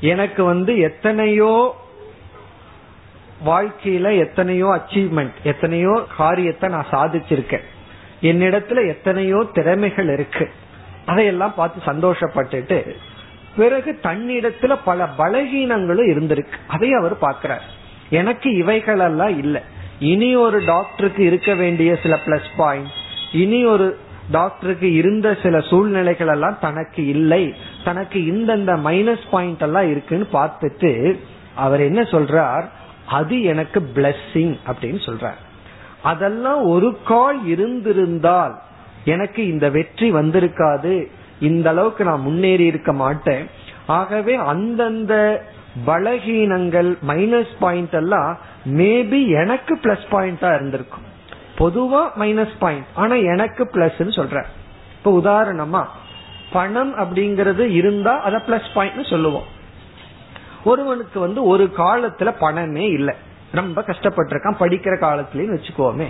எனக்கு 0.00 0.44
வந்து 0.44 0.78
எத்தனையோ 0.78 1.74
வாழ்க்கையில 3.46 4.18
எத்தனையோ 4.18 4.66
அச்சீவ்மெண்ட் 4.66 5.36
எத்தனையோ 5.42 6.06
காரியத்தை 6.16 6.68
நான் 6.68 6.90
சாதிச்சிருக்கேன். 6.90 7.66
என்னிடத்துல 8.22 8.88
எத்தனையோ 8.88 9.46
திறமைகள் 9.52 10.08
இருக்கு. 10.08 10.50
அதையெல்லாம் 11.08 11.54
பார்த்து 11.54 11.92
சந்தோஷப்பட்டுட்டு 11.92 12.78
பிறகு 13.56 13.98
தன்னிடத்துல 14.02 14.76
பல 14.84 15.08
பலகீனங்களும் 15.18 16.10
இருந்திருக்கு. 16.12 16.56
அதை 16.68 16.92
அவர் 16.92 17.18
பார்க்கிறார். 17.18 17.64
எனக்கு 18.10 18.48
இவைகளெல்லாம் 18.56 19.38
இல்லை. 19.38 19.60
இனி 19.98 20.36
ஒரு 20.36 20.58
டாக்டருக்கு 20.64 21.24
இருக்க 21.24 21.54
வேண்டிய 21.54 21.96
சில 22.02 22.18
பிளஸ் 22.26 22.50
பாயிண்ட் 22.56 22.92
இனி 23.32 23.64
ஒரு 23.64 23.98
டாக்டருக்கு 24.30 24.92
இருந்த 24.92 25.36
சில 25.42 25.60
சூழ்நிலைகள் 25.60 26.26
எல்லாம் 26.26 26.58
தனக்கு 26.60 27.06
இல்லை. 27.06 27.54
தனக்கு 27.84 28.18
இந்தந்த 28.20 28.72
மைனஸ் 28.86 29.24
பாயிண்ட் 29.30 29.62
எல்லாம் 29.62 29.90
இருக்குன்னு 29.90 30.26
பார்த்துட்டு 30.32 31.18
அவர் 31.54 31.80
என்ன 31.80 32.00
சொல்றார்? 32.02 32.66
அது 33.08 33.42
எனக்கு 33.42 33.80
பிளஸ்ஸிங் 33.94 34.56
அப்படின்னு 34.66 35.00
சொல்றார். 35.08 35.40
அதெல்லாம் 36.02 36.62
ஒரு 36.62 36.98
கால் 37.04 37.46
இருந்திருந்தால் 37.46 38.54
எனக்கு 39.14 39.40
இந்த 39.52 39.66
வெற்றி 39.76 40.08
வந்திருக்காது 40.12 40.94
இந்த 41.48 41.66
அளவுக்கு 41.72 42.02
நான் 42.04 42.26
முன்னேறி 42.26 42.64
இருக்க 42.64 42.92
மாட்டேன். 43.02 43.44
ஆகவே 43.98 44.34
அந்தந்த 44.52 45.14
பலகீனங்கள் 45.86 46.90
மைனஸ் 47.10 47.52
பாயிண்ட் 47.60 47.96
எல்லாம் 48.00 48.30
மேபி 48.78 49.20
எனக்கு 49.42 49.74
பிளஸ் 49.82 50.06
பாயிண்டா 50.10 50.50
இருந்திருக்கும். 50.54 51.06
பொதுவா 51.60 52.02
மைனஸ் 52.22 52.56
பாயிண்ட் 52.58 52.88
ஆனா 52.94 53.14
எனக்கு 53.34 53.62
பிளஸ் 53.74 54.02
சொல்ற 54.18 54.42
இப்ப 54.96 55.12
உதாரணமா 55.20 55.82
பணம் 56.52 56.92
அப்படிங்கறது 57.02 57.64
இருந்தா 57.80 58.12
அத 58.26 58.36
பிளஸ் 58.46 58.68
பாயிண்ட் 58.74 59.10
சொல்லுவோம். 59.12 59.48
ஒருவனுக்கு 60.64 61.18
வந்து 61.20 61.40
ஒரு 61.52 61.64
காலத்துல 61.76 62.30
பணமே 62.40 62.86
இல்லை. 62.98 63.14
ரொம்ப 63.58 63.84
கஷ்டப்பட்டிருக்கான் 63.86 64.60
படிக்கிற 64.62 64.94
காலத்துலயும் 65.02 65.54
வச்சுக்கோமே. 65.56 66.08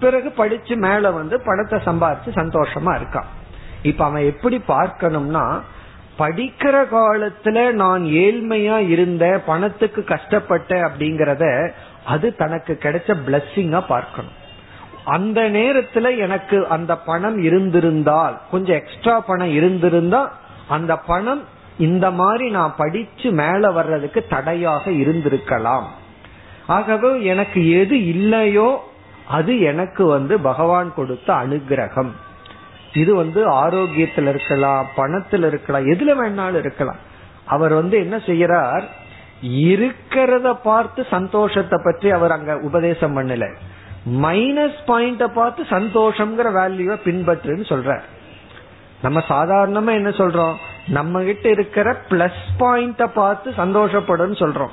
பிறகு 0.00 0.30
படிச்சு 0.30 0.76
மேல 0.76 1.10
வந்து 1.10 1.40
பணத்தை 1.40 1.78
சம்பாரிச்சு 1.84 2.30
சந்தோஷமா 2.34 2.92
இருக்கான். 3.00 3.28
இப்ப 3.82 4.04
அவன் 4.04 4.24
எப்படி 4.24 4.62
பார்க்கணும்னா 4.68 5.44
படிக்கிற 6.18 6.76
காலத்துல 6.92 7.58
நான் 7.72 8.02
ஏழ்மையா 8.04 8.88
இருந்த 8.88 9.42
பணத்துக்கு 9.46 10.04
கஷ்டப்பட்ட 10.04 10.74
அப்படிங்கறத 10.88 11.44
அது 12.04 12.36
தனக்கு 12.36 12.78
கிடைச்ச 12.82 13.14
பிளஸ்ஸிங்கா 13.26 13.80
பார்க்கணும். 13.86 14.36
அந்த 15.04 15.40
நேரத்துல 15.50 16.18
எனக்கு 16.18 16.68
அந்த 16.68 16.96
பணம் 16.96 17.38
இருந்திருந்தால் 17.42 18.40
கொஞ்சம் 18.50 18.76
எக்ஸ்ட்ரா 18.76 19.20
பணம் 19.20 19.52
இருந்திருந்தா 19.52 20.32
அந்த 20.68 20.92
பணம் 20.96 21.42
இந்த 21.78 22.10
மாதிரி 22.10 22.50
நான் 22.50 22.74
படிச்சு 22.76 23.30
மேல 23.30 23.70
வர்றதுக்கு 23.70 24.26
தடையாக 24.28 24.90
இருந்திருக்கலாம். 24.90 25.88
ஆகவே 26.66 27.10
எனக்கு 27.22 27.60
எது 27.78 28.06
இல்லையோ 28.06 28.68
அது 29.26 29.60
எனக்கு 29.60 30.06
வந்து 30.06 30.40
பகவான் 30.40 30.94
கொடுத்த 30.94 31.34
அனுகிரகம். 31.34 32.10
இது 32.92 33.14
வந்து 33.14 33.48
ஆரோக்கியத்தில் 33.48 34.26
இருக்கலாம் 34.26 34.86
பணத்தில் 34.94 35.42
இருக்கலாம் 35.42 35.86
எதுல 35.86 36.14
வேணாலும் 36.20 36.58
இருக்கலாம். 36.58 36.96
அவர் 37.46 37.72
வந்து 37.72 37.98
என்ன 37.98 38.16
செய்யறார்? 38.16 38.82
இருக்கிறத 39.42 40.54
பார்த்து 40.62 41.06
சந்தோஷத்தை 41.10 41.78
பற்றி 41.84 42.10
அவர் 42.10 42.30
அங்க 42.30 42.56
உபதேசம் 42.56 43.18
பண்ணல. 43.18 43.48
மைனஸ் 44.06 44.80
பாயிண்ட 44.86 45.26
பார்த்து 45.26 45.62
சந்தோஷம்ங்கிற 45.62 46.48
வேல்யூவை 46.52 46.96
பின்பற்றுன்னு 47.04 47.66
சொல்ற 47.68 48.00
நம்ம 49.02 49.22
சாதாரணமா 49.28 49.92
என்ன 49.92 50.08
சொல்றோம்? 50.08 50.54
நம்ம 50.86 51.22
கிட்ட 51.22 51.48
இருக்கிற 51.48 51.96
பிளஸ் 52.08 52.42
பாயிண்ட 52.58 53.06
பார்த்து 53.06 53.50
சந்தோஷப்படும் 53.50 54.36
சொல்றோம். 54.42 54.70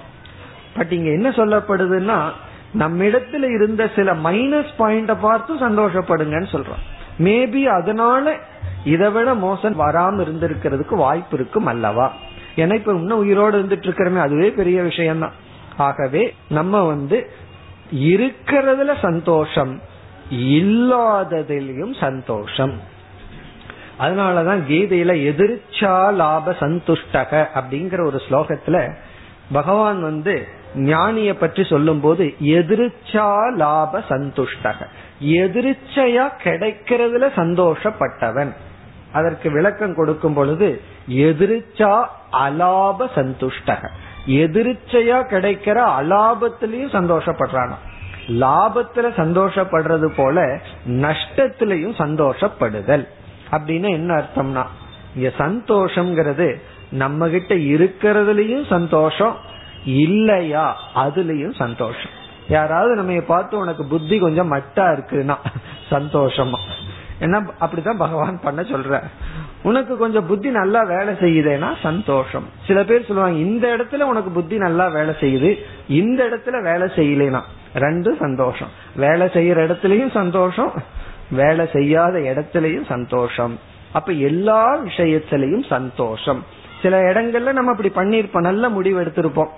பட் 0.78 0.92
இங்க 0.92 1.10
என்ன 1.10 1.30
சொல்லப்படுதுன்னா 1.30 2.32
நம்மிடத்துல 2.74 3.54
இருந்த 3.54 3.90
சில 3.96 4.14
மைனஸ் 4.14 4.70
பாயிண்ட 4.80 5.18
பார்த்து 5.22 5.56
சந்தோஷப்படுங்கன்னு 5.56 6.52
சொல்றோம். 6.52 6.84
மேபி 7.20 7.64
அதனால 7.64 8.36
இதை 8.84 9.12
விட 9.12 9.34
மோசம் 9.34 9.80
வராம 9.80 10.22
இருந்திருக்கிறதுக்கு 10.22 10.96
வாய்ப்பு 10.96 11.38
இருக்கும் 11.40 11.66
அல்லவா? 11.66 12.14
ஏன்னா 12.56 12.74
இப்ப 12.74 12.94
இன்னும் 12.94 13.18
உயிரோடு 13.18 13.62
இருந்துட்டு 13.62 13.86
இருக்கிறமே 13.86 14.20
அதுவே 14.20 14.52
பெரிய 14.52 14.82
விஷயம்தான். 14.82 15.34
ஆகவே 15.78 16.36
நம்ம 16.50 16.84
வந்து 16.84 17.32
இருக்கிறதுல 17.96 18.94
சந்தோஷம் 19.02 19.82
இல்லாததிலையும் 20.30 22.00
சந்தோஷம். 22.00 22.74
அதனாலதான் 24.00 24.60
கீதையில 24.70 25.14
எதிர்ச்சா 25.14 26.14
லாப 26.14 26.56
சந்துஷ்டக 26.60 27.48
அப்படிங்கிற 27.56 28.06
ஒரு 28.06 28.22
ஸ்லோகத்துல 28.30 28.96
பகவான் 29.52 30.02
வந்து 30.02 30.48
ஞானிய 30.76 31.34
பற்றி 31.34 31.64
சொல்லும் 31.64 32.00
போது 32.00 32.36
எதிர்ச்சா 32.42 33.56
லாப 33.56 34.00
சந்துஷ்டக. 34.10 34.86
எதிர்ச்சையா 35.22 36.30
கிடைக்கிறதுல 36.44 37.30
சந்தோஷப்பட்டவன். 37.36 38.56
அதற்கு 39.12 39.52
விளக்கம் 39.52 39.96
கொடுக்கும் 39.96 40.34
பொழுது 40.34 40.82
எதிர்ச்சா 41.10 42.06
அலாப 42.32 43.06
சந்துஷ்டக. 43.16 43.90
எதிர்ச்சையா 44.26 45.20
கிடைக்கிற 45.32 45.92
அலாபத்திலையும் 46.00 46.94
சந்தோஷப்படுறானா. 46.94 47.76
லாபத்துல 48.28 49.12
சந்தோஷப்படுறது 49.18 50.08
போல 50.16 50.60
நஷ்டத்திலையும் 50.88 51.96
சந்தோஷப்படுதல். 51.98 53.08
அப்படின்னு 53.52 53.90
என்ன 53.90 54.14
அர்த்தம்னா 54.14 54.66
இங்க 55.16 55.32
சந்தோஷம்ங்கிறது 55.38 56.62
நம்ம 56.90 57.28
கிட்ட 57.28 57.56
இருக்கிறதுலயும் 57.56 58.68
சந்தோஷம் 58.68 59.38
இல்லையா? 59.88 60.78
அதுலயும் 60.96 61.56
சந்தோஷம். 61.56 62.16
யாராவது 62.50 62.96
நம்ம 62.96 63.22
பார்த்து 63.22 63.58
உனக்கு 63.58 63.86
புத்தி 63.86 64.20
கொஞ்சம் 64.20 64.52
மட்டா 64.54 64.96
இருக்குன்னா 64.96 65.36
சந்தோஷமா. 65.90 66.58
என்ன 67.20 67.44
அப்படிதான் 67.60 67.98
பகவான் 67.98 68.40
பண்ண 68.44 68.62
சொல்ற. 68.62 69.04
உனக்கு 69.64 69.98
கொஞ்சம் 69.98 70.26
புத்தி 70.26 70.50
நல்லா 70.50 70.84
வேலை 70.84 71.14
செய்யுதுன்னா 71.14 71.74
சந்தோஷம். 71.84 72.50
சில 72.68 72.84
பேர் 72.84 73.06
சொல்லுவாங்க 73.06 73.38
இந்த 73.38 73.76
இடத்துல 73.76 74.02
உனக்கு 74.02 74.30
புத்தி 74.30 74.58
நல்லா 74.58 74.88
வேலை 74.88 75.14
செய்யுது 75.20 75.58
இந்த 75.88 76.24
இடத்துல 76.24 76.64
வேலை 76.64 76.88
செய்யலைனா 76.96 77.42
ரெண்டு 77.74 78.16
சந்தோஷம். 78.20 78.68
வேலை 78.96 79.28
செய்யற 79.28 79.60
இடத்துலயும் 79.68 80.12
சந்தோஷம் 80.12 80.74
வேலை 81.32 81.70
செய்யாத 81.74 82.20
இடத்துலயும் 82.20 82.86
சந்தோஷம். 82.86 83.60
அப்ப 83.92 84.12
எல்லா 84.12 84.78
விஷயத்திலையும் 84.78 85.66
சந்தோஷம். 85.66 86.44
சில 86.82 87.02
இடங்கள்ல 87.02 87.52
நம்ம 87.52 87.72
அப்படி 87.72 87.90
பண்ணிருப்போம் 87.90 88.40
நல்ல 88.40 88.70
முடிவு 88.70 89.02
எடுத்திருப்போம். 89.02 89.50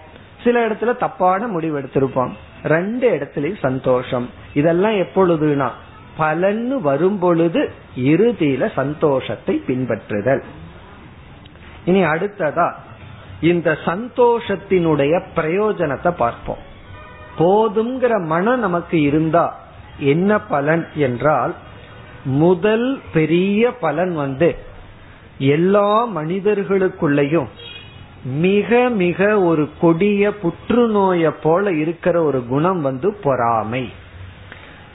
சில 0.44 0.68
இடத்துல 0.68 0.98
தப்பான 0.98 1.48
முடிவு 1.48 1.80
எடுத்திருப்போம். 1.80 2.32
ரெண்டு 2.64 3.06
இடத்துலயும் 3.10 3.62
சந்தோஷம். 3.62 4.30
இதெல்லாம் 4.54 4.92
எப்பொழுதுனா 4.92 5.70
பலன்னு 6.20 6.76
வரும் 6.82 7.20
பொழுது 7.20 7.72
இறுதியில 7.98 8.74
சந்தோஷத்தை 8.76 9.64
பின்பற்றுதல். 9.68 10.44
இனி 11.86 12.04
அடுத்ததா 12.04 12.74
இந்த 13.42 13.78
சந்தோஷத்தினுடைய 13.86 15.22
பிரயோஜனத்தை 15.36 16.12
பார்ப்போம். 16.12 16.64
போதுங்கிற 17.38 18.26
மனம் 18.26 18.60
நமக்கு 18.60 19.02
இருந்தா 19.02 19.60
என்ன 20.00 20.40
பலன் 20.40 20.88
என்றால் 20.96 21.54
முதல் 22.24 23.02
பெரிய 23.14 23.72
பலன் 23.72 24.14
வந்து 24.16 24.56
எல்லா 25.38 26.08
மனிதர்களுக்குள்ளயும் 26.16 27.50
மிக 28.24 28.90
மிக 28.90 29.40
ஒரு 29.42 29.70
கொடிய 29.82 30.36
புற்றுநோய 30.36 31.32
போல 31.32 31.72
இருக்கிற 31.72 32.24
ஒரு 32.24 32.46
குணம் 32.46 32.82
வந்து 32.82 33.14
பொறாமை. 33.14 33.92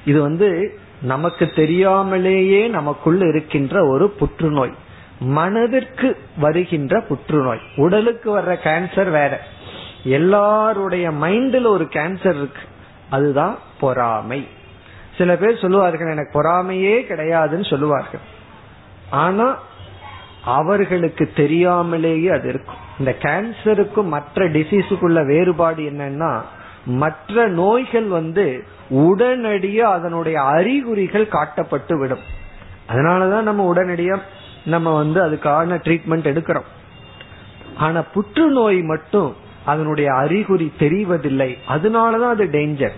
இது 0.05 0.23
வந்து 0.23 0.79
நமக்கு 1.03 1.51
தெரியாமலேயே 1.55 2.69
நமக்குள்ள 2.69 3.29
இருக்கின்ற 3.29 3.87
ஒரு 3.87 4.11
புற்றுநோய். 4.11 4.75
மனதிற்கு 5.19 6.17
வருகின்ற 6.37 7.01
புற்றுநோய். 7.01 7.61
உடலுக்கு 7.77 8.39
வர்ற 8.39 8.43
கேன்சர் 8.43 9.11
வேற. 9.11 9.41
எல்லாருடைய 10.05 11.11
மைண்ட்ல 11.11 11.67
ஒரு 11.67 11.85
கேன்சர் 11.85 12.37
இருக்கு. 12.37 12.63
அதுதான் 13.11 13.59
பொறாமை. 13.81 14.49
சில 15.19 15.37
பேர் 15.37 15.59
சொல்லுவார்கள் 15.59 16.11
எனக்கு 16.11 16.43
பொறாமையே 16.43 17.13
கிடையாதுன்னு 17.13 17.71
சொல்லுவார்கள். 17.71 18.21
ஆனா 19.11 19.59
அவர்களுக்கு 20.45 21.31
தெரியாமலேயே 21.37 22.29
அது 22.29 22.49
இருக்கும். 22.49 22.83
இந்த 22.99 23.17
கேன்சருக்கும் 23.19 24.07
மற்ற 24.07 24.49
டிசீஸுக்குள்ள 24.49 25.27
வேறுபாடு 25.27 25.83
என்னன்னா 25.83 26.41
மற்ற 26.87 27.49
நோய்கள் 27.49 28.05
வந்து 28.05 28.65
உடனடியா 28.91 29.79
அதனுடைய 29.79 30.43
அறிகுறிகள் 30.43 31.27
காட்டப்பட்டு 31.27 31.99
விடும். 31.99 32.19
அதனாலதான் 32.89 33.43
நம்ம 33.43 33.75
உடனடியா 33.75 34.19
நம்ம 34.65 34.97
வந்து 34.97 35.23
அதுக்கான 35.25 35.79
ட்ரீட்மெண்ட் 35.85 36.33
எடுக்கிறோம். 36.35 36.69
ஆனா 37.77 38.03
புற்றுநோய் 38.03 38.81
மட்டும் 38.81 39.37
அதனுடைய 39.65 40.15
அறிகுறி 40.15 40.73
தெரிவதில்லை. 40.79 41.57
அதனாலதான் 41.69 42.31
அது 42.31 42.45
டேஞ்சர் 42.45 42.97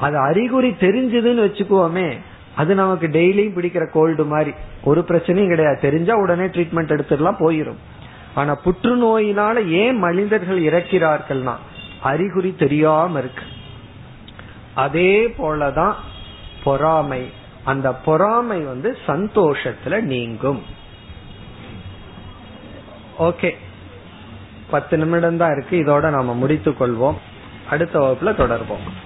அது 0.00 0.18
அறிகுறி 0.18 0.70
தெரிஞ்சதுன்னு 0.70 1.44
வச்சுக்கோமே 1.48 2.16
அது 2.56 2.74
நமக்கு 2.74 3.06
டெய்லியும் 3.06 3.58
பிடிக்கிற 3.58 3.90
கோல்டு 3.90 4.24
மாதிரி. 4.24 4.52
ஒரு 4.84 5.00
பிரச்சனையும் 5.00 5.48
கிடையாது. 5.48 5.78
தெரிஞ்சா 5.80 6.14
உடனே 6.14 6.44
ட்ரீட்மெண்ட் 6.44 6.94
எடுத்துடலாம் 6.96 7.36
போயிரும். 7.38 7.76
ஆனா 8.34 8.58
புற்றுநோயினால 8.64 9.66
ஏன் 9.66 9.98
மனிதர்கள் 9.98 10.62
இறக்கிறார்கள்னா 10.62 11.54
அறிகுறி 12.02 12.54
தெரியாம 12.58 13.18
இருக்கு. 13.18 13.42
அதே 14.74 15.26
போலதான் 15.26 15.94
பொறாமை. 16.64 17.30
அந்த 17.64 17.92
பொறாமை 17.92 18.60
வந்து 18.60 18.98
சந்தோஷத்துல 19.06 20.00
நீங்கும். 20.00 20.62
ஓகே. 23.18 23.50
பத்து 24.70 24.96
நிமிடம் 24.96 25.36
தான் 25.36 25.56
இருக்கு. 25.56 25.82
இதோட 25.82 26.10
நாம 26.10 26.34
முடித்துக் 26.34 26.82
கொள்வோம் 26.82 27.16
அடுத்த 27.70 27.98
வகுப்புல 27.98 28.24
தொடர்போம். 28.24 29.05